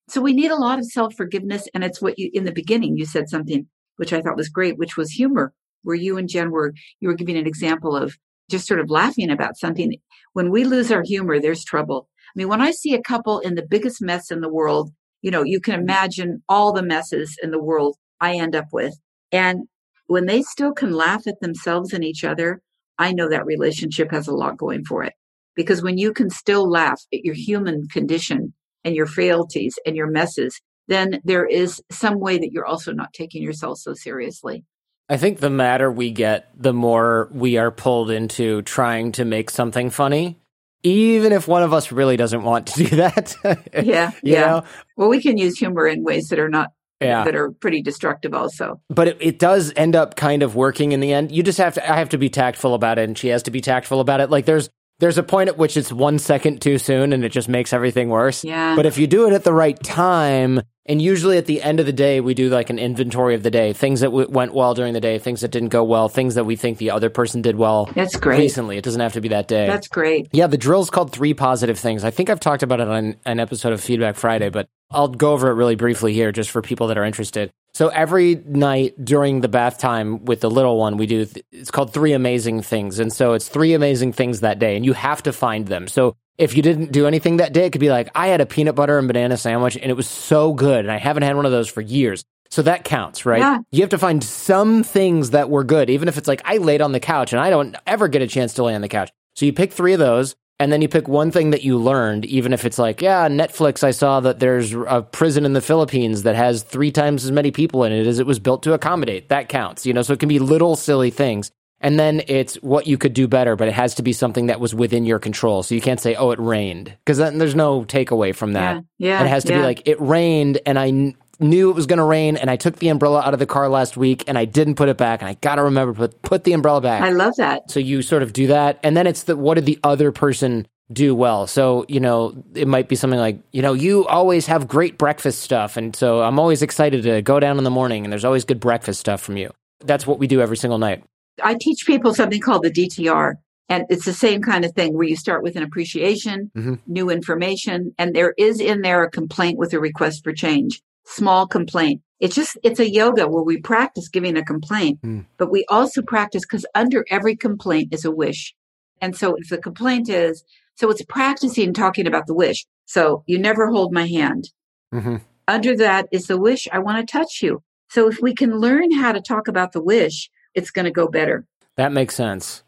So 0.09 0.21
we 0.21 0.33
need 0.33 0.53
a 0.53 0.57
lot 0.57 0.79
of 0.79 0.87
self 0.87 1.15
forgiveness. 1.15 1.69
And 1.75 1.83
it's 1.83 2.01
what 2.01 2.19
you, 2.19 2.31
in 2.33 2.45
the 2.45 2.53
beginning, 2.53 2.97
you 2.97 3.05
said 3.05 3.29
something 3.29 3.67
which 3.97 4.13
I 4.13 4.21
thought 4.21 4.37
was 4.37 4.49
great, 4.49 4.79
which 4.79 4.97
was 4.97 5.11
humor, 5.11 5.53
where 5.83 5.97
you 5.97 6.17
and 6.17 6.29
Jen 6.29 6.51
were, 6.51 6.75
you 7.01 7.09
were 7.09 7.15
giving 7.15 7.37
an 7.37 7.47
example 7.47 7.97
of 7.97 8.17
just 8.51 8.67
sort 8.67 8.81
of 8.81 8.91
laughing 8.91 9.31
about 9.31 9.57
something. 9.57 9.95
When 10.33 10.51
we 10.51 10.65
lose 10.65 10.93
our 10.93 11.03
humor, 11.03 11.41
there's 11.41 11.65
trouble. 11.65 12.09
I 12.29 12.33
mean, 12.37 12.49
when 12.49 12.61
I 12.61 12.71
see 12.71 12.95
a 12.95 13.03
couple 13.03 13.41
in 13.41 13.55
the 13.55 13.67
biggest 13.67 14.03
mess 14.03 14.31
in 14.31 14.41
the 14.41 14.53
world, 14.53 14.91
you 15.23 15.31
know, 15.31 15.43
you 15.43 15.61
can 15.61 15.75
imagine 15.81 16.43
all 16.49 16.73
the 16.73 16.83
messes 16.83 17.37
in 17.43 17.51
the 17.51 17.63
world 17.63 17.97
I 18.21 18.37
end 18.37 18.55
up 18.55 18.67
with. 18.73 18.95
And 19.33 19.67
when 20.07 20.27
they 20.27 20.43
still 20.43 20.73
can 20.73 20.93
laugh 20.93 21.27
at 21.27 21.41
themselves 21.41 21.93
and 21.93 22.05
each 22.05 22.23
other, 22.23 22.61
I 22.99 23.13
know 23.13 23.29
that 23.29 23.47
relationship 23.47 24.11
has 24.13 24.29
a 24.29 24.35
lot 24.35 24.57
going 24.57 24.85
for 24.85 25.03
it. 25.03 25.15
Because 25.57 25.83
when 25.83 25.99
you 25.99 26.13
can 26.13 26.31
still 26.31 26.69
laugh 26.69 27.03
at 27.13 27.25
your 27.25 27.35
human 27.35 27.89
condition 27.89 28.53
and 28.85 28.95
your 28.95 29.07
frailties 29.07 29.79
and 29.85 29.97
your 29.97 30.07
messes, 30.07 30.61
then 30.89 31.21
there 31.25 31.47
is 31.47 31.83
some 31.91 32.21
way 32.21 32.39
that 32.39 32.53
you're 32.53 32.67
also 32.67 32.93
not 32.93 33.13
taking 33.13 33.43
yourself 33.43 33.79
so 33.79 33.95
seriously. 33.95 34.65
I 35.09 35.17
think 35.17 35.39
the 35.39 35.51
madder 35.51 35.91
we 35.91 36.11
get, 36.11 36.51
the 36.57 36.73
more 36.73 37.29
we 37.33 37.59
are 37.59 37.71
pulled 37.71 38.11
into 38.11 38.63
trying 38.63 39.13
to 39.13 39.25
make 39.25 39.51
something 39.51 39.91
funny, 39.91 40.39
even 40.83 41.33
if 41.33 41.49
one 41.49 41.63
of 41.63 41.73
us 41.73 41.93
really 41.93 42.17
doesn't 42.17 42.43
want 42.43 42.69
to 42.69 42.85
do 42.85 42.97
that. 42.97 43.35
yeah. 43.85 44.13
yeah. 44.23 44.47
Know? 44.47 44.65
Well, 44.97 45.09
we 45.09 45.21
can 45.21 45.39
use 45.39 45.59
humor 45.59 45.87
in 45.87 46.03
ways 46.03 46.29
that 46.29 46.39
are 46.39 46.49
not 46.49 46.73
yeah. 47.01 47.25
that 47.25 47.37
are 47.37 47.51
pretty 47.51 47.83
destructive 47.83 48.35
also. 48.35 48.81
But 48.89 49.09
it, 49.09 49.17
it, 49.21 49.39
does 49.39 49.73
end 49.77 49.95
up 49.95 50.17
kind 50.17 50.43
of 50.43 50.55
working 50.55 50.93
in 50.93 51.01
the 51.01 51.13
end. 51.13 51.31
You 51.31 51.43
just 51.43 51.59
have 51.59 51.75
to 51.75 51.91
I 51.91 51.97
have 51.99 52.09
to 52.11 52.19
be 52.19 52.31
tactful 52.31 52.75
about 52.75 52.99
it 52.99 53.03
and 53.03 53.19
she 53.19 53.29
has 53.29 53.43
to 53.45 53.51
be 53.51 53.61
tactful 53.61 54.01
about 54.01 54.21
it. 54.21 54.31
Like 54.31 54.47
there's 54.47 54.71
there's 54.99 55.19
a 55.19 55.23
point 55.23 55.49
at 55.49 55.59
which 55.59 55.77
it's 55.77 55.93
one 55.93 56.19
second 56.19 56.61
too 56.63 56.79
soon 56.79 57.13
and 57.13 57.25
it 57.25 57.31
just 57.31 57.49
makes 57.49 57.73
everything 57.73 58.09
worse. 58.09 58.45
Yeah. 58.45 58.77
But 58.77 58.87
if 58.87 58.99
you 58.99 59.07
do 59.07 59.27
it 59.27 59.33
at 59.33 59.45
the 59.45 59.53
right 59.53 59.81
time, 59.83 60.61
and 60.89 61.01
usually 61.03 61.37
at 61.39 61.47
the 61.47 61.63
end 61.63 61.81
of 61.81 61.87
the 61.87 61.93
day, 61.93 62.21
we 62.21 62.35
do 62.35 62.49
like 62.49 62.71
an 62.71 62.79
inventory 62.79 63.35
of 63.35 63.43
the 63.43 63.51
day, 63.51 63.73
things 63.73 64.01
that 64.01 64.07
w- 64.07 64.29
went 64.29 64.55
well 64.55 64.75
during 64.75 64.93
the 64.95 65.01
day, 65.01 65.19
things 65.19 65.41
that 65.41 65.51
didn't 65.51 65.69
go 65.71 65.83
well, 65.85 66.09
things 66.09 66.35
that 66.37 66.45
we 66.45 66.57
think 66.57 66.79
the 66.79 66.91
other 66.91 67.11
person 67.11 67.43
did 67.43 67.57
well. 67.57 67.87
That's 67.95 68.17
great. 68.17 68.39
Recently, 68.39 68.77
it 68.79 68.85
doesn't 68.85 69.01
have 69.01 69.13
to 69.15 69.21
be 69.21 69.29
that 69.29 69.49
day. 69.49 69.67
That's 69.67 69.89
great. 69.89 70.29
Yeah, 70.33 70.47
the 70.47 70.57
drill's 70.59 70.91
called 70.91 71.13
Three 71.13 71.35
Positive 71.35 71.79
Things. 71.79 72.05
I 72.05 72.11
think 72.11 72.31
I've 72.31 72.41
talked 72.41 72.63
about 72.63 72.81
it 72.81 72.89
on 72.89 73.17
an 73.25 73.41
episode 73.41 73.73
of 73.73 73.81
Feedback 73.81 74.17
Friday, 74.17 74.49
but 74.49 74.69
I'll 74.91 75.09
go 75.09 75.33
over 75.33 75.51
it 75.51 75.55
really 75.55 75.75
briefly 75.77 76.13
here 76.13 76.31
just 76.33 76.51
for 76.51 76.63
people 76.63 76.87
that 76.89 76.99
are 76.99 77.05
interested. 77.05 77.51
So 77.75 77.89
every 77.89 78.37
night 78.47 79.05
during 79.05 79.43
the 79.43 79.49
bath 79.49 79.79
time 79.79 80.25
with 80.25 80.41
the 80.41 80.49
little 80.51 80.79
one, 80.79 80.97
we 80.97 81.07
do, 81.07 81.27
th- 81.27 81.45
it's 81.53 81.71
called 81.71 81.93
Three 81.93 82.13
Amazing 82.13 82.63
Things. 82.63 82.99
And 82.99 83.13
so 83.13 83.35
it's 83.35 83.49
three 83.49 83.75
amazing 83.75 84.13
things 84.13 84.41
that 84.41 84.59
day, 84.59 84.77
and 84.77 84.85
you 84.85 84.95
have 84.95 85.23
to 85.25 85.33
find 85.33 85.67
them. 85.67 85.87
So 85.89 86.17
if 86.39 86.57
you 86.57 86.63
didn't 86.63 86.93
do 86.93 87.07
anything 87.07 87.39
that 87.39 87.53
day, 87.53 87.67
it 87.67 87.71
could 87.71 87.81
be 87.81 87.91
like, 87.91 88.11
I 88.15 88.29
had 88.29 88.41
a 88.41 88.47
peanut 88.47 88.75
butter 88.75 88.99
and 88.99 89.09
banana 89.09 89.37
sandwich 89.37 89.77
and 89.77 89.91
it 89.91 89.95
was 89.95 90.09
so 90.09 90.53
good. 90.53 90.81
And 90.81 90.93
I 90.93 90.99
haven't 90.99 91.23
had 91.23 91.37
one 91.37 91.47
of 91.47 91.53
those 91.53 91.69
for 91.69 91.81
years. 91.81 92.25
So 92.51 92.63
that 92.63 92.85
counts, 92.85 93.27
right? 93.27 93.41
Yeah. 93.41 93.59
You 93.73 93.81
have 93.81 93.91
to 93.91 93.99
find 93.99 94.23
some 94.23 94.83
things 94.85 95.31
that 95.31 95.51
were 95.51 95.65
good, 95.65 95.91
even 95.91 96.09
if 96.09 96.17
it's 96.17 96.29
like, 96.29 96.43
I 96.45 96.59
laid 96.59 96.81
on 96.81 96.93
the 96.93 97.01
couch 97.01 97.33
and 97.33 97.41
I 97.41 97.51
don't 97.51 97.75
ever 97.87 98.09
get 98.09 98.23
a 98.23 98.27
chance 98.27 98.55
to 98.55 98.65
lay 98.65 98.75
on 98.75 98.83
the 98.83 98.89
couch. 98.89 99.11
So 99.35 99.47
you 99.47 99.53
pick 99.53 99.73
three 99.73 99.95
of 99.95 99.99
those 99.99 100.37
and 100.59 100.73
then 100.73 100.81
you 100.81 100.89
pick 100.89 101.09
one 101.09 101.31
thing 101.31 101.51
that 101.51 101.65
you 101.65 101.77
learned, 101.77 102.25
even 102.25 102.53
if 102.53 102.65
it's 102.65 102.79
like, 102.79 103.03
yeah, 103.03 103.29
Netflix, 103.29 103.85
I 103.85 103.91
saw 103.91 104.21
that 104.21 104.39
there's 104.39 104.73
a 104.73 105.03
prison 105.03 105.45
in 105.45 105.53
the 105.53 105.61
Philippines 105.61 106.23
that 106.23 106.37
has 106.37 106.63
three 106.63 106.93
times 106.93 107.25
as 107.25 107.33
many 107.33 107.51
people 107.51 107.85
in 107.85 107.93
it 107.93 108.07
as 108.07 108.19
it 108.19 108.27
was 108.27 108.39
built 108.39 108.63
to 108.63 108.73
accommodate. 108.73 109.29
That 109.29 109.49
counts, 109.49 109.85
you 109.85 109.93
know, 109.93 110.03
so 110.03 110.13
it 110.13 110.21
can 110.21 110.29
be 110.29 110.39
little 110.39 110.77
silly 110.77 111.11
things. 111.11 111.51
And 111.81 112.01
then 112.01 112.23
it's 112.27 112.57
what 112.57 112.87
you 112.87 112.97
could 112.97 113.13
do 113.13 113.29
better, 113.29 113.55
but 113.55 113.69
it 113.69 113.75
has 113.75 113.95
to 113.97 114.03
be 114.03 114.13
something 114.13 114.47
that 114.47 114.61
was 114.61 114.75
within 114.75 115.05
your 115.05 115.19
control. 115.19 115.63
So 115.63 115.75
you 115.75 115.81
can't 115.81 116.01
say, 116.01 116.15
oh, 116.15 116.31
it 116.31 116.41
rained, 116.41 116.97
because 117.05 117.19
then 117.19 117.39
there's 117.39 117.55
no 117.55 117.85
takeaway 117.85 118.35
from 118.35 118.55
that. 118.55 118.83
Yeah. 118.99 119.21
yeah 119.21 119.25
it 119.25 119.29
has 119.29 119.45
to 119.45 119.53
yeah. 119.53 119.59
be 119.59 119.65
like, 119.65 119.87
it 119.87 120.01
rained 120.01 120.59
and 120.65 120.79
I 120.79 120.91
kn- 120.91 121.17
knew 121.39 121.71
it 121.71 121.75
was 121.75 121.87
going 121.87 121.99
to 121.99 122.05
rain 122.05 122.37
and 122.37 122.51
I 122.51 122.57
took 122.57 122.77
the 122.77 122.89
umbrella 122.89 123.21
out 123.21 123.35
of 123.35 123.41
the 123.41 123.47
car 123.47 123.69
last 123.69 123.97
week 123.97 124.25
and 124.27 124.39
I 124.39 124.47
didn't 124.47 124.77
put 124.77 124.89
it 124.89 124.97
back. 124.97 125.21
And 125.21 125.29
I 125.29 125.35
got 125.35 125.57
to 125.57 125.65
remember 125.65 125.93
to 125.93 125.99
put, 125.99 126.23
put 126.23 126.45
the 126.45 126.55
umbrella 126.55 126.81
back. 126.81 127.03
I 127.03 127.11
love 127.11 127.37
that. 127.37 127.71
So 127.71 127.79
you 127.79 128.01
sort 128.01 128.23
of 128.23 128.33
do 128.33 128.47
that. 128.49 128.81
And 128.83 128.97
then 128.97 129.07
it's 129.07 129.25
the, 129.25 129.37
what 129.37 129.55
did 129.55 129.67
the 129.67 129.79
other 129.85 130.13
person 130.13 130.67
do 130.93 131.15
well. 131.15 131.47
So, 131.47 131.85
you 131.89 132.01
know, 132.01 132.43
it 132.55 132.69
might 132.69 132.89
be 132.89 132.97
something 132.97 133.19
like, 133.19 133.41
you 133.53 133.61
know, 133.61 133.73
you 133.73 134.07
always 134.07 134.47
have 134.47 134.69
great 134.69 134.99
breakfast 134.99 135.41
stuff. 135.41 135.77
And 135.77 135.95
so 135.97 136.23
I'm 136.23 136.39
always 136.39 136.63
excited 136.63 137.03
to 137.03 137.23
go 137.23 137.41
down 137.41 137.59
in 137.59 137.65
the 137.65 137.71
morning 137.71 138.05
and 138.05 138.13
there's 138.13 138.25
always 138.25 138.45
good 138.45 138.61
breakfast 138.61 139.01
stuff 139.01 139.21
from 139.21 139.37
you. 139.37 139.53
That's 139.81 140.07
what 140.07 140.19
we 140.19 140.27
do 140.27 140.41
every 140.41 140.57
single 140.57 140.79
night. 140.79 141.05
I 141.43 141.55
teach 141.55 141.87
people 141.87 142.15
something 142.15 142.41
called 142.41 142.63
the 142.63 142.71
DTR. 142.71 143.35
And 143.69 143.85
it's 143.89 144.05
the 144.05 144.13
same 144.13 144.43
kind 144.43 144.65
of 144.65 144.73
thing 144.73 144.95
where 144.95 145.09
you 145.09 145.17
start 145.17 145.43
with 145.43 145.57
an 145.57 145.63
appreciation, 145.63 146.53
mm-hmm. 146.57 146.75
new 146.87 147.11
information, 147.11 147.93
and 147.99 148.15
there 148.15 148.33
is 148.39 148.61
in 148.61 148.83
there 148.83 149.03
a 149.03 149.11
complaint 149.11 149.59
with 149.59 149.73
a 149.73 149.81
request 149.81 150.23
for 150.23 150.33
change. 150.33 150.81
Small 151.05 151.49
complaint. 151.49 152.01
It's 152.21 152.35
just, 152.35 152.57
it's 152.63 152.81
a 152.81 152.89
yoga 152.89 153.27
where 153.27 153.43
we 153.43 153.61
practice 153.61 154.09
giving 154.09 154.37
a 154.37 154.45
complaint, 154.45 155.01
mm. 155.03 155.27
but 155.37 155.51
we 155.51 155.65
also 155.69 156.01
practice 156.01 156.45
because 156.45 156.65
under 156.75 157.05
every 157.11 157.37
complaint 157.37 157.93
is 157.93 158.05
a 158.05 158.11
wish. 158.11 158.55
And 159.01 159.17
so 159.17 159.35
if 159.37 159.49
the 159.49 159.59
complaint 159.59 160.09
is, 160.09 160.45
so 160.77 160.89
it's 160.91 161.05
practicing 161.05 161.75
talking 161.75 162.07
about 162.07 162.27
the 162.27 162.35
wish. 162.35 162.65
So 162.87 163.25
you 163.27 163.39
never 163.39 163.69
hold 163.69 163.93
my 163.93 164.07
hand. 164.07 164.51
Mm-hmm. 164.95 165.17
Under 165.49 165.77
that 165.77 166.09
is 166.11 166.27
the 166.27 166.39
wish, 166.39 166.69
I 166.73 166.79
want 166.79 167.07
to 167.07 167.13
touch 167.13 167.43
you. 167.43 167.63
So 167.89 168.09
if 168.09 168.21
we 168.21 168.35
can 168.35 168.59
learn 168.59 168.93
how 168.93 169.13
to 169.13 169.21
talk 169.21 169.49
about 169.49 169.73
the 169.73 169.83
wish, 169.83 170.31
it's 170.57 170.73
going 170.73 170.87
to 170.87 170.91
go 170.91 171.07
better. 171.07 171.47
That 171.77 171.93
makes 171.93 172.17
sense. 172.17 172.65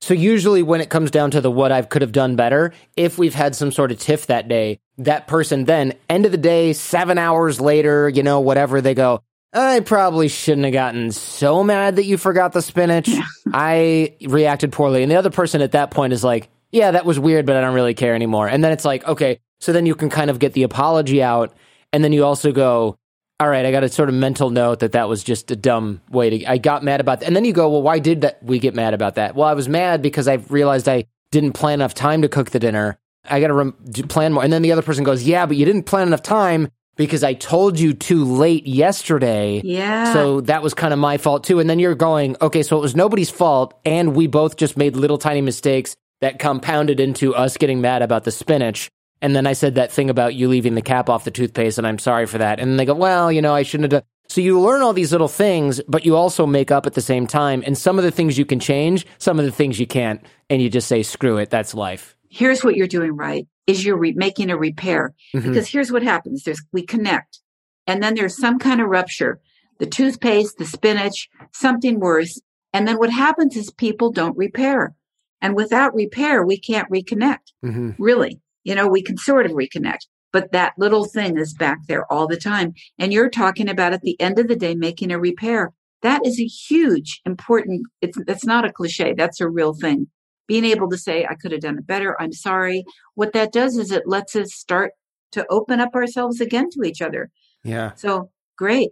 So 0.00 0.14
usually 0.14 0.62
when 0.62 0.80
it 0.80 0.90
comes 0.90 1.10
down 1.10 1.30
to 1.32 1.40
the 1.40 1.50
what 1.50 1.72
I 1.72 1.82
could 1.82 2.02
have 2.02 2.12
done 2.12 2.36
better, 2.36 2.72
if 2.96 3.18
we've 3.18 3.34
had 3.34 3.56
some 3.56 3.72
sort 3.72 3.90
of 3.90 3.98
tiff 3.98 4.26
that 4.26 4.48
day, 4.48 4.78
that 4.98 5.26
person 5.26 5.64
then 5.64 5.94
end 6.08 6.26
of 6.26 6.32
the 6.32 6.38
day, 6.38 6.72
7 6.72 7.18
hours 7.18 7.60
later, 7.60 8.08
you 8.08 8.22
know, 8.22 8.40
whatever 8.40 8.80
they 8.80 8.94
go, 8.94 9.22
I 9.52 9.80
probably 9.80 10.28
shouldn't 10.28 10.64
have 10.64 10.72
gotten 10.72 11.10
so 11.12 11.64
mad 11.64 11.96
that 11.96 12.04
you 12.04 12.18
forgot 12.18 12.52
the 12.52 12.60
spinach. 12.60 13.08
Yeah. 13.08 13.22
I 13.54 14.14
reacted 14.26 14.72
poorly. 14.72 15.02
And 15.02 15.10
the 15.10 15.16
other 15.16 15.30
person 15.30 15.62
at 15.62 15.72
that 15.72 15.90
point 15.90 16.12
is 16.12 16.24
like, 16.24 16.48
yeah, 16.70 16.90
that 16.90 17.06
was 17.06 17.20
weird, 17.20 17.46
but 17.46 17.56
I 17.56 17.60
don't 17.60 17.74
really 17.74 17.94
care 17.94 18.14
anymore. 18.14 18.48
And 18.48 18.62
then 18.62 18.72
it's 18.72 18.84
like, 18.84 19.06
okay, 19.06 19.40
so 19.60 19.72
then 19.72 19.86
you 19.86 19.94
can 19.94 20.10
kind 20.10 20.28
of 20.28 20.38
get 20.38 20.52
the 20.52 20.64
apology 20.64 21.22
out. 21.22 21.54
And 21.92 22.02
then 22.02 22.12
you 22.12 22.24
also 22.24 22.52
go, 22.52 22.98
all 23.40 23.48
right, 23.48 23.66
I 23.66 23.72
got 23.72 23.82
a 23.82 23.88
sort 23.88 24.08
of 24.08 24.14
mental 24.14 24.50
note 24.50 24.80
that 24.80 24.92
that 24.92 25.08
was 25.08 25.24
just 25.24 25.50
a 25.50 25.56
dumb 25.56 26.00
way 26.10 26.30
to, 26.30 26.46
I 26.46 26.58
got 26.58 26.84
mad 26.84 27.00
about 27.00 27.20
that. 27.20 27.26
And 27.26 27.34
then 27.34 27.44
you 27.44 27.52
go, 27.52 27.68
well, 27.68 27.82
why 27.82 27.98
did 27.98 28.20
that, 28.20 28.42
we 28.42 28.58
get 28.58 28.74
mad 28.74 28.94
about 28.94 29.16
that? 29.16 29.34
Well, 29.34 29.48
I 29.48 29.54
was 29.54 29.68
mad 29.68 30.02
because 30.02 30.28
I 30.28 30.34
realized 30.34 30.88
I 30.88 31.06
didn't 31.32 31.52
plan 31.52 31.74
enough 31.80 31.94
time 31.94 32.22
to 32.22 32.28
cook 32.28 32.50
the 32.50 32.60
dinner. 32.60 32.96
I 33.28 33.40
got 33.40 33.48
to 33.48 33.54
rem- 33.54 33.72
plan 34.08 34.32
more. 34.32 34.44
And 34.44 34.52
then 34.52 34.62
the 34.62 34.70
other 34.70 34.82
person 34.82 35.02
goes, 35.02 35.24
yeah, 35.24 35.46
but 35.46 35.56
you 35.56 35.64
didn't 35.64 35.84
plan 35.84 36.06
enough 36.06 36.22
time 36.22 36.68
because 36.96 37.24
I 37.24 37.34
told 37.34 37.80
you 37.80 37.92
too 37.92 38.24
late 38.24 38.66
yesterday. 38.66 39.60
Yeah. 39.64 40.12
So 40.12 40.40
that 40.42 40.62
was 40.62 40.74
kind 40.74 40.92
of 40.92 41.00
my 41.00 41.16
fault 41.16 41.42
too. 41.42 41.58
And 41.58 41.68
then 41.68 41.80
you're 41.80 41.96
going, 41.96 42.36
okay, 42.40 42.62
so 42.62 42.76
it 42.76 42.80
was 42.80 42.94
nobody's 42.94 43.30
fault. 43.30 43.80
And 43.84 44.14
we 44.14 44.28
both 44.28 44.56
just 44.56 44.76
made 44.76 44.94
little 44.94 45.18
tiny 45.18 45.40
mistakes 45.40 45.96
that 46.20 46.38
compounded 46.38 47.00
into 47.00 47.34
us 47.34 47.56
getting 47.56 47.80
mad 47.80 48.02
about 48.02 48.22
the 48.24 48.30
spinach. 48.30 48.90
And 49.24 49.34
then 49.34 49.46
I 49.46 49.54
said 49.54 49.76
that 49.76 49.90
thing 49.90 50.10
about 50.10 50.34
you 50.34 50.48
leaving 50.48 50.74
the 50.74 50.82
cap 50.82 51.08
off 51.08 51.24
the 51.24 51.30
toothpaste, 51.30 51.78
and 51.78 51.86
I'm 51.86 51.98
sorry 51.98 52.26
for 52.26 52.36
that. 52.36 52.60
And 52.60 52.78
they 52.78 52.84
go, 52.84 52.92
well, 52.92 53.32
you 53.32 53.40
know, 53.40 53.54
I 53.54 53.62
shouldn't 53.62 53.90
have 53.90 54.02
done. 54.02 54.08
So 54.28 54.42
you 54.42 54.60
learn 54.60 54.82
all 54.82 54.92
these 54.92 55.12
little 55.12 55.28
things, 55.28 55.80
but 55.88 56.04
you 56.04 56.14
also 56.14 56.44
make 56.44 56.70
up 56.70 56.84
at 56.84 56.92
the 56.92 57.00
same 57.00 57.26
time. 57.26 57.62
And 57.64 57.78
some 57.78 57.96
of 57.96 58.04
the 58.04 58.10
things 58.10 58.36
you 58.36 58.44
can 58.44 58.60
change, 58.60 59.06
some 59.16 59.38
of 59.38 59.46
the 59.46 59.50
things 59.50 59.80
you 59.80 59.86
can't. 59.86 60.22
And 60.50 60.60
you 60.60 60.68
just 60.68 60.88
say, 60.88 61.02
screw 61.02 61.38
it, 61.38 61.48
that's 61.48 61.72
life. 61.72 62.14
Here's 62.28 62.62
what 62.62 62.76
you're 62.76 62.86
doing 62.86 63.16
right 63.16 63.46
is 63.66 63.82
you're 63.82 63.96
re- 63.96 64.12
making 64.12 64.50
a 64.50 64.58
repair. 64.58 65.14
Mm-hmm. 65.34 65.48
Because 65.48 65.68
here's 65.68 65.90
what 65.90 66.02
happens. 66.02 66.44
There's, 66.44 66.62
we 66.70 66.82
connect 66.84 67.40
and 67.86 68.02
then 68.02 68.16
there's 68.16 68.36
some 68.36 68.58
kind 68.58 68.82
of 68.82 68.88
rupture. 68.88 69.40
The 69.78 69.86
toothpaste, 69.86 70.58
the 70.58 70.66
spinach, 70.66 71.30
something 71.54 71.98
worse. 71.98 72.42
And 72.74 72.86
then 72.86 72.98
what 72.98 73.10
happens 73.10 73.56
is 73.56 73.70
people 73.70 74.12
don't 74.12 74.36
repair. 74.36 74.94
And 75.40 75.56
without 75.56 75.94
repair, 75.94 76.44
we 76.44 76.58
can't 76.58 76.90
reconnect. 76.90 77.52
Mm-hmm. 77.64 77.90
Really, 77.98 78.40
you 78.64 78.74
know, 78.74 78.88
we 78.88 79.02
can 79.02 79.16
sort 79.16 79.46
of 79.46 79.52
reconnect, 79.52 80.06
but 80.32 80.52
that 80.52 80.74
little 80.76 81.04
thing 81.04 81.38
is 81.38 81.54
back 81.54 81.78
there 81.86 82.10
all 82.12 82.26
the 82.26 82.36
time. 82.36 82.74
And 82.98 83.12
you're 83.12 83.30
talking 83.30 83.68
about 83.68 83.92
at 83.92 84.02
the 84.02 84.20
end 84.20 84.38
of 84.38 84.48
the 84.48 84.56
day, 84.56 84.74
making 84.74 85.12
a 85.12 85.18
repair. 85.18 85.72
That 86.02 86.26
is 86.26 86.40
a 86.40 86.44
huge, 86.44 87.20
important, 87.24 87.86
it's, 88.02 88.18
it's 88.26 88.44
not 88.44 88.64
a 88.64 88.72
cliche. 88.72 89.14
That's 89.16 89.40
a 89.40 89.48
real 89.48 89.74
thing. 89.74 90.08
Being 90.46 90.64
able 90.66 90.90
to 90.90 90.98
say, 90.98 91.24
I 91.24 91.34
could 91.34 91.52
have 91.52 91.62
done 91.62 91.78
it 91.78 91.86
better. 91.86 92.20
I'm 92.20 92.32
sorry. 92.32 92.84
What 93.14 93.32
that 93.32 93.52
does 93.52 93.78
is 93.78 93.90
it 93.90 94.02
lets 94.06 94.36
us 94.36 94.52
start 94.52 94.92
to 95.32 95.46
open 95.50 95.80
up 95.80 95.94
ourselves 95.94 96.40
again 96.40 96.68
to 96.70 96.82
each 96.82 97.00
other. 97.00 97.30
Yeah. 97.62 97.92
So 97.94 98.30
great. 98.58 98.90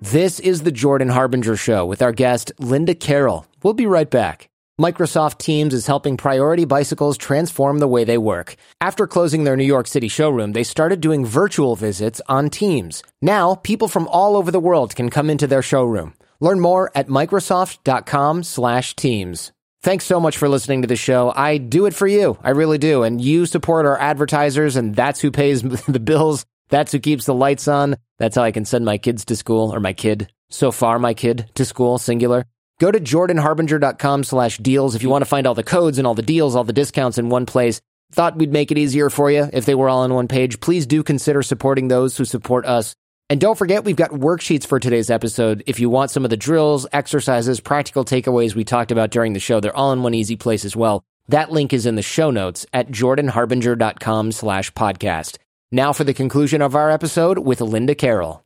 This 0.00 0.40
is 0.40 0.62
the 0.62 0.72
Jordan 0.72 1.08
Harbinger 1.08 1.56
Show 1.56 1.86
with 1.86 2.02
our 2.02 2.10
guest, 2.10 2.50
Linda 2.58 2.94
Carroll. 2.94 3.46
We'll 3.62 3.74
be 3.74 3.86
right 3.86 4.10
back. 4.10 4.49
Microsoft 4.80 5.36
Teams 5.36 5.74
is 5.74 5.86
helping 5.86 6.16
Priority 6.16 6.64
Bicycles 6.64 7.18
transform 7.18 7.80
the 7.80 7.88
way 7.88 8.04
they 8.04 8.16
work. 8.16 8.56
After 8.80 9.06
closing 9.06 9.44
their 9.44 9.54
New 9.54 9.62
York 9.62 9.86
City 9.86 10.08
showroom, 10.08 10.52
they 10.52 10.64
started 10.64 11.02
doing 11.02 11.26
virtual 11.26 11.76
visits 11.76 12.22
on 12.28 12.48
Teams. 12.48 13.02
Now, 13.20 13.56
people 13.56 13.88
from 13.88 14.08
all 14.08 14.38
over 14.38 14.50
the 14.50 14.58
world 14.58 14.96
can 14.96 15.10
come 15.10 15.28
into 15.28 15.46
their 15.46 15.60
showroom. 15.60 16.14
Learn 16.40 16.60
more 16.60 16.90
at 16.94 17.08
microsoft.com/teams. 17.08 19.52
Thanks 19.82 20.04
so 20.06 20.18
much 20.18 20.38
for 20.38 20.48
listening 20.48 20.80
to 20.80 20.88
the 20.88 20.96
show. 20.96 21.30
I 21.36 21.58
do 21.58 21.84
it 21.84 21.92
for 21.92 22.06
you. 22.06 22.38
I 22.42 22.48
really 22.48 22.78
do. 22.78 23.02
And 23.02 23.20
you 23.20 23.44
support 23.44 23.84
our 23.84 23.98
advertisers 23.98 24.76
and 24.76 24.96
that's 24.96 25.20
who 25.20 25.30
pays 25.30 25.60
the 25.88 26.00
bills. 26.00 26.46
That's 26.70 26.92
who 26.92 27.00
keeps 27.00 27.26
the 27.26 27.34
lights 27.34 27.68
on. 27.68 27.96
That's 28.16 28.36
how 28.36 28.44
I 28.44 28.50
can 28.50 28.64
send 28.64 28.86
my 28.86 28.96
kids 28.96 29.26
to 29.26 29.36
school 29.36 29.74
or 29.74 29.80
my 29.80 29.92
kid. 29.92 30.32
So 30.48 30.72
far, 30.72 30.98
my 30.98 31.12
kid 31.12 31.50
to 31.56 31.66
school, 31.66 31.98
singular. 31.98 32.46
Go 32.80 32.90
to 32.90 32.98
jordanharbinger.com 32.98 34.24
slash 34.24 34.56
deals 34.56 34.94
if 34.94 35.02
you 35.02 35.10
want 35.10 35.20
to 35.20 35.28
find 35.28 35.46
all 35.46 35.54
the 35.54 35.62
codes 35.62 35.98
and 35.98 36.06
all 36.06 36.14
the 36.14 36.22
deals, 36.22 36.56
all 36.56 36.64
the 36.64 36.72
discounts 36.72 37.18
in 37.18 37.28
one 37.28 37.44
place. 37.44 37.78
Thought 38.12 38.36
we'd 38.36 38.52
make 38.52 38.72
it 38.72 38.78
easier 38.78 39.10
for 39.10 39.30
you 39.30 39.48
if 39.52 39.66
they 39.66 39.74
were 39.74 39.90
all 39.90 40.00
on 40.00 40.14
one 40.14 40.28
page. 40.28 40.60
Please 40.60 40.86
do 40.86 41.02
consider 41.02 41.42
supporting 41.42 41.88
those 41.88 42.16
who 42.16 42.24
support 42.24 42.64
us. 42.64 42.96
And 43.28 43.38
don't 43.38 43.58
forget, 43.58 43.84
we've 43.84 43.94
got 43.94 44.12
worksheets 44.12 44.66
for 44.66 44.80
today's 44.80 45.10
episode. 45.10 45.62
If 45.66 45.78
you 45.78 45.90
want 45.90 46.10
some 46.10 46.24
of 46.24 46.30
the 46.30 46.38
drills, 46.38 46.86
exercises, 46.90 47.60
practical 47.60 48.04
takeaways 48.04 48.54
we 48.54 48.64
talked 48.64 48.90
about 48.90 49.10
during 49.10 49.34
the 49.34 49.40
show, 49.40 49.60
they're 49.60 49.76
all 49.76 49.92
in 49.92 50.02
one 50.02 50.14
easy 50.14 50.36
place 50.36 50.64
as 50.64 50.74
well. 50.74 51.04
That 51.28 51.52
link 51.52 51.74
is 51.74 51.84
in 51.84 51.96
the 51.96 52.02
show 52.02 52.30
notes 52.30 52.64
at 52.72 52.88
jordanharbinger.com 52.88 54.32
slash 54.32 54.72
podcast. 54.72 55.36
Now 55.70 55.92
for 55.92 56.04
the 56.04 56.14
conclusion 56.14 56.62
of 56.62 56.74
our 56.74 56.90
episode 56.90 57.40
with 57.40 57.60
Linda 57.60 57.94
Carroll. 57.94 58.42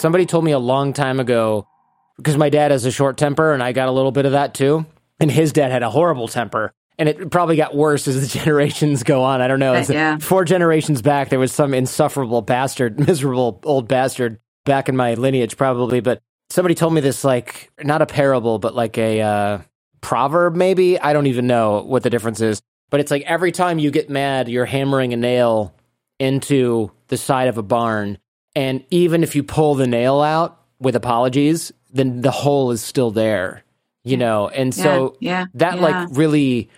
Somebody 0.00 0.24
told 0.24 0.44
me 0.44 0.52
a 0.52 0.58
long 0.58 0.94
time 0.94 1.20
ago 1.20 1.68
because 2.16 2.38
my 2.38 2.48
dad 2.48 2.70
has 2.70 2.86
a 2.86 2.90
short 2.90 3.18
temper 3.18 3.52
and 3.52 3.62
I 3.62 3.72
got 3.72 3.88
a 3.88 3.92
little 3.92 4.12
bit 4.12 4.24
of 4.24 4.32
that 4.32 4.54
too. 4.54 4.86
And 5.20 5.30
his 5.30 5.52
dad 5.52 5.70
had 5.70 5.82
a 5.82 5.90
horrible 5.90 6.26
temper. 6.26 6.72
And 6.98 7.06
it 7.06 7.30
probably 7.30 7.56
got 7.56 7.76
worse 7.76 8.08
as 8.08 8.20
the 8.20 8.38
generations 8.38 9.02
go 9.02 9.22
on. 9.22 9.42
I 9.42 9.48
don't 9.48 9.60
know. 9.60 9.74
yeah. 9.74 10.16
Four 10.16 10.46
generations 10.46 11.02
back, 11.02 11.28
there 11.28 11.38
was 11.38 11.52
some 11.52 11.74
insufferable 11.74 12.40
bastard, 12.40 12.98
miserable 13.06 13.60
old 13.62 13.88
bastard 13.88 14.38
back 14.64 14.88
in 14.88 14.96
my 14.96 15.14
lineage, 15.14 15.58
probably. 15.58 16.00
But 16.00 16.22
somebody 16.48 16.74
told 16.74 16.94
me 16.94 17.02
this, 17.02 17.22
like, 17.22 17.70
not 17.82 18.00
a 18.00 18.06
parable, 18.06 18.58
but 18.58 18.74
like 18.74 18.96
a 18.96 19.20
uh, 19.20 19.58
proverb, 20.00 20.56
maybe. 20.56 20.98
I 20.98 21.12
don't 21.12 21.26
even 21.26 21.46
know 21.46 21.82
what 21.82 22.02
the 22.04 22.10
difference 22.10 22.40
is. 22.40 22.62
But 22.88 23.00
it's 23.00 23.10
like 23.10 23.22
every 23.22 23.52
time 23.52 23.78
you 23.78 23.90
get 23.90 24.08
mad, 24.08 24.48
you're 24.48 24.64
hammering 24.64 25.12
a 25.12 25.16
nail 25.18 25.74
into 26.18 26.90
the 27.08 27.18
side 27.18 27.48
of 27.48 27.58
a 27.58 27.62
barn. 27.62 28.16
And 28.60 28.84
even 28.90 29.22
if 29.22 29.34
you 29.34 29.42
pull 29.42 29.74
the 29.74 29.86
nail 29.86 30.20
out 30.20 30.60
with 30.80 30.94
apologies, 30.94 31.72
then 31.94 32.20
the 32.20 32.30
hole 32.30 32.72
is 32.72 32.82
still 32.82 33.10
there, 33.10 33.64
you 34.04 34.18
know? 34.18 34.48
And 34.48 34.74
so 34.74 35.16
yeah, 35.18 35.30
yeah, 35.30 35.46
that 35.54 35.76
yeah. 35.76 35.80
like 35.80 36.08
really 36.12 36.68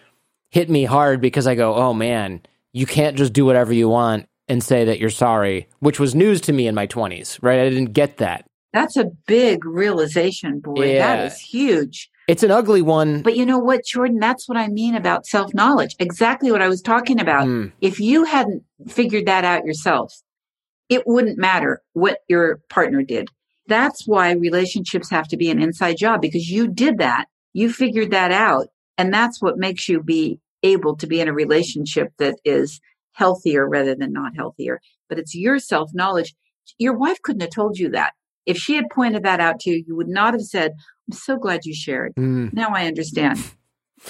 hit 0.51 0.71
me 0.71 0.85
hard 0.85 1.21
because 1.21 1.49
I 1.49 1.57
go, 1.57 1.75
oh 1.75 1.93
man, 1.93 2.41
you 2.73 2.87
can't 2.87 3.17
just 3.17 3.33
do 3.33 3.45
whatever 3.45 3.73
you 3.73 3.89
want 3.89 4.29
and 4.47 4.63
say 4.63 4.85
that 4.85 5.01
you're 5.01 5.11
sorry, 5.11 5.67
which 5.81 5.99
was 5.99 6.15
news 6.15 6.41
to 6.43 6.53
me 6.53 6.69
in 6.69 6.75
my 6.77 6.87
20s, 6.87 7.41
right? 7.43 7.59
I 7.59 7.69
didn't 7.69 7.95
get 7.95 8.19
that. 8.19 8.45
That's 8.73 8.97
a 8.97 9.07
big 9.27 9.65
realization, 9.65 10.61
boy. 10.61 10.93
Yeah. 10.93 11.17
That 11.17 11.33
is 11.33 11.41
huge. 11.41 12.09
It's 12.29 12.45
an 12.45 12.53
ugly 12.53 12.81
one. 12.81 13.23
But 13.23 13.37
you 13.37 13.45
know 13.45 13.59
what, 13.59 13.85
Jordan? 13.85 14.21
That's 14.21 14.49
what 14.49 14.57
I 14.57 14.69
mean 14.69 14.95
about 14.95 15.27
self 15.27 15.53
knowledge. 15.53 15.97
Exactly 15.99 16.53
what 16.53 16.63
I 16.63 16.69
was 16.69 16.81
talking 16.81 17.21
about. 17.21 17.49
Mm. 17.49 17.73
If 17.81 17.99
you 17.99 18.23
hadn't 18.23 18.63
figured 18.87 19.27
that 19.27 19.45
out 19.45 19.65
yourself, 19.65 20.15
it 20.93 21.07
wouldn't 21.07 21.39
matter 21.39 21.81
what 21.95 22.19
your 22.29 22.61
partner 22.69 23.03
did. 23.03 23.31
That's 23.67 24.07
why 24.07 24.33
relationships 24.33 25.09
have 25.09 25.27
to 25.29 25.39
be 25.39 25.49
an 25.51 25.63
inside 25.63 25.97
job 25.97 26.21
because 26.21 26.51
you 26.51 26.69
did 26.69 26.99
that. 26.99 27.29
You 27.55 27.73
figured 27.73 28.11
that 28.11 28.31
out. 28.31 28.67
And 28.99 29.13
that's 29.13 29.41
what 29.41 29.57
makes 29.57 29.89
you 29.89 30.03
be 30.03 30.39
able 30.63 30.95
to 30.97 31.07
be 31.07 31.19
in 31.19 31.29
a 31.29 31.33
relationship 31.33 32.13
that 32.19 32.37
is 32.45 32.79
healthier 33.13 33.67
rather 33.67 33.95
than 33.95 34.13
not 34.13 34.37
healthier. 34.37 34.81
But 35.09 35.19
it's 35.19 35.35
your 35.35 35.59
self 35.59 35.91
knowledge. 35.95 36.35
Your 36.79 36.95
wife 36.95 37.23
couldn't 37.23 37.41
have 37.41 37.51
told 37.51 37.79
you 37.79 37.89
that. 37.91 38.13
If 38.45 38.59
she 38.59 38.75
had 38.75 38.91
pointed 38.91 39.23
that 39.23 39.41
out 39.41 39.61
to 39.61 39.71
you, 39.71 39.85
you 39.87 39.97
would 39.97 40.09
not 40.09 40.35
have 40.35 40.43
said, 40.43 40.73
I'm 41.11 41.17
so 41.17 41.39
glad 41.39 41.65
you 41.65 41.75
shared. 41.75 42.13
Mm. 42.19 42.53
Now 42.53 42.69
I 42.75 42.87
understand. 42.87 43.39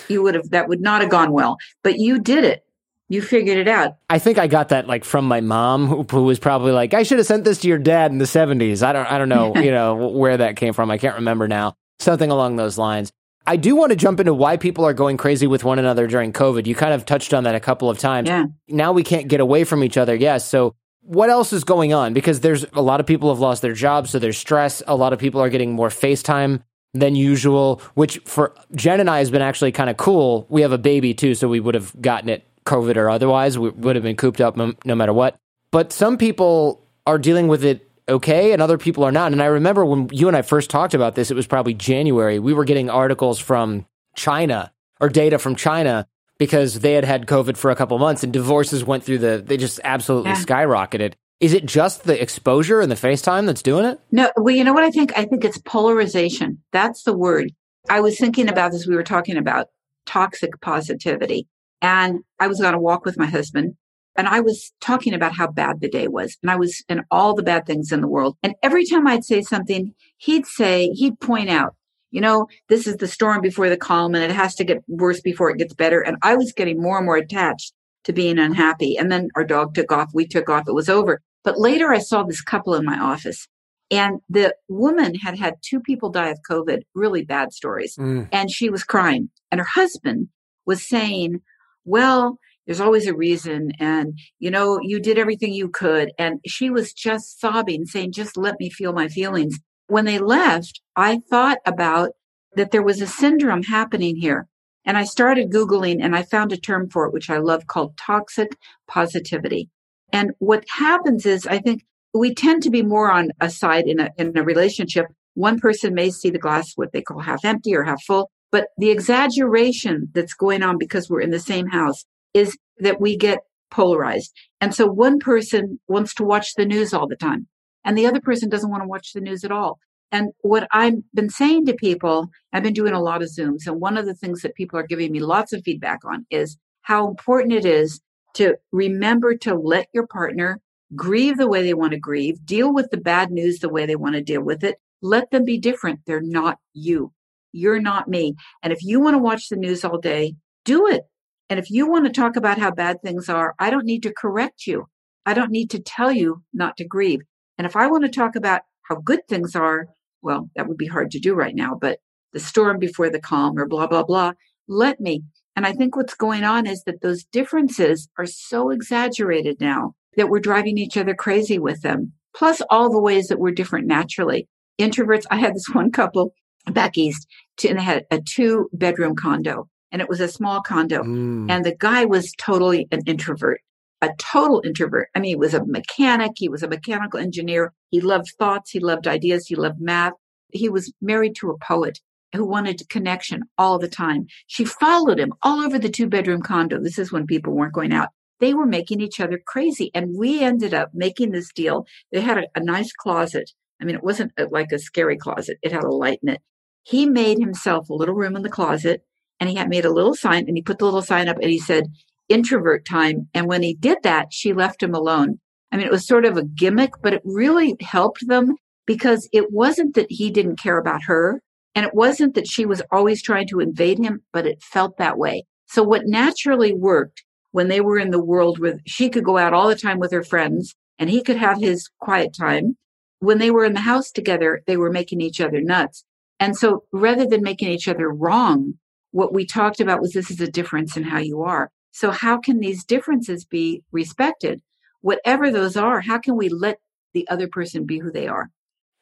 You 0.09 0.23
would 0.23 0.35
have, 0.35 0.51
that 0.51 0.69
would 0.69 0.81
not 0.81 1.03
have 1.03 1.11
gone 1.11 1.33
well, 1.33 1.59
but 1.85 1.99
you 1.99 2.19
did 2.19 2.45
it. 2.45 2.65
You 3.13 3.21
figured 3.21 3.59
it 3.59 3.69
out. 3.69 3.97
I 4.09 4.19
think 4.19 4.39
I 4.39 4.47
got 4.47 4.71
that 4.71 4.87
like 4.87 5.05
from 5.05 5.27
my 5.27 5.43
mom, 5.43 5.87
who, 5.87 6.07
who 6.11 6.23
was 6.23 6.39
probably 6.39 6.73
like, 6.73 6.95
"I 6.95 7.03
should 7.03 7.19
have 7.19 7.27
sent 7.27 7.45
this 7.45 7.59
to 7.59 7.69
your 7.69 7.77
dad 7.77 8.11
in 8.11 8.17
the 8.17 8.25
'70s." 8.25 8.83
I 8.83 8.95
don't, 8.95 9.05
I 9.05 9.19
don't 9.19 9.29
know, 9.29 9.55
you 9.55 9.71
know, 9.79 10.09
where 10.09 10.39
that 10.39 10.57
came 10.57 10.73
from. 10.73 10.91
I 10.91 10.97
can't 10.97 11.17
remember 11.17 11.47
now. 11.47 11.75
Something 11.99 12.31
along 12.31 12.57
those 12.57 12.79
lines. 12.79 13.13
I 13.47 13.57
do 13.57 13.77
want 13.77 13.91
to 13.91 13.97
jump 13.97 14.19
into 14.19 14.33
why 14.33 14.57
people 14.57 14.87
are 14.87 14.95
going 14.95 15.19
crazy 15.19 15.47
with 15.47 15.63
one 15.63 15.79
another 15.79 16.07
during 16.07 16.33
COVID. 16.33 16.67
You 16.67 16.75
kind 16.75 16.95
of 16.95 17.05
touched 17.05 17.35
on 17.35 17.45
that 17.45 17.55
a 17.55 17.61
couple 17.61 17.91
of 17.91 17.99
times. 17.99 18.31
Yeah. 18.31 18.47
Now 18.67 18.93
we 18.93 19.03
can't 19.03 19.29
get 19.29 19.41
away 19.41 19.65
from 19.65 19.85
each 19.85 19.99
other. 19.99 20.15
Yes. 20.15 20.49
So 20.49 20.75
what 21.03 21.29
else 21.29 21.53
is 21.53 21.65
going 21.65 21.93
on? 21.93 22.15
Because 22.15 22.41
there's 22.41 22.65
a 22.73 22.81
lot 22.81 23.01
of 23.01 23.07
people 23.07 23.29
have 23.29 23.41
lost 23.41 23.61
their 23.61 23.75
jobs, 23.75 24.09
so 24.09 24.21
there's 24.21 24.39
stress. 24.39 24.83
A 24.87 24.97
lot 24.97 25.13
of 25.13 25.19
people 25.19 25.43
are 25.43 25.51
getting 25.51 25.75
more 25.75 25.91
FaceTime 25.91 26.63
than 26.95 27.15
usual, 27.15 27.83
which 27.93 28.21
for 28.25 28.55
Jen 28.75 29.01
and 29.01 29.11
I 29.11 29.19
has 29.19 29.31
been 29.31 29.43
actually 29.43 29.73
kind 29.73 29.91
of 29.91 29.99
cool. 29.99 30.47
We 30.49 30.63
have 30.63 30.73
a 30.73 30.79
baby 30.79 31.13
too, 31.13 31.35
so 31.35 31.47
we 31.47 31.61
would 31.61 31.75
have 31.75 31.93
gotten 32.01 32.31
it 32.31 32.47
COVID 32.65 32.97
or 32.97 33.11
otherwise. 33.11 33.59
We 33.59 33.71
would 33.71 33.97
have 33.97 34.03
been 34.03 34.17
cooped 34.17 34.41
up 34.41 34.57
no 34.57 34.75
matter 34.95 35.13
what. 35.13 35.37
But 35.71 35.93
some 35.93 36.19
people 36.19 36.87
are 37.07 37.19
dealing 37.19 37.49
with 37.49 37.65
it 37.65 37.89
okay 38.09 38.53
and 38.53 38.61
other 38.61 38.79
people 38.79 39.05
are 39.05 39.13
not. 39.13 39.33
And 39.33 39.43
I 39.43 39.47
remember 39.47 39.85
when 39.85 40.09
you 40.13 40.29
and 40.29 40.37
I 40.37 40.43
first 40.43 40.71
talked 40.71 40.95
about 40.95 41.15
this, 41.15 41.31
it 41.31 41.35
was 41.35 41.47
probably 41.47 41.75
January. 41.75 42.39
We 42.39 42.53
were 42.53 42.65
getting 42.65 42.91
articles 42.91 43.39
from 43.39 43.87
China 44.17 44.73
or 45.01 45.09
data 45.09 45.39
from 45.39 45.57
China 45.57 46.07
because 46.39 46.81
they 46.81 46.93
had 46.95 47.05
had 47.05 47.27
COVID 47.27 47.57
for 47.57 47.71
a 47.71 47.77
couple 47.77 47.99
months 47.99 48.23
and 48.25 48.33
divorces 48.33 48.85
went 48.85 49.05
through 49.05 49.19
the, 49.19 49.43
they 49.45 49.57
just 49.57 49.81
absolutely 49.85 50.31
Yeah. 50.31 50.37
skyrocketed. 50.37 51.15
Is 51.41 51.55
it 51.55 51.67
just 51.67 52.05
the 52.05 52.21
exposure 52.21 52.81
and 52.81 52.91
the 52.91 52.97
FaceTime 52.97 53.47
that's 53.47 53.63
doing 53.63 53.85
it? 53.85 54.01
No, 54.13 54.31
well, 54.37 54.55
you 54.55 54.63
know 54.63 54.73
what 54.73 54.85
I 54.85 54.91
think? 54.91 55.13
I 55.17 55.25
think 55.25 55.45
it's 55.45 55.59
polarization. 55.59 56.59
That's 56.73 57.03
the 57.03 57.13
word. 57.17 57.51
I 57.91 58.01
was 58.01 58.17
thinking 58.19 58.49
about 58.49 58.71
this. 58.73 58.87
We 58.87 58.95
were 58.95 59.03
talking 59.03 59.37
about 59.37 59.69
toxic 60.07 60.61
positivity. 60.61 61.47
And 61.83 62.21
I 62.41 62.47
was 62.47 62.61
on 62.61 62.75
a 62.75 62.81
walk 62.81 63.05
with 63.05 63.19
my 63.19 63.27
husband 63.27 63.77
and 64.17 64.29
I 64.29 64.41
was 64.41 64.73
talking 64.81 65.15
about 65.15 65.35
how 65.35 65.49
bad 65.49 65.81
the 65.81 65.89
day 65.89 66.07
was. 66.07 66.37
And 66.43 66.51
I 66.51 66.57
was 66.57 66.83
in 66.89 67.03
all 67.11 67.35
the 67.35 67.43
bad 67.43 67.67
things 67.67 67.93
in 67.93 68.01
the 68.01 68.09
world. 68.09 68.37
And 68.43 68.55
every 68.63 68.87
time 68.87 69.07
I'd 69.07 69.25
say 69.25 69.43
something, 69.43 69.95
he'd 70.19 70.47
say, 70.47 70.91
he'd 70.91 71.19
point 71.21 71.51
out, 71.51 71.75
you 72.11 72.21
know, 72.21 72.47
this 72.69 72.87
is 72.87 72.97
the 72.99 73.09
storm 73.09 73.41
before 73.41 73.69
the 73.69 73.77
calm 73.77 74.15
and 74.15 74.23
it 74.23 74.35
has 74.35 74.55
to 74.57 74.65
get 74.65 74.85
worse 74.87 75.21
before 75.21 75.51
it 75.51 75.59
gets 75.59 75.75
better. 75.75 76.01
And 76.01 76.17
I 76.23 76.37
was 76.37 76.53
getting 76.53 76.81
more 76.81 76.99
and 76.99 77.07
more 77.07 77.17
attached 77.17 77.73
to 78.05 78.13
being 78.13 78.39
unhappy. 78.39 78.97
And 78.97 79.11
then 79.11 79.29
our 79.35 79.45
dog 79.45 79.75
took 79.75 79.91
off. 79.91 80.11
We 80.13 80.27
took 80.27 80.49
off. 80.49 80.69
It 80.69 80.75
was 80.75 80.89
over. 80.89 81.21
But 81.43 81.59
later 81.59 81.93
I 81.93 81.99
saw 81.99 82.23
this 82.23 82.43
couple 82.43 82.75
in 82.75 82.85
my 82.85 82.99
office 82.99 83.49
and 83.91 84.21
the 84.29 84.55
woman 84.69 85.15
had 85.15 85.39
had 85.39 85.55
two 85.63 85.81
people 85.81 86.11
die 86.11 86.29
of 86.29 86.39
COVID, 86.49 86.83
really 86.95 87.25
bad 87.25 87.53
stories. 87.53 87.97
Mm. 87.97 88.29
And 88.31 88.51
she 88.51 88.71
was 88.71 88.85
crying. 88.85 89.31
And 89.51 89.59
her 89.59 89.67
husband 89.67 90.29
was 90.67 90.87
saying, 90.87 91.41
well, 91.85 92.39
there's 92.67 92.81
always 92.81 93.07
a 93.07 93.15
reason. 93.15 93.73
And, 93.79 94.19
you 94.39 94.51
know, 94.51 94.79
you 94.81 95.01
did 95.01 95.19
everything 95.19 95.53
you 95.53 95.69
could. 95.69 96.13
And 96.19 96.41
she 96.47 96.71
was 96.71 96.93
just 96.93 97.41
sobbing, 97.41 97.87
saying, 97.87 98.13
just 98.13 98.37
let 98.37 98.59
me 98.61 98.71
feel 98.71 98.93
my 98.93 99.09
feelings. 99.09 99.59
When 99.89 100.05
they 100.05 100.19
left, 100.19 100.81
I 100.97 101.21
thought 101.29 101.59
about 101.67 102.11
that 102.55 102.71
there 102.71 102.83
was 102.83 103.01
a 103.01 103.07
syndrome 103.07 103.65
happening 103.65 104.17
here. 104.17 104.47
And 104.85 104.97
I 104.97 105.05
started 105.05 105.53
Googling 105.53 105.99
and 106.01 106.15
I 106.15 106.23
found 106.23 106.53
a 106.53 106.57
term 106.57 106.89
for 106.89 107.07
it, 107.07 107.13
which 107.13 107.31
I 107.31 107.39
love 107.39 107.67
called 107.67 107.97
toxic 107.97 108.57
positivity. 108.89 109.69
And 110.13 110.33
what 110.39 110.65
happens 110.69 111.25
is 111.25 111.47
I 111.47 111.59
think 111.59 111.85
we 112.13 112.35
tend 112.35 112.63
to 112.65 112.71
be 112.71 112.83
more 112.83 113.11
on 113.11 113.31
a 113.41 113.49
side 113.49 113.87
in 113.87 114.01
a, 114.01 114.11
in 114.19 114.37
a 114.37 114.43
relationship. 114.43 115.07
One 115.35 115.59
person 115.59 115.95
may 115.95 116.11
see 116.11 116.31
the 116.31 116.39
glass, 116.39 116.73
what 116.75 116.93
they 116.93 117.01
call 117.01 117.21
half 117.21 117.45
empty 117.45 117.75
or 117.75 117.85
half 117.85 118.03
full, 118.03 118.31
but 118.53 118.69
the 118.79 118.91
exaggeration 118.91 120.09
that's 120.13 120.35
going 120.35 120.63
on 120.63 120.79
because 120.79 121.11
we're 121.11 121.21
in 121.21 121.31
the 121.31 121.41
same 121.41 121.67
house 121.67 122.05
is 122.35 122.57
that 122.79 123.01
we 123.01 123.17
get 123.17 123.41
polarized. 123.71 124.33
And 124.61 124.75
so 124.75 124.87
one 124.87 125.19
person 125.19 125.81
wants 125.89 126.15
to 126.15 126.25
watch 126.25 126.55
the 126.55 126.67
news 126.67 126.95
all 126.95 127.09
the 127.09 127.17
time 127.17 127.49
and 127.85 127.97
the 127.99 128.07
other 128.07 128.21
person 128.21 128.49
doesn't 128.49 128.71
want 128.71 128.83
to 128.83 128.89
watch 128.89 129.13
the 129.13 129.21
news 129.21 129.45
at 129.45 129.51
all. 129.51 129.79
And 130.13 130.33
what 130.43 130.69
I've 130.73 130.99
been 131.15 131.31
saying 131.31 131.67
to 131.67 131.75
people, 131.75 132.29
I've 132.53 132.63
been 132.63 132.75
doing 132.75 132.93
a 132.93 133.03
lot 133.03 133.23
of 133.23 133.31
Zooms. 133.31 133.67
And 133.67 133.81
one 133.81 133.97
of 133.97 134.05
the 134.05 134.15
things 134.15 134.43
that 134.43 134.55
people 134.55 134.79
are 134.79 134.87
giving 134.87 135.11
me 135.11 135.21
lots 135.21 135.53
of 135.55 135.63
feedback 135.65 136.01
on 136.05 136.27
is 136.31 136.59
how 136.83 137.09
important 137.09 137.55
it 137.55 137.65
is 137.65 138.01
to 138.35 138.57
remember 138.73 139.35
to 139.37 139.55
let 139.55 139.89
your 139.95 140.07
partner 140.07 140.61
grieve 140.95 141.39
the 141.39 141.49
way 141.49 141.63
they 141.63 141.73
want 141.73 141.93
to 141.93 141.99
grieve, 141.99 142.45
deal 142.45 142.73
with 142.73 142.91
the 142.91 142.99
bad 142.99 143.31
news 143.31 143.61
the 143.61 143.71
way 143.71 143.87
they 143.87 143.97
want 143.97 144.15
to 144.15 144.23
deal 144.23 144.43
with 144.43 144.63
it. 144.63 144.77
Let 145.01 145.31
them 145.31 145.45
be 145.45 145.59
different. 145.59 146.01
They're 146.07 146.21
not 146.21 146.59
you. 146.75 147.13
You're 147.53 147.81
not 147.81 148.09
me. 148.09 148.35
And 148.63 148.73
if 148.73 148.83
you 148.83 149.01
want 149.01 149.15
to 149.15 149.19
watch 149.19 149.49
the 149.49 149.57
news 149.57 149.85
all 149.85 149.99
day, 149.99 150.35
do 150.65 150.87
it. 150.87 151.03
And 151.49 151.59
if 151.59 151.71
you 151.71 151.89
want 151.89 152.07
to 152.07 152.13
talk 152.13 152.37
about 152.37 152.59
how 152.59 152.71
bad 152.71 153.03
things 153.03 153.29
are, 153.29 153.55
I 153.59 153.71
don't 153.71 153.85
need 153.85 154.03
to 154.05 154.13
correct 154.13 154.67
you. 154.67 154.87
I 155.27 155.35
don't 155.35 155.51
need 155.51 155.71
to 155.71 155.81
tell 155.81 156.11
you 156.11 156.43
not 156.53 156.77
to 156.79 156.85
grieve. 156.85 157.21
And 157.59 157.67
if 157.67 157.77
I 157.77 157.87
want 157.87 158.05
to 158.05 158.11
talk 158.11 158.37
about 158.37 158.63
how 158.89 158.97
good 158.97 159.21
things 159.29 159.55
are, 159.55 159.87
well, 160.23 160.51
that 160.57 160.67
would 160.67 160.79
be 160.79 160.87
hard 160.87 161.11
to 161.11 161.21
do 161.21 161.35
right 161.35 161.55
now, 161.55 161.77
but 161.81 161.99
the 162.33 162.41
storm 162.41 162.79
before 162.79 163.11
the 163.11 163.21
calm 163.21 163.59
or 163.59 163.67
blah, 163.67 163.87
blah, 163.87 164.03
blah, 164.03 164.33
let 164.67 165.01
me. 165.01 165.23
And 165.55 165.67
I 165.67 165.73
think 165.73 165.97
what's 165.97 166.15
going 166.15 166.45
on 166.45 166.67
is 166.67 166.83
that 166.85 167.03
those 167.03 167.25
differences 167.25 168.09
are 168.19 168.27
so 168.27 168.71
exaggerated 168.71 169.61
now 169.61 169.95
that 170.17 170.29
we're 170.29 170.41
driving 170.41 170.79
each 170.79 170.97
other 170.97 171.15
crazy 171.15 171.59
with 171.59 171.83
them. 171.83 172.13
Plus 172.35 172.63
all 172.71 172.91
the 172.91 173.01
ways 173.01 173.29
that 173.29 173.39
we're 173.39 173.53
different 173.53 173.87
naturally. 173.87 174.49
Introverts, 174.81 175.27
I 175.31 175.37
had 175.37 175.55
this 175.55 175.69
one 175.73 175.91
couple 175.91 176.33
back 176.67 176.97
east 176.97 177.27
to, 177.59 177.69
and 177.69 177.79
they 177.79 177.83
had 177.83 178.05
a 178.11 178.21
two 178.21 178.69
bedroom 178.73 179.17
condo 179.17 179.69
and 179.93 180.01
it 180.01 180.09
was 180.09 180.21
a 180.21 180.29
small 180.29 180.63
condo. 180.63 181.03
Mm. 181.03 181.51
And 181.51 181.65
the 181.65 181.77
guy 181.79 182.07
was 182.07 182.33
totally 182.39 182.89
an 182.91 183.03
introvert, 183.07 183.61
a 184.01 184.11
total 184.19 184.63
introvert. 184.65 185.09
I 185.15 185.21
mean, 185.21 185.29
he 185.29 185.37
was 185.37 185.55
a 185.55 185.65
mechanic. 185.67 186.33
He 186.37 186.49
was 186.49 186.63
a 186.63 186.69
mechanical 186.69 187.21
engineer. 187.21 187.73
He 187.91 188.01
loved 188.01 188.33
thoughts. 188.39 188.71
He 188.71 188.81
loved 188.81 189.07
ideas. 189.07 189.47
He 189.47 189.55
loved 189.55 189.81
math. 189.81 190.15
He 190.51 190.69
was 190.69 190.93
married 191.01 191.37
to 191.37 191.51
a 191.51 191.59
poet 191.59 192.01
who 192.35 192.47
wanted 192.47 192.89
connection 192.89 193.43
all 193.59 193.79
the 193.79 193.89
time. 193.89 194.27
She 194.47 194.65
followed 194.65 195.21
him 195.21 195.35
all 195.43 195.61
over 195.61 195.79
the 195.79 195.91
two 195.91 196.09
bedroom 196.09 196.41
condo. 196.41 196.81
This 196.81 196.99
is 196.99 197.13
when 197.13 197.27
people 197.27 197.53
weren't 197.53 197.75
going 197.75 197.93
out. 197.93 198.09
They 198.41 198.55
were 198.55 198.67
making 198.67 199.01
each 199.01 199.21
other 199.21 199.41
crazy. 199.47 199.91
And 199.95 200.17
we 200.17 200.43
ended 200.43 200.73
up 200.73 200.91
making 200.95 201.31
this 201.31 201.53
deal. 201.53 201.87
They 202.11 202.23
had 202.23 202.39
a, 202.39 202.45
a 202.57 202.65
nice 202.65 202.93
closet. 202.93 203.51
I 203.83 203.85
mean, 203.85 203.97
it 203.97 204.05
wasn't 204.05 204.33
like 204.51 204.71
a 204.73 204.79
scary 204.79 205.17
closet. 205.19 205.59
It 205.61 205.73
had 205.73 205.83
a 205.83 205.91
light 205.91 206.21
in 206.23 206.29
it. 206.29 206.41
He 206.85 207.05
made 207.05 207.39
himself 207.39 207.91
a 207.91 207.95
little 207.95 208.15
room 208.15 208.37
in 208.37 208.43
the 208.43 208.49
closet 208.49 209.03
and 209.41 209.51
he 209.51 209.57
had 209.57 209.69
made 209.69 209.85
a 209.85 209.93
little 209.93 210.15
sign 210.15 210.47
and 210.47 210.57
he 210.57 210.63
put 210.63 210.79
the 210.79 210.85
little 210.85 211.03
sign 211.03 211.29
up 211.29 211.37
and 211.43 211.51
he 211.51 211.59
said 211.59 211.89
introvert 212.29 212.87
time. 212.87 213.29
And 213.35 213.47
when 213.49 213.63
he 213.63 213.75
did 213.75 213.99
that, 214.05 214.29
she 214.33 214.53
left 214.53 214.83
him 214.83 214.95
alone. 214.95 215.41
I 215.73 215.77
mean, 215.77 215.87
it 215.87 215.93
was 215.93 216.07
sort 216.07 216.25
of 216.25 216.37
a 216.37 216.45
gimmick, 216.45 216.93
but 217.03 217.13
it 217.13 217.23
really 217.25 217.77
helped 217.81 218.27
them. 218.29 218.55
because 218.87 219.29
it 219.33 219.53
wasn't 219.53 219.95
that 219.95 220.11
he 220.11 220.31
didn't 220.31 220.61
care 220.61 220.79
about 220.79 221.03
her 221.05 221.41
and 221.75 221.87
it 221.87 221.95
wasn't 221.95 222.35
that 222.35 222.47
she 222.47 222.67
was 222.67 222.83
always 222.91 223.23
trying 223.23 223.47
to 223.49 223.61
invade 223.61 223.99
him, 223.99 224.23
but 224.33 224.47
it 224.47 224.63
felt 224.63 224.99
that 224.99 225.19
way. 225.19 225.45
So 225.67 225.83
what 225.83 226.07
naturally 226.07 226.73
worked 226.73 227.25
when 227.53 227.69
they 227.69 227.81
were 227.81 227.99
in 227.99 228.11
the 228.11 228.23
world 228.23 228.59
where 228.59 228.79
she 228.87 229.09
could 229.09 229.25
go 229.25 229.39
out 229.39 229.55
all 229.55 229.69
the 229.69 229.77
time 229.77 229.99
with 229.99 230.13
her 230.13 230.23
friends 230.23 230.75
and 230.99 231.09
he 231.09 231.23
could 231.23 231.37
have 231.37 231.61
his 231.61 231.89
quiet 232.01 232.35
time. 232.39 232.77
When 233.23 233.39
they 233.39 233.53
were 233.53 233.65
in 233.65 233.75
the 233.75 233.81
house 233.81 234.11
together, 234.11 234.65
they 234.67 234.77
were 234.77 234.91
making 234.91 235.21
each 235.21 235.41
other 235.41 235.61
nuts. 235.61 236.03
And 236.41 236.57
so 236.57 236.83
rather 236.91 237.25
than 237.25 237.45
making 237.45 237.69
each 237.69 237.87
other 237.87 238.11
wrong, 238.11 238.75
what 239.13 239.33
we 239.33 239.47
talked 239.47 239.79
about 239.79 240.01
was 240.01 240.13
this 240.13 240.29
is 240.29 240.41
a 240.41 240.51
difference 240.51 240.97
in 240.97 241.05
how 241.05 241.19
you 241.19 241.43
are. 241.43 241.71
So 241.93 242.11
how 242.11 242.39
can 242.39 242.59
these 242.59 242.83
differences 242.83 243.45
be 243.45 243.85
respected? 243.93 244.61
Whatever 245.03 245.53
those 245.53 245.77
are, 245.77 246.01
how 246.01 246.19
can 246.19 246.37
we 246.37 246.49
let 246.49 246.81
the 247.15 247.29
other 247.29 247.47
person 247.47 247.87
be 247.87 248.01
who 248.01 248.11
they 248.11 248.27
are? 248.27 248.51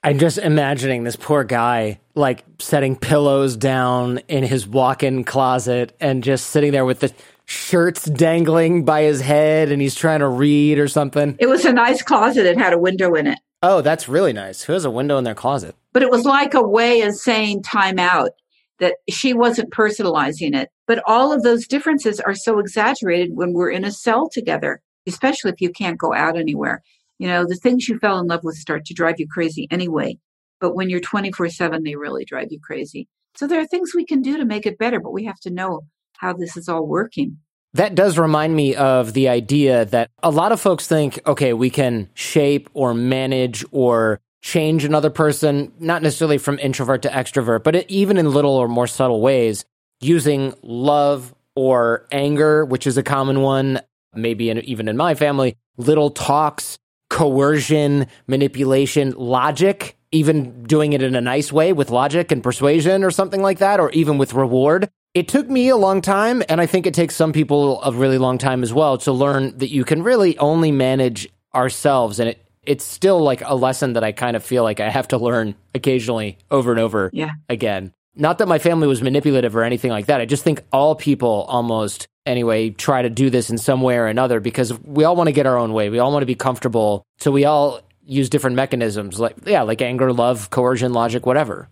I'm 0.02 0.18
just 0.18 0.36
imagining 0.36 1.04
this 1.04 1.16
poor 1.16 1.42
guy 1.42 1.98
like 2.14 2.44
setting 2.58 2.96
pillows 2.96 3.56
down 3.56 4.18
in 4.28 4.44
his 4.44 4.66
walk-in 4.66 5.24
closet 5.24 5.96
and 5.98 6.22
just 6.22 6.50
sitting 6.50 6.72
there 6.72 6.84
with 6.84 7.00
the 7.00 7.10
shirts 7.46 8.04
dangling 8.04 8.84
by 8.84 9.04
his 9.04 9.22
head 9.22 9.72
and 9.72 9.80
he's 9.80 9.94
trying 9.94 10.20
to 10.20 10.28
read 10.28 10.78
or 10.78 10.88
something. 10.88 11.36
It 11.38 11.48
was 11.48 11.64
a 11.64 11.72
nice 11.72 12.02
closet. 12.02 12.44
It 12.44 12.58
had 12.58 12.74
a 12.74 12.78
window 12.78 13.14
in 13.14 13.26
it. 13.26 13.38
Oh, 13.62 13.82
that's 13.82 14.08
really 14.08 14.32
nice. 14.32 14.62
Who 14.62 14.72
has 14.72 14.84
a 14.84 14.90
window 14.90 15.18
in 15.18 15.24
their 15.24 15.34
closet? 15.34 15.76
But 15.92 16.02
it 16.02 16.10
was 16.10 16.24
like 16.24 16.54
a 16.54 16.66
way 16.66 17.02
of 17.02 17.14
saying 17.14 17.62
time 17.62 17.98
out 17.98 18.30
that 18.78 18.96
she 19.10 19.34
wasn't 19.34 19.72
personalizing 19.72 20.56
it. 20.56 20.70
But 20.86 21.02
all 21.06 21.32
of 21.32 21.42
those 21.42 21.66
differences 21.66 22.20
are 22.20 22.34
so 22.34 22.58
exaggerated 22.58 23.30
when 23.34 23.52
we're 23.52 23.70
in 23.70 23.84
a 23.84 23.92
cell 23.92 24.30
together, 24.30 24.80
especially 25.06 25.50
if 25.50 25.60
you 25.60 25.70
can't 25.70 25.98
go 25.98 26.14
out 26.14 26.38
anywhere. 26.38 26.82
You 27.18 27.28
know, 27.28 27.44
the 27.46 27.56
things 27.56 27.86
you 27.86 27.98
fell 27.98 28.18
in 28.18 28.26
love 28.26 28.44
with 28.44 28.56
start 28.56 28.86
to 28.86 28.94
drive 28.94 29.16
you 29.18 29.28
crazy 29.28 29.68
anyway. 29.70 30.18
But 30.58 30.74
when 30.74 30.88
you're 30.88 31.00
24 31.00 31.50
7, 31.50 31.82
they 31.82 31.96
really 31.96 32.24
drive 32.24 32.48
you 32.50 32.58
crazy. 32.62 33.08
So 33.36 33.46
there 33.46 33.60
are 33.60 33.66
things 33.66 33.94
we 33.94 34.06
can 34.06 34.22
do 34.22 34.38
to 34.38 34.44
make 34.44 34.64
it 34.64 34.78
better, 34.78 35.00
but 35.00 35.12
we 35.12 35.24
have 35.24 35.40
to 35.40 35.50
know 35.50 35.82
how 36.16 36.32
this 36.32 36.56
is 36.56 36.68
all 36.68 36.86
working. 36.86 37.38
That 37.74 37.94
does 37.94 38.18
remind 38.18 38.54
me 38.54 38.74
of 38.74 39.12
the 39.12 39.28
idea 39.28 39.84
that 39.86 40.10
a 40.22 40.30
lot 40.30 40.50
of 40.50 40.60
folks 40.60 40.88
think, 40.88 41.20
okay, 41.26 41.52
we 41.52 41.70
can 41.70 42.08
shape 42.14 42.68
or 42.74 42.94
manage 42.94 43.64
or 43.70 44.20
change 44.42 44.84
another 44.84 45.10
person, 45.10 45.72
not 45.78 46.02
necessarily 46.02 46.38
from 46.38 46.58
introvert 46.58 47.02
to 47.02 47.08
extrovert, 47.08 47.62
but 47.62 47.88
even 47.88 48.16
in 48.16 48.32
little 48.32 48.56
or 48.56 48.68
more 48.68 48.86
subtle 48.86 49.20
ways, 49.20 49.64
using 50.00 50.54
love 50.62 51.34
or 51.54 52.06
anger, 52.10 52.64
which 52.64 52.86
is 52.86 52.96
a 52.96 53.02
common 53.02 53.40
one, 53.40 53.80
maybe 54.14 54.50
in, 54.50 54.58
even 54.60 54.88
in 54.88 54.96
my 54.96 55.14
family, 55.14 55.56
little 55.76 56.10
talks, 56.10 56.78
coercion, 57.08 58.06
manipulation, 58.26 59.12
logic, 59.12 59.96
even 60.10 60.64
doing 60.64 60.92
it 60.92 61.02
in 61.02 61.14
a 61.14 61.20
nice 61.20 61.52
way 61.52 61.72
with 61.72 61.90
logic 61.90 62.32
and 62.32 62.42
persuasion 62.42 63.04
or 63.04 63.10
something 63.10 63.42
like 63.42 63.58
that, 63.58 63.78
or 63.78 63.90
even 63.90 64.18
with 64.18 64.34
reward. 64.34 64.90
It 65.12 65.26
took 65.26 65.48
me 65.48 65.68
a 65.68 65.76
long 65.76 66.02
time, 66.02 66.42
and 66.48 66.60
I 66.60 66.66
think 66.66 66.86
it 66.86 66.94
takes 66.94 67.16
some 67.16 67.32
people 67.32 67.82
a 67.82 67.90
really 67.92 68.18
long 68.18 68.38
time 68.38 68.62
as 68.62 68.72
well 68.72 68.96
to 68.98 69.12
learn 69.12 69.58
that 69.58 69.70
you 69.70 69.84
can 69.84 70.04
really 70.04 70.38
only 70.38 70.70
manage 70.70 71.28
ourselves. 71.52 72.20
And 72.20 72.28
it, 72.28 72.46
it's 72.62 72.84
still 72.84 73.20
like 73.20 73.42
a 73.44 73.56
lesson 73.56 73.94
that 73.94 74.04
I 74.04 74.12
kind 74.12 74.36
of 74.36 74.44
feel 74.44 74.62
like 74.62 74.78
I 74.78 74.88
have 74.88 75.08
to 75.08 75.18
learn 75.18 75.56
occasionally 75.74 76.38
over 76.48 76.70
and 76.70 76.78
over 76.78 77.10
yeah. 77.12 77.32
again. 77.48 77.92
Not 78.14 78.38
that 78.38 78.46
my 78.46 78.60
family 78.60 78.86
was 78.86 79.02
manipulative 79.02 79.56
or 79.56 79.64
anything 79.64 79.90
like 79.90 80.06
that. 80.06 80.20
I 80.20 80.26
just 80.26 80.44
think 80.44 80.62
all 80.72 80.94
people 80.94 81.44
almost 81.48 82.06
anyway 82.24 82.70
try 82.70 83.02
to 83.02 83.10
do 83.10 83.30
this 83.30 83.50
in 83.50 83.58
some 83.58 83.80
way 83.80 83.96
or 83.96 84.06
another 84.06 84.38
because 84.38 84.78
we 84.80 85.02
all 85.02 85.16
want 85.16 85.26
to 85.26 85.32
get 85.32 85.46
our 85.46 85.58
own 85.58 85.72
way. 85.72 85.90
We 85.90 85.98
all 85.98 86.12
want 86.12 86.22
to 86.22 86.26
be 86.26 86.34
comfortable. 86.36 87.02
So 87.18 87.32
we 87.32 87.44
all 87.44 87.80
use 88.04 88.28
different 88.28 88.56
mechanisms 88.56 89.18
like 89.18 89.36
yeah, 89.46 89.62
like 89.62 89.82
anger, 89.82 90.12
love, 90.12 90.50
coercion, 90.50 90.92
logic, 90.92 91.26
whatever. 91.26 91.68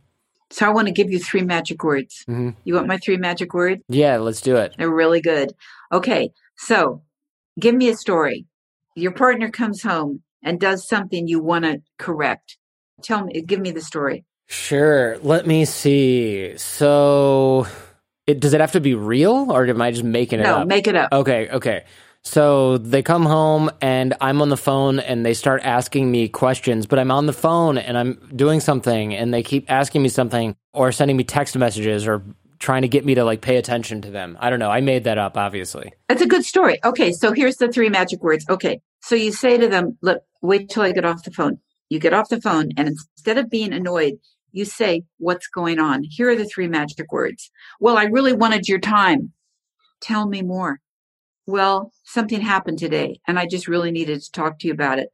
So 0.51 0.67
I 0.67 0.71
want 0.71 0.89
to 0.89 0.93
give 0.93 1.11
you 1.11 1.19
three 1.19 1.43
magic 1.43 1.85
words. 1.85 2.25
Mm-hmm. 2.29 2.51
You 2.65 2.75
want 2.75 2.87
my 2.87 2.99
three 2.99 3.17
magic 3.17 3.53
words? 3.53 3.83
Yeah, 3.89 4.17
let's 4.19 4.41
do 4.41 4.57
it. 4.57 4.75
They're 4.79 4.91
really 4.91 5.21
good. 5.21 5.53
Okay. 5.93 6.31
So 6.57 7.03
give 7.59 7.75
me 7.75 7.89
a 7.89 7.97
story. 7.97 8.47
Your 8.97 9.13
partner 9.13 9.51
comes 9.51 9.83
home 9.83 10.23
and 10.43 10.59
does 10.59 10.89
something 10.89 11.29
you 11.29 11.41
want 11.41 11.65
to 11.65 11.83
correct. 11.99 12.57
Tell 13.03 13.25
me, 13.25 13.41
give 13.43 13.61
me 13.61 13.71
the 13.71 13.81
story. 13.81 14.25
Sure. 14.47 15.19
Let 15.19 15.47
me 15.47 15.67
see. 15.67 16.57
So, 16.57 17.67
it, 18.27 18.41
does 18.41 18.55
it 18.55 18.61
have 18.61 18.73
to 18.73 18.81
be 18.81 18.95
real, 18.95 19.53
or 19.53 19.67
am 19.67 19.83
I 19.83 19.91
just 19.91 20.05
making 20.05 20.41
it 20.41 20.45
no, 20.45 20.57
up? 20.57 20.59
No, 20.61 20.65
make 20.65 20.87
it 20.87 20.97
up. 20.97 21.13
Okay. 21.13 21.49
Okay. 21.51 21.85
So 22.25 22.79
they 22.79 23.03
come 23.03 23.25
home 23.25 23.71
and 23.81 24.15
I'm 24.21 24.43
on 24.43 24.49
the 24.49 24.57
phone 24.57 24.99
and 24.99 25.25
they 25.25 25.35
start 25.35 25.63
asking 25.65 26.11
me 26.11 26.29
questions, 26.29 26.87
but 26.87 26.99
I'm 26.99 27.11
on 27.11 27.27
the 27.27 27.33
phone 27.33 27.79
and 27.79 27.97
I'm 27.97 28.15
doing 28.35 28.61
something 28.61 29.15
and 29.15 29.33
they 29.33 29.43
keep 29.43 29.71
asking 29.71 30.03
me 30.03 30.09
something 30.09 30.55
or 30.73 30.93
sending 30.93 31.17
me 31.17 31.25
text 31.25 31.57
messages 31.57 32.07
or 32.07 32.23
trying 32.59 32.83
to 32.83 32.89
get 32.89 33.05
me 33.05 33.15
to 33.15 33.25
like 33.25 33.41
pay 33.41 33.57
attention 33.57 34.03
to 34.03 34.11
them. 34.11 34.37
I 34.41 34.51
don't 34.51 34.59
know. 34.59 34.71
I 34.71 34.81
made 34.81 35.05
that 35.05 35.17
up, 35.17 35.37
obviously. 35.37 35.93
That's 36.09 36.23
a 36.23 36.27
good 36.27 36.45
story. 36.45 36.79
Okay. 36.85 37.13
So 37.13 37.33
here's 37.33 37.57
the 37.57 37.69
three 37.69 37.89
magic 37.89 38.23
words. 38.23 38.45
Okay. 38.49 38.81
So 39.01 39.15
you 39.15 39.33
say 39.33 39.57
to 39.57 39.69
them, 39.69 39.97
look, 40.03 40.23
wait 40.43 40.69
till 40.69 40.83
I 40.83 40.93
get 40.93 41.05
off 41.05 41.23
the 41.25 41.31
phone. 41.31 41.59
You 41.89 41.99
get 41.99 42.13
off 42.13 42.29
the 42.29 42.41
phone 42.41 42.71
and 42.77 42.89
instead 42.89 43.39
of 43.39 43.49
being 43.49 43.73
annoyed, 43.73 44.15
you 44.53 44.65
say, 44.65 45.05
What's 45.19 45.47
going 45.47 45.79
on? 45.79 46.03
Here 46.05 46.31
are 46.31 46.37
the 46.37 46.47
three 46.47 46.69
magic 46.69 47.13
words. 47.13 47.51
Well, 47.81 47.97
I 47.97 48.05
really 48.05 48.33
wanted 48.33 48.67
your 48.69 48.81
time. 48.81 49.33
Tell 50.01 50.27
me 50.27 50.43
more. 50.43 50.81
Well, 51.49 51.93
something 52.05 52.43
happened 52.43 52.79
today 52.79 53.21
and 53.27 53.39
I 53.39 53.47
just 53.47 53.69
really 53.69 53.91
needed 53.91 54.21
to 54.21 54.31
talk 54.31 54.59
to 54.59 54.67
you 54.67 54.75
about 54.75 54.99
it. 54.99 55.09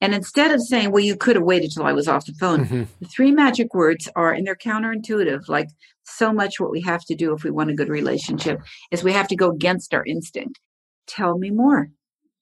And 0.00 0.16
instead 0.16 0.50
of 0.50 0.60
saying, 0.60 0.90
Well, 0.90 1.04
you 1.04 1.14
could 1.16 1.36
have 1.36 1.44
waited 1.44 1.70
till 1.70 1.84
I 1.84 1.92
was 1.92 2.08
off 2.08 2.26
the 2.26 2.34
phone, 2.34 2.64
mm-hmm. 2.64 2.82
the 3.00 3.06
three 3.06 3.30
magic 3.30 3.72
words 3.72 4.08
are, 4.16 4.32
and 4.32 4.44
they're 4.44 4.56
counterintuitive, 4.56 5.48
like 5.48 5.68
so 6.02 6.32
much 6.32 6.58
what 6.58 6.72
we 6.72 6.80
have 6.80 7.04
to 7.04 7.14
do 7.14 7.32
if 7.34 7.44
we 7.44 7.52
want 7.52 7.70
a 7.70 7.74
good 7.74 7.88
relationship 7.88 8.60
is 8.90 9.04
we 9.04 9.12
have 9.12 9.28
to 9.28 9.36
go 9.36 9.48
against 9.48 9.94
our 9.94 10.04
instinct. 10.04 10.58
Tell 11.06 11.38
me 11.38 11.50
more. 11.50 11.88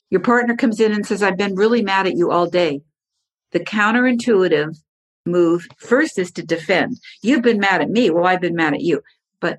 Your 0.08 0.22
partner 0.22 0.56
comes 0.56 0.80
in 0.80 0.92
and 0.92 1.04
says, 1.04 1.22
I've 1.22 1.36
been 1.36 1.54
really 1.54 1.82
mad 1.82 2.06
at 2.06 2.16
you 2.16 2.30
all 2.30 2.48
day. 2.48 2.80
The 3.52 3.60
counterintuitive 3.60 4.74
move 5.26 5.68
first 5.76 6.18
is 6.18 6.32
to 6.32 6.42
defend. 6.42 6.96
You've 7.22 7.42
been 7.42 7.60
mad 7.60 7.82
at 7.82 7.90
me. 7.90 8.08
Well, 8.08 8.26
I've 8.26 8.40
been 8.40 8.56
mad 8.56 8.72
at 8.72 8.80
you. 8.80 9.02
But 9.38 9.58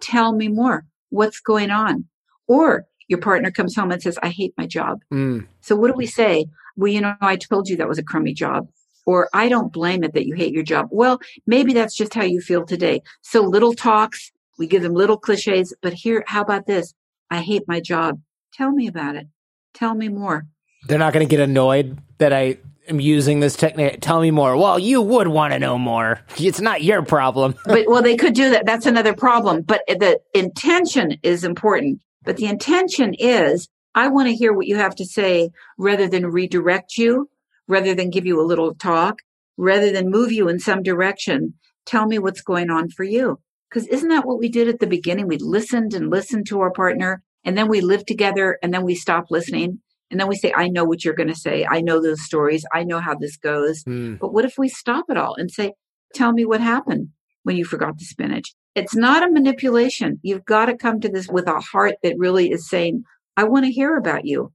tell 0.00 0.32
me 0.32 0.48
more. 0.48 0.86
What's 1.10 1.40
going 1.40 1.70
on? 1.70 2.06
Or 2.46 2.86
your 3.08 3.18
partner 3.18 3.50
comes 3.50 3.74
home 3.74 3.90
and 3.90 4.02
says, 4.02 4.18
I 4.22 4.28
hate 4.28 4.54
my 4.56 4.66
job. 4.66 5.00
Mm. 5.12 5.46
So 5.60 5.74
what 5.76 5.88
do 5.88 5.94
we 5.94 6.06
say? 6.06 6.46
Well, 6.76 6.92
you 6.92 7.00
know, 7.00 7.14
I 7.20 7.36
told 7.36 7.68
you 7.68 7.76
that 7.76 7.88
was 7.88 7.98
a 7.98 8.02
crummy 8.02 8.34
job. 8.34 8.68
Or 9.06 9.30
I 9.32 9.48
don't 9.48 9.72
blame 9.72 10.04
it 10.04 10.12
that 10.12 10.26
you 10.26 10.34
hate 10.34 10.52
your 10.52 10.62
job. 10.62 10.88
Well, 10.90 11.18
maybe 11.46 11.72
that's 11.72 11.96
just 11.96 12.12
how 12.12 12.24
you 12.24 12.42
feel 12.42 12.66
today. 12.66 13.02
So 13.22 13.40
little 13.40 13.72
talks, 13.72 14.30
we 14.58 14.66
give 14.66 14.82
them 14.82 14.92
little 14.92 15.16
cliches, 15.16 15.74
but 15.80 15.94
here, 15.94 16.24
how 16.26 16.42
about 16.42 16.66
this? 16.66 16.92
I 17.30 17.40
hate 17.40 17.62
my 17.66 17.80
job. 17.80 18.20
Tell 18.52 18.70
me 18.70 18.86
about 18.86 19.16
it. 19.16 19.26
Tell 19.72 19.94
me 19.94 20.08
more. 20.08 20.46
They're 20.86 20.98
not 20.98 21.14
going 21.14 21.26
to 21.26 21.30
get 21.30 21.40
annoyed 21.40 21.98
that 22.18 22.34
I 22.34 22.58
am 22.88 23.00
using 23.00 23.40
this 23.40 23.56
technique. 23.56 23.98
Tell 24.00 24.20
me 24.20 24.30
more. 24.30 24.56
Well, 24.56 24.78
you 24.78 25.00
would 25.00 25.28
want 25.28 25.54
to 25.54 25.58
know 25.58 25.78
more. 25.78 26.20
It's 26.36 26.60
not 26.60 26.82
your 26.82 27.02
problem. 27.02 27.54
but 27.64 27.86
well, 27.88 28.02
they 28.02 28.16
could 28.16 28.34
do 28.42 28.50
that. 28.50 28.66
That's 28.66 28.86
another 28.86 29.14
problem. 29.14 29.62
But 29.62 29.82
the 29.88 30.20
intention 30.34 31.18
is 31.22 31.44
important. 31.44 32.00
But 32.28 32.36
the 32.36 32.44
intention 32.44 33.14
is, 33.14 33.70
I 33.94 34.08
want 34.08 34.28
to 34.28 34.34
hear 34.34 34.52
what 34.52 34.66
you 34.66 34.76
have 34.76 34.94
to 34.96 35.06
say 35.06 35.48
rather 35.78 36.06
than 36.06 36.26
redirect 36.26 36.98
you, 36.98 37.30
rather 37.68 37.94
than 37.94 38.10
give 38.10 38.26
you 38.26 38.38
a 38.38 38.44
little 38.44 38.74
talk, 38.74 39.20
rather 39.56 39.90
than 39.90 40.10
move 40.10 40.30
you 40.30 40.46
in 40.46 40.58
some 40.58 40.82
direction. 40.82 41.54
Tell 41.86 42.04
me 42.04 42.18
what's 42.18 42.42
going 42.42 42.68
on 42.68 42.90
for 42.90 43.04
you. 43.04 43.40
Because 43.70 43.88
isn't 43.88 44.10
that 44.10 44.26
what 44.26 44.38
we 44.38 44.50
did 44.50 44.68
at 44.68 44.78
the 44.78 44.86
beginning? 44.86 45.26
We 45.26 45.38
listened 45.38 45.94
and 45.94 46.10
listened 46.10 46.46
to 46.48 46.60
our 46.60 46.70
partner 46.70 47.22
and 47.44 47.56
then 47.56 47.66
we 47.66 47.80
lived 47.80 48.06
together 48.06 48.58
and 48.62 48.74
then 48.74 48.84
we 48.84 48.94
stopped 48.94 49.30
listening 49.30 49.80
and 50.10 50.20
then 50.20 50.28
we 50.28 50.36
say, 50.36 50.52
I 50.54 50.68
know 50.68 50.84
what 50.84 51.06
you're 51.06 51.14
going 51.14 51.30
to 51.30 51.34
say. 51.34 51.64
I 51.64 51.80
know 51.80 52.02
those 52.02 52.22
stories. 52.22 52.66
I 52.74 52.84
know 52.84 53.00
how 53.00 53.14
this 53.14 53.38
goes. 53.38 53.84
Mm. 53.84 54.18
But 54.18 54.34
what 54.34 54.44
if 54.44 54.58
we 54.58 54.68
stop 54.68 55.06
it 55.08 55.16
all 55.16 55.34
and 55.36 55.50
say, 55.50 55.72
tell 56.12 56.34
me 56.34 56.44
what 56.44 56.60
happened 56.60 57.08
when 57.48 57.56
you 57.56 57.64
forgot 57.64 57.96
the 57.96 58.04
spinach? 58.04 58.54
It's 58.74 58.94
not 58.94 59.26
a 59.26 59.32
manipulation. 59.32 60.20
You've 60.22 60.44
got 60.44 60.66
to 60.66 60.76
come 60.76 61.00
to 61.00 61.08
this 61.08 61.28
with 61.28 61.48
a 61.48 61.58
heart 61.60 61.94
that 62.02 62.18
really 62.18 62.50
is 62.50 62.68
saying, 62.68 63.04
I 63.38 63.44
want 63.44 63.64
to 63.64 63.72
hear 63.72 63.96
about 63.96 64.26
you 64.26 64.52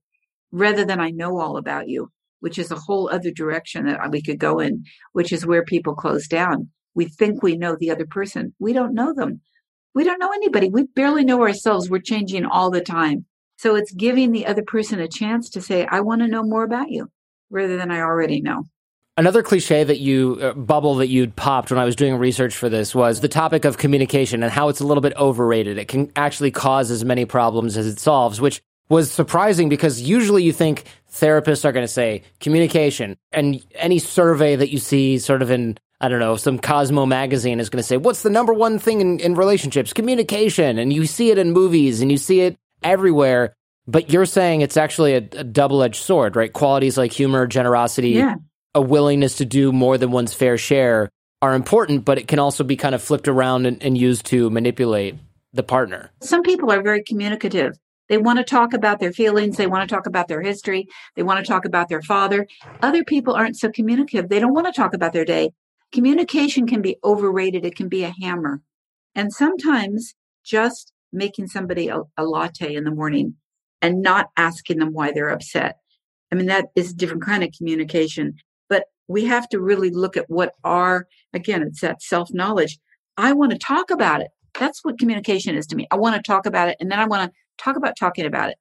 rather 0.52 0.86
than 0.86 1.00
I 1.00 1.10
know 1.10 1.40
all 1.40 1.58
about 1.58 1.88
you, 1.90 2.12
which 2.42 2.60
is 2.60 2.70
a 2.70 2.76
whole 2.76 3.10
other 3.10 3.32
direction 3.32 3.88
that 3.88 4.12
we 4.12 4.22
could 4.22 4.38
go 4.38 4.60
in, 4.60 4.86
which 5.14 5.34
is 5.34 5.44
where 5.44 5.66
people 5.66 5.96
close 5.96 6.28
down. 6.28 6.70
We 6.94 7.06
think 7.06 7.42
we 7.42 7.58
know 7.58 7.76
the 7.76 7.90
other 7.90 8.06
person. 8.06 8.54
We 8.60 8.74
don't 8.74 8.94
know 8.94 9.12
them. 9.12 9.42
We 9.96 10.04
don't 10.04 10.20
know 10.20 10.32
anybody. 10.32 10.70
We 10.70 10.84
barely 10.84 11.26
know 11.26 11.42
ourselves. 11.42 11.90
We're 11.90 11.98
changing 11.98 12.46
all 12.46 12.70
the 12.70 12.82
time. 12.82 13.26
So 13.58 13.76
it's 13.76 13.92
giving 13.92 14.34
the 14.34 14.46
other 14.46 14.62
person 14.62 15.00
a 15.00 15.08
chance 15.08 15.50
to 15.50 15.62
say, 15.62 15.88
I 15.88 16.02
want 16.02 16.22
to 16.22 16.28
know 16.28 16.44
more 16.44 16.64
about 16.64 16.92
you 16.92 17.10
rather 17.50 17.76
than 17.76 17.90
I 17.90 18.02
already 18.02 18.40
know. 18.40 18.66
Another 19.16 19.44
cliche 19.44 19.84
that 19.84 20.00
you 20.00 20.40
uh, 20.42 20.54
bubble 20.54 20.96
that 20.96 21.08
you'd 21.08 21.36
popped 21.36 21.70
when 21.70 21.80
I 21.80 21.86
was 21.86 21.96
doing 21.96 22.16
research 22.16 22.56
for 22.56 22.68
this 22.68 22.96
was 22.96 23.22
the 23.22 23.28
topic 23.28 23.64
of 23.64 23.78
communication 23.78 24.42
and 24.42 24.52
how 24.52 24.70
it's 24.70 24.80
a 24.80 24.88
little 24.88 25.02
bit 25.02 25.16
overrated. 25.18 25.78
It 25.78 25.88
can 25.88 26.12
actually 26.16 26.50
cause 26.50 26.90
as 26.90 27.06
many 27.06 27.26
problems 27.26 27.78
as 27.78 27.86
it 27.86 28.00
solves, 28.00 28.42
which 28.42 28.62
was 28.90 29.12
surprising 29.12 29.70
because 29.70 30.02
usually 30.02 30.42
you 30.42 30.52
think 30.52 30.86
therapists 31.12 31.64
are 31.64 31.72
going 31.72 31.84
to 31.84 31.92
say 31.92 32.24
communication 32.40 33.16
and 33.32 33.64
any 33.76 34.00
survey 34.00 34.56
that 34.56 34.72
you 34.72 34.80
see 34.80 35.20
sort 35.20 35.44
of 35.44 35.52
in 35.52 35.78
I 36.02 36.10
don't 36.10 36.20
know, 36.20 36.36
some 36.36 36.60
Cosmo 36.60 37.06
magazine 37.06 37.62
is 37.62 37.70
going 37.70 37.82
to 37.82 37.88
say, 37.88 37.96
what's 37.96 38.24
the 38.24 38.30
number 38.30 38.52
one 38.52 38.78
thing 38.78 39.00
in, 39.00 39.20
in 39.22 39.36
relationships? 39.36 39.94
Communication. 39.94 40.78
And 40.78 40.92
you 40.92 41.06
see 41.06 41.30
it 41.30 41.38
in 41.38 41.54
movies 41.54 42.02
and 42.02 42.12
you 42.12 42.18
see 42.18 42.42
it 42.42 42.58
everywhere. 42.84 43.54
But 43.88 44.12
you're 44.12 44.26
saying 44.26 44.62
it's 44.62 44.76
actually 44.76 45.14
a, 45.14 45.18
a 45.18 45.44
double 45.46 45.82
edged 45.82 46.04
sword, 46.04 46.36
right? 46.36 46.52
Qualities 46.52 46.98
like 46.98 47.14
humor, 47.14 47.48
generosity, 47.48 48.10
yeah. 48.10 48.36
A 48.76 48.82
willingness 48.82 49.38
to 49.38 49.46
do 49.46 49.72
more 49.72 49.98
than 49.98 50.12
one's 50.12 50.34
fair 50.34 50.58
share 50.58 51.10
are 51.42 51.56
important, 51.56 52.06
but 52.06 52.18
it 52.18 52.28
can 52.28 52.40
also 52.40 52.64
be 52.64 52.76
kind 52.76 52.96
of 52.96 53.02
flipped 53.02 53.28
around 53.28 53.66
and, 53.66 53.84
and 53.84 53.98
used 53.98 54.26
to 54.28 54.50
manipulate 54.50 55.16
the 55.52 55.64
partner. 55.64 56.10
Some 56.22 56.42
people 56.42 56.72
are 56.72 56.82
very 56.82 57.04
communicative. 57.04 57.78
They 58.10 58.18
want 58.18 58.38
to 58.40 58.44
talk 58.44 58.74
about 58.74 59.00
their 59.00 59.14
feelings. 59.14 59.58
They 59.58 59.68
want 59.68 59.88
to 59.88 59.94
talk 59.94 60.06
about 60.06 60.28
their 60.28 60.42
history. 60.42 60.88
They 61.16 61.24
want 61.24 61.44
to 61.44 61.50
talk 61.50 61.66
about 61.66 61.90
their 61.90 62.02
father. 62.02 62.48
Other 62.82 63.04
people 63.04 63.34
aren't 63.34 63.58
so 63.58 63.70
communicative. 63.70 64.30
They 64.30 64.40
don't 64.40 64.54
want 64.54 64.68
to 64.68 64.74
talk 64.74 64.94
about 64.94 65.14
their 65.14 65.26
day. 65.26 65.52
Communication 65.92 66.68
can 66.68 66.82
be 66.82 66.98
overrated. 67.04 67.66
It 67.66 67.76
can 67.76 67.88
be 67.88 68.04
a 68.04 68.14
hammer. 68.22 68.62
And 69.16 69.32
sometimes 69.32 70.16
just 70.44 70.92
making 71.12 71.48
somebody 71.48 71.88
a, 71.90 72.02
a, 72.18 72.26
latte 72.26 72.74
in 72.74 72.84
the 72.84 72.92
morning 72.92 73.36
and 73.82 74.02
not 74.02 74.30
asking 74.36 74.80
them 74.80 74.94
why 74.94 75.12
they're 75.12 75.30
upset. 75.30 75.78
I 76.32 76.36
mean, 76.36 76.48
that 76.48 76.66
is 76.76 76.92
a 76.92 76.96
different 76.96 77.24
kind 77.24 77.44
of 77.44 77.52
communication. 77.56 78.36
We 79.08 79.26
have 79.26 79.50
to 79.50 79.60
really 79.60 79.90
look 79.90 80.18
at 80.18 80.30
what 80.30 80.54
are, 80.64 81.08
again, 81.34 81.62
it's 81.64 81.82
that 81.82 82.02
self 82.02 82.30
knowledge. 82.34 82.80
I 83.18 83.34
want 83.34 83.52
to 83.52 83.58
talk 83.58 83.92
about 83.92 84.22
it. 84.22 84.30
That's 84.60 84.84
what 84.84 85.00
communication 85.00 85.56
is 85.56 85.68
to 85.68 85.76
me. 85.76 85.88
I 85.92 85.96
want 85.96 86.16
to 86.16 86.22
talk 86.22 86.46
about 86.46 86.70
it. 86.70 86.78
And 86.80 86.92
then 86.92 87.00
I 87.00 87.06
want 87.06 87.32
to 87.32 87.38
talk 87.58 87.76
about 87.76 87.96
talking 87.98 88.26
about 88.26 88.50
it. 88.50 88.58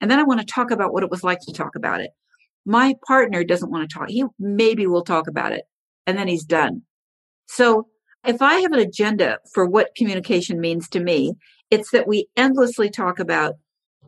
And 0.00 0.10
then 0.10 0.18
I 0.18 0.24
want 0.24 0.40
to 0.40 0.46
talk 0.46 0.70
about 0.70 0.92
what 0.92 1.02
it 1.02 1.10
was 1.10 1.24
like 1.24 1.40
to 1.40 1.52
talk 1.52 1.76
about 1.76 2.00
it. 2.00 2.10
My 2.64 2.94
partner 3.06 3.44
doesn't 3.44 3.70
want 3.70 3.88
to 3.88 3.98
talk. 3.98 4.08
He 4.08 4.24
maybe 4.38 4.86
will 4.86 5.04
talk 5.04 5.28
about 5.28 5.52
it 5.52 5.64
and 6.06 6.18
then 6.18 6.28
he's 6.28 6.44
done. 6.44 6.82
So 7.46 7.86
if 8.26 8.42
I 8.42 8.54
have 8.60 8.72
an 8.72 8.80
agenda 8.80 9.38
for 9.54 9.66
what 9.66 9.94
communication 9.96 10.60
means 10.60 10.88
to 10.90 11.00
me, 11.00 11.34
it's 11.70 11.90
that 11.90 12.08
we 12.08 12.28
endlessly 12.36 12.90
talk 12.90 13.18
about 13.18 13.54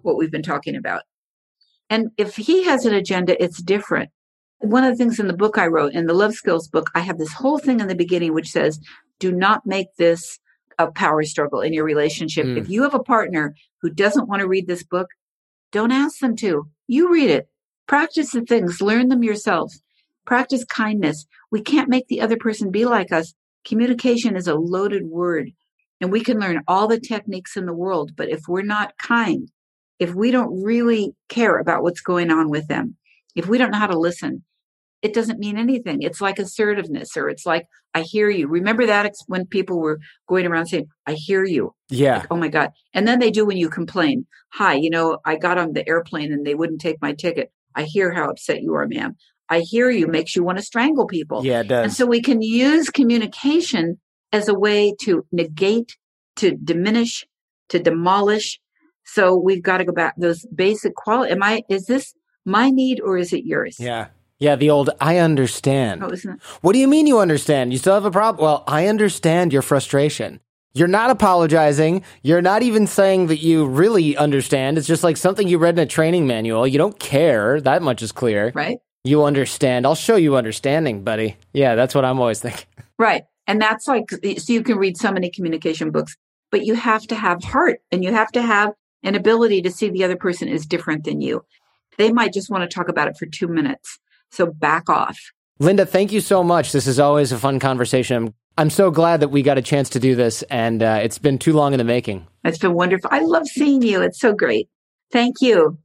what 0.02 0.16
we've 0.16 0.30
been 0.30 0.42
talking 0.42 0.76
about. 0.76 1.02
And 1.90 2.10
if 2.18 2.36
he 2.36 2.64
has 2.64 2.84
an 2.84 2.94
agenda, 2.94 3.40
it's 3.42 3.62
different. 3.62 4.10
One 4.60 4.84
of 4.84 4.90
the 4.90 4.96
things 4.96 5.20
in 5.20 5.28
the 5.28 5.32
book 5.32 5.56
I 5.56 5.66
wrote, 5.66 5.92
in 5.92 6.06
the 6.06 6.14
love 6.14 6.34
skills 6.34 6.68
book, 6.68 6.90
I 6.94 7.00
have 7.00 7.18
this 7.18 7.32
whole 7.32 7.58
thing 7.58 7.80
in 7.80 7.88
the 7.88 7.94
beginning 7.94 8.34
which 8.34 8.50
says, 8.50 8.80
do 9.18 9.32
not 9.32 9.66
make 9.66 9.88
this 9.96 10.38
a 10.78 10.90
power 10.90 11.22
struggle 11.24 11.60
in 11.60 11.72
your 11.72 11.84
relationship. 11.84 12.46
Mm. 12.46 12.58
If 12.58 12.68
you 12.68 12.82
have 12.82 12.94
a 12.94 13.02
partner 13.02 13.54
who 13.82 13.90
doesn't 13.90 14.28
want 14.28 14.40
to 14.40 14.48
read 14.48 14.66
this 14.66 14.82
book, 14.82 15.08
don't 15.72 15.92
ask 15.92 16.18
them 16.20 16.36
to. 16.36 16.68
You 16.86 17.12
read 17.12 17.30
it. 17.30 17.48
Practice 17.86 18.32
the 18.32 18.42
things, 18.42 18.80
learn 18.80 19.08
them 19.08 19.22
yourself. 19.22 19.72
Practice 20.24 20.64
kindness. 20.64 21.26
We 21.50 21.62
can't 21.62 21.88
make 21.88 22.08
the 22.08 22.20
other 22.20 22.36
person 22.36 22.70
be 22.70 22.84
like 22.84 23.12
us. 23.12 23.34
Communication 23.64 24.36
is 24.36 24.46
a 24.46 24.54
loaded 24.54 25.06
word, 25.06 25.50
and 26.00 26.12
we 26.12 26.20
can 26.20 26.38
learn 26.38 26.62
all 26.68 26.86
the 26.86 27.00
techniques 27.00 27.56
in 27.56 27.66
the 27.66 27.72
world. 27.72 28.12
But 28.14 28.28
if 28.28 28.42
we're 28.46 28.62
not 28.62 28.96
kind, 28.98 29.50
if 29.98 30.14
we 30.14 30.30
don't 30.30 30.62
really 30.62 31.14
care 31.28 31.58
about 31.58 31.82
what's 31.82 32.00
going 32.00 32.30
on 32.30 32.50
with 32.50 32.68
them, 32.68 32.96
if 33.34 33.46
we 33.46 33.58
don't 33.58 33.70
know 33.70 33.78
how 33.78 33.86
to 33.86 33.98
listen, 33.98 34.44
it 35.02 35.14
doesn't 35.14 35.38
mean 35.38 35.56
anything. 35.56 36.02
It's 36.02 36.20
like 36.20 36.38
assertiveness, 36.38 37.16
or 37.16 37.28
it's 37.28 37.46
like, 37.46 37.66
I 37.94 38.02
hear 38.02 38.28
you. 38.28 38.48
Remember 38.48 38.86
that 38.86 39.14
when 39.26 39.46
people 39.46 39.80
were 39.80 39.98
going 40.28 40.46
around 40.46 40.66
saying, 40.66 40.86
I 41.06 41.14
hear 41.14 41.44
you. 41.44 41.74
Yeah. 41.88 42.18
Like, 42.18 42.26
oh 42.30 42.36
my 42.36 42.48
God. 42.48 42.70
And 42.92 43.06
then 43.06 43.18
they 43.18 43.30
do 43.30 43.46
when 43.46 43.56
you 43.56 43.70
complain. 43.70 44.26
Hi, 44.54 44.74
you 44.74 44.90
know, 44.90 45.18
I 45.24 45.36
got 45.36 45.58
on 45.58 45.72
the 45.72 45.88
airplane 45.88 46.32
and 46.32 46.46
they 46.46 46.54
wouldn't 46.54 46.80
take 46.80 47.00
my 47.00 47.12
ticket. 47.12 47.52
I 47.74 47.84
hear 47.84 48.12
how 48.12 48.28
upset 48.30 48.62
you 48.62 48.74
are, 48.74 48.86
ma'am. 48.88 49.16
I 49.48 49.60
hear 49.60 49.88
you 49.90 50.06
makes 50.06 50.36
you 50.36 50.42
want 50.42 50.58
to 50.58 50.64
strangle 50.64 51.06
people. 51.06 51.44
Yeah, 51.44 51.60
it 51.60 51.68
does. 51.68 51.84
And 51.84 51.92
so 51.92 52.04
we 52.04 52.20
can 52.20 52.42
use 52.42 52.90
communication 52.90 53.98
as 54.32 54.48
a 54.48 54.54
way 54.54 54.94
to 55.02 55.24
negate, 55.32 55.96
to 56.36 56.54
diminish, 56.56 57.26
to 57.70 57.78
demolish. 57.78 58.60
So 59.04 59.36
we've 59.36 59.62
got 59.62 59.78
to 59.78 59.84
go 59.84 59.92
back 59.92 60.14
those 60.18 60.44
basic 60.54 60.94
quality. 60.94 61.32
Am 61.32 61.42
I, 61.42 61.62
is 61.70 61.86
this 61.86 62.14
my 62.44 62.68
need 62.68 63.00
or 63.00 63.16
is 63.16 63.32
it 63.32 63.44
yours? 63.44 63.76
Yeah. 63.78 64.08
Yeah, 64.38 64.54
the 64.54 64.70
old 64.70 64.90
I 65.00 65.18
understand. 65.18 66.02
Oh, 66.02 66.36
what 66.60 66.72
do 66.72 66.78
you 66.78 66.86
mean 66.86 67.06
you 67.06 67.18
understand? 67.18 67.72
You 67.72 67.78
still 67.78 67.94
have 67.94 68.04
a 68.04 68.10
problem? 68.10 68.42
Well, 68.42 68.64
I 68.66 68.86
understand 68.86 69.52
your 69.52 69.62
frustration. 69.62 70.40
You're 70.74 70.86
not 70.86 71.10
apologizing. 71.10 72.04
You're 72.22 72.42
not 72.42 72.62
even 72.62 72.86
saying 72.86 73.28
that 73.28 73.38
you 73.38 73.66
really 73.66 74.16
understand. 74.16 74.78
It's 74.78 74.86
just 74.86 75.02
like 75.02 75.16
something 75.16 75.48
you 75.48 75.58
read 75.58 75.74
in 75.74 75.82
a 75.82 75.86
training 75.86 76.26
manual. 76.28 76.68
You 76.68 76.78
don't 76.78 76.98
care. 77.00 77.60
That 77.60 77.82
much 77.82 78.00
is 78.00 78.12
clear. 78.12 78.52
Right. 78.54 78.78
You 79.02 79.24
understand. 79.24 79.86
I'll 79.86 79.96
show 79.96 80.16
you 80.16 80.36
understanding, 80.36 81.02
buddy. 81.02 81.36
Yeah, 81.52 81.74
that's 81.74 81.94
what 81.94 82.04
I'm 82.04 82.20
always 82.20 82.40
thinking. 82.40 82.66
Right. 83.00 83.22
And 83.46 83.62
that's 83.62 83.86
like, 83.86 84.10
so 84.10 84.52
you 84.52 84.64
can 84.64 84.76
read 84.76 84.96
so 84.96 85.12
many 85.12 85.30
communication 85.30 85.92
books, 85.92 86.16
but 86.50 86.66
you 86.66 86.74
have 86.74 87.06
to 87.06 87.14
have 87.14 87.44
heart 87.44 87.80
and 87.92 88.02
you 88.02 88.12
have 88.12 88.32
to 88.32 88.42
have 88.42 88.72
an 89.04 89.14
ability 89.14 89.62
to 89.62 89.70
see 89.70 89.88
the 89.88 90.02
other 90.02 90.16
person 90.16 90.48
is 90.48 90.66
different 90.66 91.04
than 91.04 91.20
you. 91.20 91.44
They 91.96 92.10
might 92.10 92.32
just 92.32 92.50
want 92.50 92.68
to 92.68 92.74
talk 92.74 92.88
about 92.88 93.06
it 93.06 93.16
for 93.16 93.26
two 93.26 93.46
minutes. 93.46 94.00
So 94.30 94.46
back 94.46 94.88
off. 94.88 95.18
Linda, 95.60 95.84
thank 95.84 96.12
you 96.12 96.20
so 96.20 96.44
much. 96.44 96.72
This 96.72 96.86
is 96.86 97.00
always 97.00 97.32
a 97.32 97.38
fun 97.38 97.58
conversation. 97.58 98.34
I'm 98.56 98.70
so 98.70 98.90
glad 98.90 99.20
that 99.20 99.28
we 99.28 99.42
got 99.42 99.58
a 99.58 99.62
chance 99.62 99.88
to 99.90 100.00
do 100.00 100.14
this, 100.14 100.42
and 100.44 100.82
uh, 100.82 101.00
it's 101.02 101.18
been 101.18 101.38
too 101.38 101.52
long 101.52 101.72
in 101.74 101.78
the 101.78 101.84
making. 101.84 102.26
It's 102.44 102.58
been 102.58 102.74
wonderful. 102.74 103.08
I 103.12 103.20
love 103.20 103.46
seeing 103.46 103.82
you. 103.82 104.02
It's 104.02 104.20
so 104.20 104.32
great. 104.32 104.68
Thank 105.12 105.36
you. 105.40 105.78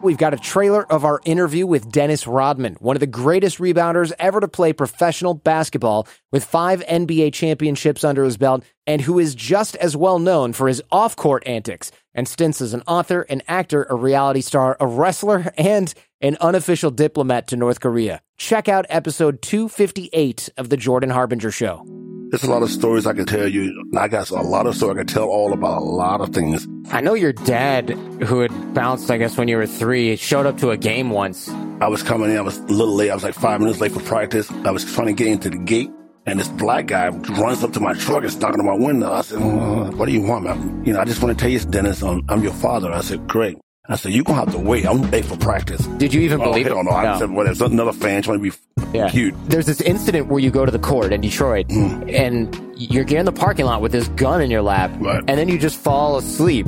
We've 0.00 0.16
got 0.16 0.32
a 0.32 0.36
trailer 0.36 0.90
of 0.92 1.04
our 1.04 1.20
interview 1.24 1.66
with 1.66 1.90
Dennis 1.90 2.26
Rodman, 2.26 2.76
one 2.78 2.94
of 2.94 3.00
the 3.00 3.06
greatest 3.06 3.58
rebounders 3.58 4.12
ever 4.20 4.38
to 4.38 4.46
play 4.46 4.72
professional 4.72 5.34
basketball 5.34 6.06
with 6.30 6.44
five 6.44 6.84
NBA 6.86 7.32
championships 7.32 8.04
under 8.04 8.22
his 8.22 8.36
belt 8.36 8.64
and 8.88 9.02
who 9.02 9.20
is 9.20 9.36
just 9.36 9.76
as 9.76 9.94
well 9.94 10.18
known 10.18 10.52
for 10.54 10.66
his 10.66 10.82
off 10.90 11.14
court 11.14 11.46
antics 11.46 11.92
and 12.14 12.26
stints 12.26 12.60
as 12.60 12.72
an 12.72 12.82
author, 12.88 13.20
an 13.28 13.42
actor, 13.46 13.86
a 13.90 13.94
reality 13.94 14.40
star, 14.40 14.76
a 14.80 14.86
wrestler, 14.86 15.52
and 15.58 15.94
an 16.22 16.36
unofficial 16.40 16.90
diplomat 16.90 17.46
to 17.46 17.56
North 17.56 17.80
Korea. 17.80 18.20
Check 18.38 18.66
out 18.66 18.86
episode 18.88 19.42
258 19.42 20.48
of 20.56 20.70
The 20.70 20.76
Jordan 20.76 21.10
Harbinger 21.10 21.50
Show. 21.50 21.84
There's 22.30 22.42
a 22.42 22.50
lot 22.50 22.62
of 22.62 22.70
stories 22.70 23.06
I 23.06 23.14
can 23.14 23.24
tell 23.24 23.48
you. 23.48 23.90
I 23.96 24.08
got 24.08 24.30
a 24.30 24.42
lot 24.42 24.66
of 24.66 24.74
stories 24.74 24.96
I 24.96 25.00
can 25.00 25.06
tell 25.06 25.28
all 25.28 25.52
about 25.52 25.80
a 25.80 25.84
lot 25.84 26.20
of 26.20 26.34
things. 26.34 26.66
I 26.90 27.00
know 27.00 27.14
your 27.14 27.32
dad, 27.32 27.90
who 27.90 28.40
had 28.40 28.74
bounced, 28.74 29.10
I 29.10 29.16
guess, 29.16 29.38
when 29.38 29.48
you 29.48 29.56
were 29.56 29.66
three, 29.66 30.16
showed 30.16 30.44
up 30.44 30.58
to 30.58 30.70
a 30.70 30.76
game 30.76 31.10
once. 31.10 31.48
I 31.80 31.88
was 31.88 32.02
coming 32.02 32.30
in, 32.30 32.36
I 32.36 32.42
was 32.42 32.58
a 32.58 32.62
little 32.64 32.94
late. 32.94 33.10
I 33.10 33.14
was 33.14 33.22
like 33.22 33.34
five 33.34 33.60
minutes 33.60 33.80
late 33.80 33.92
for 33.92 34.00
practice. 34.00 34.50
I 34.50 34.70
was 34.70 34.84
trying 34.84 35.06
to 35.06 35.12
get 35.14 35.28
into 35.28 35.48
the 35.48 35.58
gate, 35.58 35.90
and 36.30 36.38
this 36.38 36.48
black 36.48 36.86
guy 36.86 37.08
runs 37.08 37.64
up 37.64 37.72
to 37.72 37.80
my 37.80 37.94
truck 37.94 38.24
and 38.24 38.40
knocking 38.40 38.60
on 38.60 38.66
my 38.66 38.86
window. 38.86 39.12
I 39.12 39.22
said, 39.22 39.40
What 39.40 40.06
do 40.06 40.12
you 40.12 40.22
want, 40.22 40.44
man? 40.44 40.82
You 40.84 40.92
know, 40.92 41.00
I 41.00 41.04
just 41.04 41.22
want 41.22 41.36
to 41.36 41.42
tell 41.42 41.50
you, 41.50 41.58
Dennis, 41.60 42.02
I'm, 42.02 42.24
I'm 42.28 42.42
your 42.42 42.52
father. 42.52 42.92
I 42.92 43.00
said, 43.00 43.26
Great. 43.26 43.58
I 43.90 43.96
said, 43.96 44.12
you're 44.12 44.22
gonna 44.22 44.40
have 44.40 44.52
to 44.52 44.58
wait. 44.58 44.84
I'm 44.84 45.00
late 45.10 45.24
for 45.24 45.38
practice." 45.38 45.86
Did 45.96 46.12
you 46.12 46.20
even 46.20 46.42
oh, 46.42 46.44
believe 46.44 46.66
hell 46.66 46.80
it? 46.80 46.84
No, 46.84 46.90
I 46.90 47.18
said, 47.18 47.30
"Whatever." 47.30 47.64
Another 47.64 47.94
fan 47.94 48.20
trying 48.20 48.42
to 48.42 48.50
be 48.50 48.56
yeah. 48.92 49.08
cute. 49.08 49.34
There's 49.48 49.64
this 49.64 49.80
incident 49.80 50.26
where 50.26 50.40
you 50.40 50.50
go 50.50 50.66
to 50.66 50.70
the 50.70 50.78
court 50.78 51.10
in 51.10 51.22
Detroit, 51.22 51.68
mm. 51.68 52.12
and 52.12 52.54
you're 52.76 53.04
getting 53.04 53.20
in 53.20 53.24
the 53.24 53.32
parking 53.32 53.64
lot 53.64 53.80
with 53.80 53.92
this 53.92 54.08
gun 54.08 54.42
in 54.42 54.50
your 54.50 54.60
lap, 54.60 54.90
right. 54.98 55.24
and 55.26 55.38
then 55.38 55.48
you 55.48 55.58
just 55.58 55.78
fall 55.80 56.18
asleep. 56.18 56.66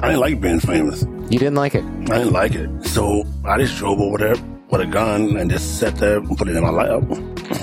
I 0.00 0.08
didn't 0.08 0.20
like 0.20 0.40
being 0.40 0.60
famous. 0.60 1.02
You 1.02 1.38
didn't 1.38 1.56
like 1.56 1.74
it. 1.74 1.84
I 1.84 2.18
didn't 2.18 2.32
like 2.32 2.54
it, 2.54 2.70
so 2.86 3.24
I 3.44 3.58
just 3.58 3.76
drove 3.76 4.00
over 4.00 4.16
there 4.16 4.36
with 4.70 4.80
a 4.80 4.86
gun 4.86 5.36
and 5.36 5.50
just 5.50 5.78
sat 5.78 5.96
there 5.96 6.16
and 6.16 6.38
put 6.38 6.48
it 6.48 6.56
in 6.56 6.62
my 6.62 6.70
lap. 6.70 7.02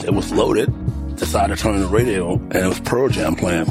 It 0.05 0.13
was 0.13 0.31
loaded. 0.31 0.71
Decided 1.19 1.57
to 1.57 1.61
turn 1.61 1.75
on 1.75 1.81
the 1.81 1.87
radio, 1.87 2.33
and 2.33 2.55
it 2.55 2.67
was 2.67 2.79
Pearl 2.79 3.09
Jam 3.09 3.35
playing. 3.35 3.67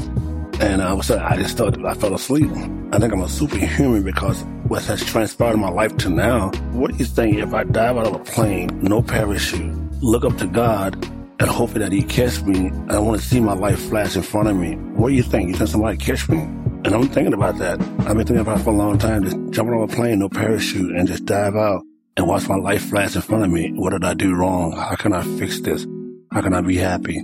And 0.61 0.81
uh, 0.81 0.89
I 0.89 0.93
was 0.93 1.09
like, 1.09 1.19
I 1.19 1.35
just 1.35 1.57
thought 1.57 1.83
I 1.83 1.93
fell 1.95 2.13
asleep. 2.13 2.49
I 2.93 2.99
think 2.99 3.11
I'm 3.11 3.21
a 3.21 3.27
superhuman 3.27 4.03
because 4.03 4.43
what 4.67 4.83
has 4.85 5.03
transpired 5.03 5.55
in 5.55 5.59
my 5.59 5.69
life 5.69 5.97
to 5.97 6.09
now. 6.09 6.51
What 6.71 6.91
do 6.91 6.97
you 6.97 7.05
think 7.05 7.37
if 7.37 7.53
I 7.53 7.63
dive 7.63 7.97
out 7.97 8.07
of 8.07 8.15
a 8.15 8.19
plane, 8.19 8.79
no 8.81 9.01
parachute, 9.01 9.75
look 10.01 10.23
up 10.23 10.37
to 10.37 10.47
God 10.47 10.93
and 11.39 11.49
hope 11.49 11.71
that 11.71 11.91
He 11.91 12.03
catch 12.03 12.41
me, 12.43 12.67
and 12.67 12.91
I 12.91 12.99
want 12.99 13.19
to 13.19 13.27
see 13.27 13.39
my 13.39 13.53
life 13.53 13.79
flash 13.89 14.15
in 14.15 14.21
front 14.21 14.47
of 14.47 14.55
me? 14.55 14.75
What 14.75 15.09
do 15.09 15.15
you 15.15 15.23
think? 15.23 15.49
You 15.49 15.55
think 15.55 15.69
somebody 15.69 15.97
catch 15.97 16.29
me? 16.29 16.37
And 16.37 16.87
I'm 16.87 17.09
thinking 17.09 17.33
about 17.33 17.57
that. 17.57 17.81
I've 17.81 18.15
been 18.15 18.27
thinking 18.27 18.39
about 18.39 18.59
it 18.59 18.63
for 18.63 18.69
a 18.69 18.77
long 18.77 18.99
time. 18.99 19.23
Just 19.23 19.37
jumping 19.49 19.73
off 19.73 19.91
a 19.91 19.95
plane, 19.95 20.19
no 20.19 20.29
parachute, 20.29 20.95
and 20.95 21.07
just 21.07 21.25
dive 21.25 21.55
out 21.55 21.83
and 22.15 22.27
watch 22.27 22.47
my 22.47 22.55
life 22.55 22.89
flash 22.89 23.15
in 23.15 23.21
front 23.21 23.43
of 23.43 23.49
me. 23.49 23.71
What 23.73 23.89
did 23.89 24.05
I 24.05 24.13
do 24.13 24.35
wrong? 24.35 24.73
How 24.73 24.95
can 24.95 25.13
I 25.13 25.23
fix 25.39 25.59
this? 25.61 25.85
How 26.31 26.41
can 26.41 26.53
I 26.53 26.61
be 26.61 26.77
happy? 26.77 27.23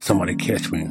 Somebody 0.00 0.34
catch 0.34 0.70
me. 0.70 0.88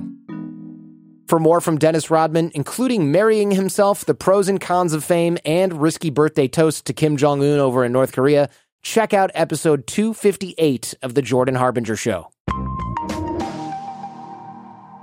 For 1.27 1.39
more 1.39 1.61
from 1.61 1.77
Dennis 1.77 2.09
Rodman, 2.09 2.51
including 2.55 3.11
marrying 3.11 3.51
himself, 3.51 4.05
the 4.05 4.15
pros 4.15 4.49
and 4.49 4.59
cons 4.59 4.93
of 4.93 5.03
fame, 5.03 5.37
and 5.45 5.81
risky 5.81 6.09
birthday 6.09 6.47
toast 6.47 6.85
to 6.85 6.93
Kim 6.93 7.17
Jong 7.17 7.43
un 7.43 7.59
over 7.59 7.85
in 7.85 7.91
North 7.91 8.13
Korea, 8.13 8.49
check 8.81 9.13
out 9.13 9.29
episode 9.35 9.85
258 9.85 10.95
of 11.03 11.13
The 11.13 11.21
Jordan 11.21 11.55
Harbinger 11.55 11.95
Show. 11.95 12.29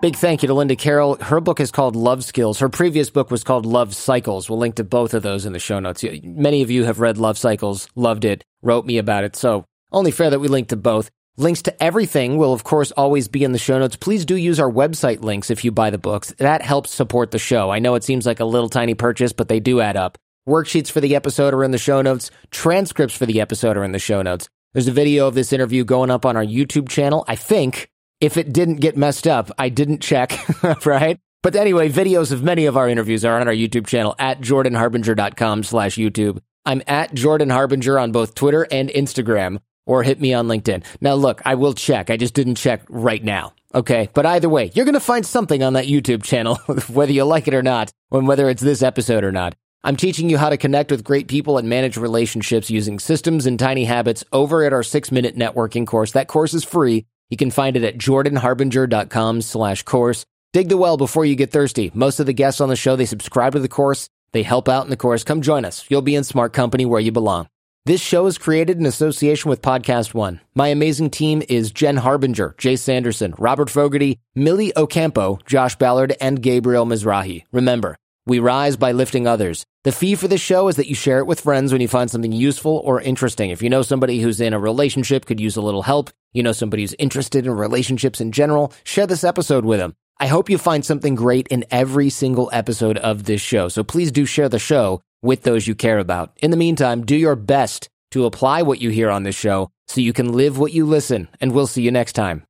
Big 0.03 0.17
thank 0.17 0.43
you 0.43 0.47
to 0.49 0.55
Linda 0.55 0.77
Carroll. 0.77 1.17
Her 1.17 1.41
book 1.41 1.59
is 1.59 1.71
called 1.71 1.97
Love 1.97 2.23
Skills. 2.23 2.59
Her 2.59 2.69
previous 2.69 3.09
book 3.09 3.31
was 3.31 3.43
called 3.43 3.65
Love 3.65 3.95
Cycles. 3.95 4.51
We'll 4.51 4.59
link 4.59 4.75
to 4.77 4.85
both 4.85 5.15
of 5.15 5.23
those 5.23 5.47
in 5.47 5.53
the 5.53 5.59
show 5.59 5.81
notes. 5.81 6.05
Many 6.23 6.63
of 6.63 6.71
you 6.71 6.85
have 6.85 7.01
read 7.01 7.19
Love 7.19 7.39
Cycles, 7.39 7.89
loved 7.95 8.25
it, 8.25 8.45
wrote 8.63 8.85
me 8.85 8.99
about 8.99 9.25
it. 9.25 9.37
So 9.37 9.65
only 9.93 10.11
fair 10.11 10.31
that 10.31 10.39
we 10.41 10.49
link 10.49 10.69
to 10.69 10.77
both. 10.77 11.11
Links 11.39 11.61
to 11.63 11.83
everything 11.83 12.39
will, 12.39 12.55
of 12.55 12.65
course, 12.65 12.93
always 12.93 13.29
be 13.29 13.45
in 13.45 13.53
the 13.53 13.59
show 13.59 13.79
notes. 13.79 13.95
Please 13.95 14.25
do 14.25 14.37
use 14.37 14.59
our 14.59 14.71
website 14.71 15.21
links 15.21 15.51
if 15.51 15.67
you 15.67 15.71
buy 15.71 15.91
the 15.91 15.99
books. 15.99 16.33
That 16.39 16.63
helps 16.63 16.91
support 16.91 17.31
the 17.31 17.39
show. 17.39 17.71
I 17.71 17.79
know 17.79 17.95
it 17.95 18.05
seems 18.05 18.25
like 18.25 18.41
a 18.41 18.47
little 18.47 18.71
tiny 18.71 18.95
purchase, 18.95 19.35
but 19.35 19.49
they 19.49 19.61
do 19.61 19.83
add 19.83 19.99
up. 19.99 20.17
Worksheets 20.49 20.91
for 20.91 21.03
the 21.03 21.15
episode 21.15 21.53
are 21.53 21.63
in 21.63 21.73
the 21.73 21.79
show 21.79 22.01
notes. 22.01 22.31
Transcripts 22.51 23.15
for 23.15 23.27
the 23.27 23.43
episode 23.43 23.77
are 23.77 23.85
in 23.85 23.93
the 23.93 23.99
show 23.99 24.23
notes. 24.23 24.49
There's 24.73 24.89
a 24.89 24.93
video 24.93 25.27
of 25.27 25.35
this 25.35 25.53
interview 25.53 25.85
going 25.85 26.11
up 26.11 26.25
on 26.25 26.39
our 26.39 26.45
YouTube 26.45 26.89
channel. 26.89 27.23
I 27.29 27.37
think 27.37 27.91
if 28.19 28.39
it 28.39 28.55
didn't 28.55 28.77
get 28.77 28.97
messed 28.97 29.27
up, 29.27 29.51
I 29.59 29.69
didn't 29.69 30.01
check, 30.01 30.39
right? 30.87 31.21
But 31.43 31.55
anyway, 31.55 31.91
videos 31.91 32.33
of 32.33 32.43
many 32.43 32.65
of 32.65 32.79
our 32.79 32.89
interviews 32.89 33.27
are 33.27 33.39
on 33.39 33.47
our 33.47 33.55
YouTube 33.55 33.87
channel 33.87 34.15
at 34.19 34.41
jordanharbinger.com 34.41 35.65
slash 35.65 35.97
YouTube. 35.97 36.39
I'm 36.65 36.83
at 36.87 37.13
Jordan 37.13 37.51
Harbinger 37.51 37.99
on 37.99 38.11
both 38.11 38.35
Twitter 38.35 38.67
and 38.71 38.89
Instagram 38.89 39.59
or 39.87 40.03
hit 40.03 40.21
me 40.21 40.35
on 40.35 40.49
LinkedIn. 40.49 40.85
Now, 41.01 41.15
look, 41.15 41.41
I 41.45 41.55
will 41.55 41.73
check. 41.73 42.11
I 42.11 42.17
just 42.17 42.35
didn't 42.35 42.57
check 42.57 42.83
right 42.89 43.23
now. 43.23 43.55
Okay. 43.75 44.11
But 44.13 44.27
either 44.27 44.49
way, 44.49 44.71
you're 44.75 44.85
going 44.85 44.95
to 44.95 45.01
find 45.01 45.25
something 45.25 45.63
on 45.63 45.73
that 45.75 45.87
YouTube 45.87 46.23
channel, 46.23 46.57
whether 46.93 47.13
you 47.13 47.25
like 47.25 47.49
it 47.49 47.55
or 47.55 47.63
not, 47.63 47.93
and 48.13 48.29
whether 48.29 48.51
it's 48.51 48.63
this 48.63 48.83
episode 48.83 49.25
or 49.25 49.33
not. 49.33 49.55
I'm 49.85 49.97
teaching 49.97 50.29
you 50.29 50.37
how 50.37 50.49
to 50.49 50.57
connect 50.57 50.91
with 50.91 51.05
great 51.05 51.29
people 51.29 51.59
and 51.59 51.69
manage 51.69 51.97
relationships 51.97 52.71
using 52.71 52.99
systems 52.99 53.47
and 53.47 53.57
tiny 53.57 53.85
habits 53.85 54.25
over 54.33 54.65
at 54.65 54.73
our 54.73 54.83
six 54.83 55.13
minute 55.13 55.37
networking 55.37 55.87
course. 55.87 56.11
That 56.13 56.27
course 56.27 56.55
is 56.55 56.65
free. 56.65 57.07
You 57.31 57.37
can 57.37 57.53
find 57.53 57.77
it 57.77 57.85
at 57.85 57.97
jordanharbinger.com 57.97 59.43
slash 59.43 59.83
course. 59.85 60.27
Dig 60.53 60.69
the 60.69 60.77
well 60.77 60.97
before 60.97 61.25
you 61.25 61.37
get 61.37 61.53
thirsty. 61.53 61.91
Most 61.95 62.19
of 62.19 62.27
the 62.27 62.33
guests 62.33 62.61
on 62.61 62.69
the 62.69 62.77
show, 62.77 62.97
they 62.97 63.05
subscribe 63.05 63.53
to 63.53 63.61
the 63.61 63.69
course. 63.69 64.09
They 64.33 64.43
help 64.43 64.69
out 64.69 64.85
in 64.85 64.91
the 64.91 64.97
course. 64.97 65.23
Come 65.23 65.43
join 65.43 65.65
us. 65.65 65.85
You'll 65.89 66.03
be 66.03 66.17
in 66.17 66.25
smart 66.25 66.53
company 66.53 66.85
where 66.85 67.01
you 67.01 67.13
belong. 67.13 67.49
This 67.87 68.01
show 68.01 68.27
is 68.27 68.37
created 68.37 68.79
in 68.79 68.85
association 68.85 69.49
with 69.49 69.63
Podcast 69.63 70.13
One. 70.13 70.41
My 70.57 70.67
amazing 70.67 71.11
team 71.11 71.41
is 71.49 71.71
Jen 71.71 71.99
Harbinger, 71.99 72.57
Jay 72.59 72.75
Sanderson, 72.75 73.33
Robert 73.39 73.71
Fogarty, 73.71 74.19
Millie 74.35 74.77
Ocampo, 74.77 75.39
Josh 75.47 75.77
Ballard, 75.77 76.13
and 76.21 76.43
Gabriel 76.43 76.85
Mizrahi. 76.85 77.45
Remember, 77.53 77.97
we 78.27 78.41
rise 78.41 78.77
by 78.77 78.91
lifting 78.91 79.29
others. 79.29 79.65
The 79.85 79.93
fee 79.93 80.17
for 80.17 80.27
this 80.27 80.41
show 80.41 80.67
is 80.67 80.75
that 80.75 80.89
you 80.89 80.97
share 80.97 81.21
it 81.21 81.29
with 81.29 81.43
friends 81.43 81.71
when 81.71 81.81
you 81.81 81.87
find 81.87 82.11
something 82.11 82.33
useful 82.33 82.83
or 82.85 83.01
interesting. 83.01 83.51
If 83.51 83.63
you 83.63 83.71
know 83.71 83.83
somebody 83.83 84.19
who's 84.19 84.41
in 84.41 84.53
a 84.53 84.59
relationship, 84.59 85.25
could 85.25 85.39
use 85.39 85.55
a 85.55 85.63
little 85.63 85.83
help, 85.83 86.11
you 86.33 86.43
know 86.43 86.51
somebody 86.51 86.83
who's 86.83 86.95
interested 86.95 87.47
in 87.47 87.53
relationships 87.53 88.21
in 88.21 88.33
general, 88.33 88.73
share 88.83 89.07
this 89.07 89.23
episode 89.23 89.65
with 89.65 89.79
them. 89.79 89.95
I 90.19 90.27
hope 90.27 90.51
you 90.51 90.59
find 90.59 90.85
something 90.85 91.15
great 91.15 91.47
in 91.49 91.65
every 91.71 92.11
single 92.11 92.51
episode 92.53 92.99
of 92.99 93.27
this 93.27 93.41
show. 93.41 93.69
So 93.69 93.85
please 93.85 94.11
do 94.11 94.25
share 94.25 94.49
the 94.49 94.59
show 94.59 95.03
with 95.27 95.43
those 95.43 95.67
you 95.67 95.75
care 95.75 95.99
about. 95.99 96.33
In 96.39 96.51
the 96.51 96.57
meantime, 96.57 97.05
do 97.05 97.17
your 97.17 97.37
best 97.37 97.91
to 98.13 98.25
apply 98.25 98.63
what 98.63 98.81
you 98.81 98.89
hear 98.91 99.11
on 99.11 99.25
this 99.25 99.37
show 99.37 99.71
so 99.89 100.01
you 100.01 100.13
can 100.13 100.33
live 100.33 100.59
what 100.59 100.73
you 100.73 100.87
listen, 100.87 101.29
and 101.41 101.53
we'll 101.53 101.67
see 101.67 101.83
you 101.83 101.91
next 101.91 102.15
time. 102.15 102.45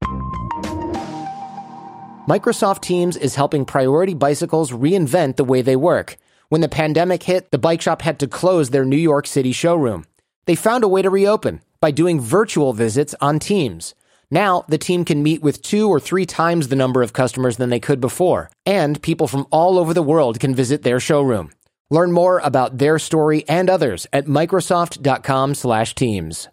Microsoft 2.28 2.82
Teams 2.82 3.16
is 3.16 3.34
helping 3.36 3.64
Priority 3.64 4.14
Bicycles 4.14 4.72
reinvent 4.72 5.36
the 5.36 5.44
way 5.44 5.62
they 5.62 5.76
work. 5.76 6.16
When 6.48 6.60
the 6.60 6.68
pandemic 6.68 7.22
hit, 7.22 7.50
the 7.50 7.58
bike 7.58 7.80
shop 7.80 8.02
had 8.02 8.18
to 8.20 8.28
close 8.28 8.70
their 8.70 8.84
New 8.84 8.96
York 8.96 9.26
City 9.26 9.52
showroom. 9.52 10.06
They 10.46 10.54
found 10.54 10.84
a 10.84 10.88
way 10.88 11.02
to 11.02 11.10
reopen 11.10 11.62
by 11.80 11.90
doing 11.90 12.20
virtual 12.20 12.72
visits 12.72 13.14
on 13.20 13.38
Teams. 13.38 13.94
Now, 14.30 14.64
the 14.68 14.78
team 14.78 15.04
can 15.04 15.22
meet 15.22 15.40
with 15.40 15.62
two 15.62 15.88
or 15.88 16.00
three 16.00 16.26
times 16.26 16.66
the 16.66 16.74
number 16.74 17.02
of 17.02 17.12
customers 17.12 17.58
than 17.58 17.70
they 17.70 17.78
could 17.78 18.00
before, 18.00 18.50
and 18.64 19.00
people 19.00 19.28
from 19.28 19.46
all 19.52 19.78
over 19.78 19.94
the 19.94 20.02
world 20.02 20.40
can 20.40 20.52
visit 20.52 20.82
their 20.82 20.98
showroom. 20.98 21.52
Learn 21.90 22.12
more 22.12 22.38
about 22.38 22.78
their 22.78 22.98
story 22.98 23.46
and 23.48 23.70
others 23.70 24.06
at 24.12 24.26
Microsoft.com 24.26 25.54
slash 25.54 25.94
Teams. 25.94 26.48